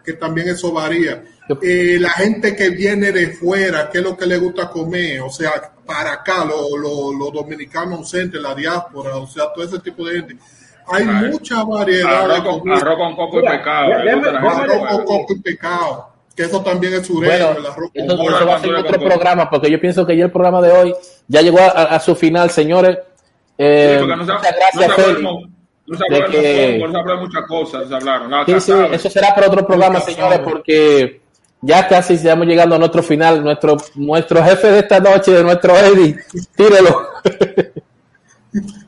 que 0.05 0.13
también 0.13 0.49
eso 0.49 0.73
varía. 0.73 1.25
Eh, 1.63 1.99
la 1.99 2.11
gente 2.11 2.55
que 2.55 2.71
viene 2.71 3.11
de 3.11 3.29
fuera, 3.29 3.89
qué 3.91 3.99
es 3.99 4.05
lo 4.05 4.17
que 4.17 4.27
le 4.27 4.37
gusta 4.37 4.69
comer, 4.69 5.21
o 5.21 5.31
sea, 5.31 5.73
para 5.85 6.13
acá, 6.13 6.45
los 6.45 6.71
lo, 6.79 7.31
dominicanos 7.31 7.99
ausentes, 7.99 8.41
la 8.41 8.55
diáspora, 8.55 9.17
o 9.17 9.27
sea, 9.27 9.53
todo 9.53 9.65
ese 9.65 9.79
tipo 9.81 10.07
de 10.07 10.17
gente. 10.17 10.37
Hay 10.89 11.05
mucha 11.05 11.65
variedad. 11.65 12.31
Arroz 12.31 12.61
con, 12.61 12.71
arroz 12.71 12.97
con 12.97 13.17
coco 13.17 13.41
y 13.41 13.49
pecado. 13.49 13.93
Arroz 13.93 14.89
con 14.89 15.05
coco 15.05 15.33
y 15.33 15.41
pecado. 15.41 16.16
Que 16.37 16.43
eso 16.43 16.63
también 16.63 16.93
es 16.93 17.07
sureño, 17.07 17.47
bueno, 17.47 17.59
el 17.59 17.67
arroz 17.67 17.91
con 17.97 18.07
coco. 18.07 18.37
Eso 18.37 18.47
va 18.47 18.57
a 18.57 18.61
ser 18.61 18.75
otro 18.75 19.01
programa, 19.01 19.49
porque 19.49 19.71
yo 19.71 19.81
pienso 19.81 20.07
que 20.07 20.17
ya 20.17 20.25
el 20.27 20.31
programa 20.31 20.61
de 20.61 20.71
hoy 20.71 20.95
ya 21.27 21.41
llegó 21.41 21.61
a, 21.61 21.69
a 21.69 21.99
su 21.99 22.15
final, 22.15 22.51
señores. 22.51 22.99
Eh, 23.57 23.99
sí, 24.01 24.07
no 24.07 24.17
muchas 24.19 24.43
gracias. 24.43 25.23
No 25.89 25.97
se 25.97 26.05
hablaron, 26.05 26.31
que... 26.33 26.79
no 26.85 26.91
se 26.91 26.99
hablaron 26.99 27.23
muchas 27.23 27.47
cosas, 27.47 27.89
se 27.89 27.95
hablaron. 27.95 28.29
No, 28.29 28.45
sí, 28.45 28.61
sí, 28.61 28.73
eso 28.91 29.09
será 29.09 29.35
para 29.35 29.47
otro 29.47 29.67
programa, 29.67 30.01
señores, 30.01 30.41
porque 30.41 31.21
ya 31.63 31.87
casi 31.87 32.15
estamos 32.15 32.47
llegando 32.47 32.75
a 32.75 32.79
nuestro 32.79 33.03
final. 33.03 33.43
Nuestro, 33.43 33.77
nuestro 33.95 34.45
jefe 34.45 34.71
de 34.73 34.79
esta 34.81 35.01
noche, 35.01 35.31
de 35.31 35.43
nuestro 35.43 35.77
Eddie, 35.77 36.17
tírelo. 36.57 37.09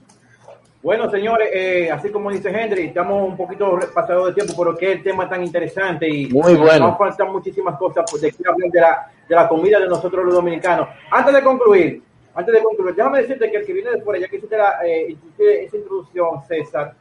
Bueno, 0.81 1.11
señores, 1.11 1.49
eh, 1.53 1.91
así 1.91 2.09
como 2.11 2.31
dice 2.31 2.51
Henry, 2.51 2.87
estamos 2.87 3.29
un 3.29 3.37
poquito 3.37 3.79
pasados 3.93 4.29
de 4.29 4.33
tiempo, 4.35 4.55
pero 4.57 4.76
que 4.76 4.93
el 4.93 5.03
tema 5.03 5.29
tan 5.29 5.43
interesante 5.43 6.09
y 6.09 6.29
muy 6.29 6.55
bueno. 6.55 6.89
Nos 6.91 6.99
faltan 6.99 7.33
muchísimas 7.33 7.76
cosas 7.76 8.05
pues, 8.09 8.22
de, 8.22 8.29
de, 8.29 8.81
la, 8.81 9.11
de 9.29 9.35
la 9.35 9.49
comida 9.49 9.81
de 9.81 9.89
nosotros 9.89 10.24
los 10.24 10.35
dominicanos. 10.35 10.89
Antes 11.11 11.35
de 11.35 11.43
concluir, 11.43 12.03
antes 12.35 12.55
de 12.55 12.62
concluir, 12.62 12.95
déjame 12.95 13.22
decirte 13.22 13.51
que 13.51 13.57
el 13.57 13.66
que 13.66 13.72
viene 13.72 13.91
de 13.91 14.03
fuera, 14.03 14.20
ya 14.20 14.29
que 14.29 14.37
hiciste, 14.37 14.57
la, 14.57 14.79
eh, 14.87 15.16
esa 15.39 15.76
introducción, 15.76 16.43
César, 16.47 16.95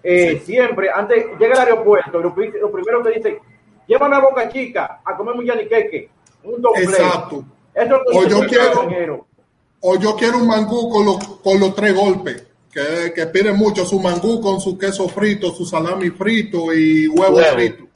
eh, 0.00 0.40
siempre, 0.44 0.88
antes 0.90 1.26
llega 1.38 1.54
al 1.54 1.68
aeropuerto, 1.68 2.20
lo, 2.20 2.28
lo 2.28 2.70
primero 2.70 3.02
que 3.02 3.10
dice, 3.10 3.40
llévame 3.88 4.14
a 4.14 4.20
Boca 4.20 4.48
Chica 4.48 5.00
a 5.04 5.16
comer 5.16 5.34
un 5.34 5.44
yaniqueque, 5.44 6.08
un 6.44 6.62
doble. 6.62 6.84
Exacto. 6.84 7.44
Eso 7.74 8.00
o, 8.12 8.26
yo 8.28 8.46
quiero, 8.46 9.26
o 9.80 9.98
yo 9.98 10.14
quiero 10.14 10.38
un 10.38 10.46
mangú 10.46 10.88
con 10.88 11.04
los, 11.04 11.18
con 11.42 11.58
los 11.58 11.74
tres 11.74 11.92
golpes, 11.92 12.46
que, 12.74 13.12
que 13.14 13.26
piden 13.28 13.56
mucho, 13.56 13.86
su 13.86 14.00
mangú 14.00 14.40
con 14.40 14.60
su 14.60 14.76
queso 14.76 15.08
frito, 15.08 15.54
su 15.54 15.64
salami 15.64 16.10
frito 16.10 16.74
y 16.74 17.06
huevo, 17.06 17.38
frito. 17.38 17.88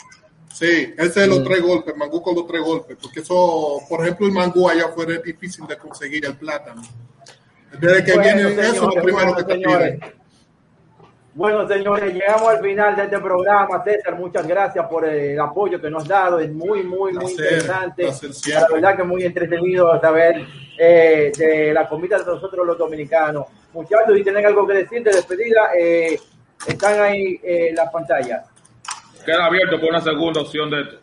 Sí, 0.55 0.95
ese 0.97 1.23
es 1.23 1.29
los 1.29 1.41
mm. 1.41 1.45
tres 1.45 1.63
golpes, 1.63 1.97
mangú 1.97 2.23
con 2.23 2.37
los 2.37 2.47
tres 2.47 2.63
golpes, 2.63 2.97
porque 3.01 3.21
eso, 3.21 3.81
por 3.89 4.03
ejemplo, 4.03 4.27
el 4.27 4.33
mangú 4.33 4.69
allá 4.69 4.87
afuera 4.87 5.15
es 5.15 5.23
difícil 5.23 5.67
de 5.67 5.77
conseguir 5.77 6.25
el 6.25 6.37
plátano. 6.37 6.83
Desde 7.81 8.05
que 8.05 8.19
viene, 8.19 8.53
eso 8.53 8.89
es 8.89 8.95
lo 8.97 9.03
primero 9.03 9.35
que 9.35 9.45
te 9.45 9.55
piden. 9.57 10.01
Bueno, 11.39 11.69
señores, 11.69 12.13
llegamos 12.13 12.49
al 12.49 12.61
final 12.61 12.97
de 12.97 13.05
este 13.05 13.21
programa. 13.21 13.85
César, 13.85 14.17
muchas 14.17 14.45
gracias 14.45 14.85
por 14.89 15.05
el 15.05 15.39
apoyo 15.39 15.81
que 15.81 15.89
nos 15.89 16.03
has 16.03 16.09
dado. 16.09 16.41
Es 16.41 16.53
muy, 16.53 16.83
muy, 16.83 17.13
muy 17.13 17.31
interesante. 17.31 18.11
La 18.49 18.67
verdad 18.67 18.97
que 18.97 19.03
es 19.03 19.09
muy 19.09 19.23
entretenido 19.23 20.01
saber 20.01 20.45
eh, 20.77 21.31
de 21.39 21.73
la 21.73 21.89
comida 21.89 22.19
de 22.19 22.25
nosotros 22.25 22.67
los 22.67 22.77
dominicanos. 22.77 23.45
Muchachos, 23.73 24.17
si 24.17 24.25
tienen 24.25 24.47
algo 24.47 24.67
que 24.67 24.75
decir 24.75 25.01
de 25.05 25.13
despedida, 25.13 25.71
eh, 25.79 26.19
están 26.67 27.01
ahí 27.01 27.39
en 27.45 27.77
las 27.77 27.89
pantallas. 27.93 28.45
Queda 29.25 29.47
abierto 29.47 29.79
por 29.79 29.91
una 29.91 30.01
segunda 30.01 30.41
opción 30.41 30.69
de 30.69 30.81
esto. 30.81 30.97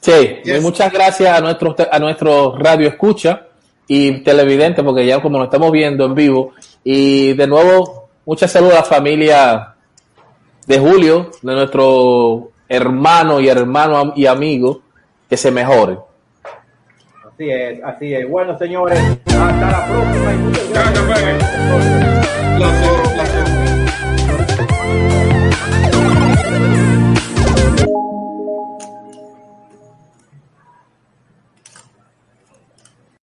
Sí, 0.00 0.58
muchas 0.62 0.90
gracias 0.90 1.38
a 1.38 1.42
nuestro, 1.42 1.76
a 1.90 1.98
nuestro 1.98 2.56
radio 2.56 2.88
escucha 2.88 3.46
y 3.86 4.22
televidente, 4.22 4.82
porque 4.82 5.04
ya 5.04 5.20
como 5.20 5.36
nos 5.36 5.48
estamos 5.48 5.70
viendo 5.70 6.06
en 6.06 6.14
vivo. 6.14 6.54
Y 6.82 7.34
de 7.34 7.46
nuevo, 7.46 8.08
muchas 8.24 8.50
saludos 8.50 8.72
a 8.72 8.76
la 8.76 8.84
familia 8.84 9.71
de 10.66 10.78
Julio, 10.78 11.30
de 11.42 11.54
nuestro 11.54 12.50
hermano 12.68 13.40
y 13.40 13.48
hermano 13.48 14.12
y 14.16 14.26
amigo, 14.26 14.80
que 15.28 15.36
se 15.36 15.50
mejore. 15.50 15.98
Así 17.32 17.50
es, 17.50 17.82
así 17.84 18.14
es. 18.14 18.28
Bueno, 18.28 18.56
señores, 18.58 18.98
hasta 19.26 19.70
la 19.70 19.86
próxima 19.86 20.32
y 20.32 20.36
muchas 20.38 20.70
gracias. 20.70 21.06
gracias. 21.06 21.62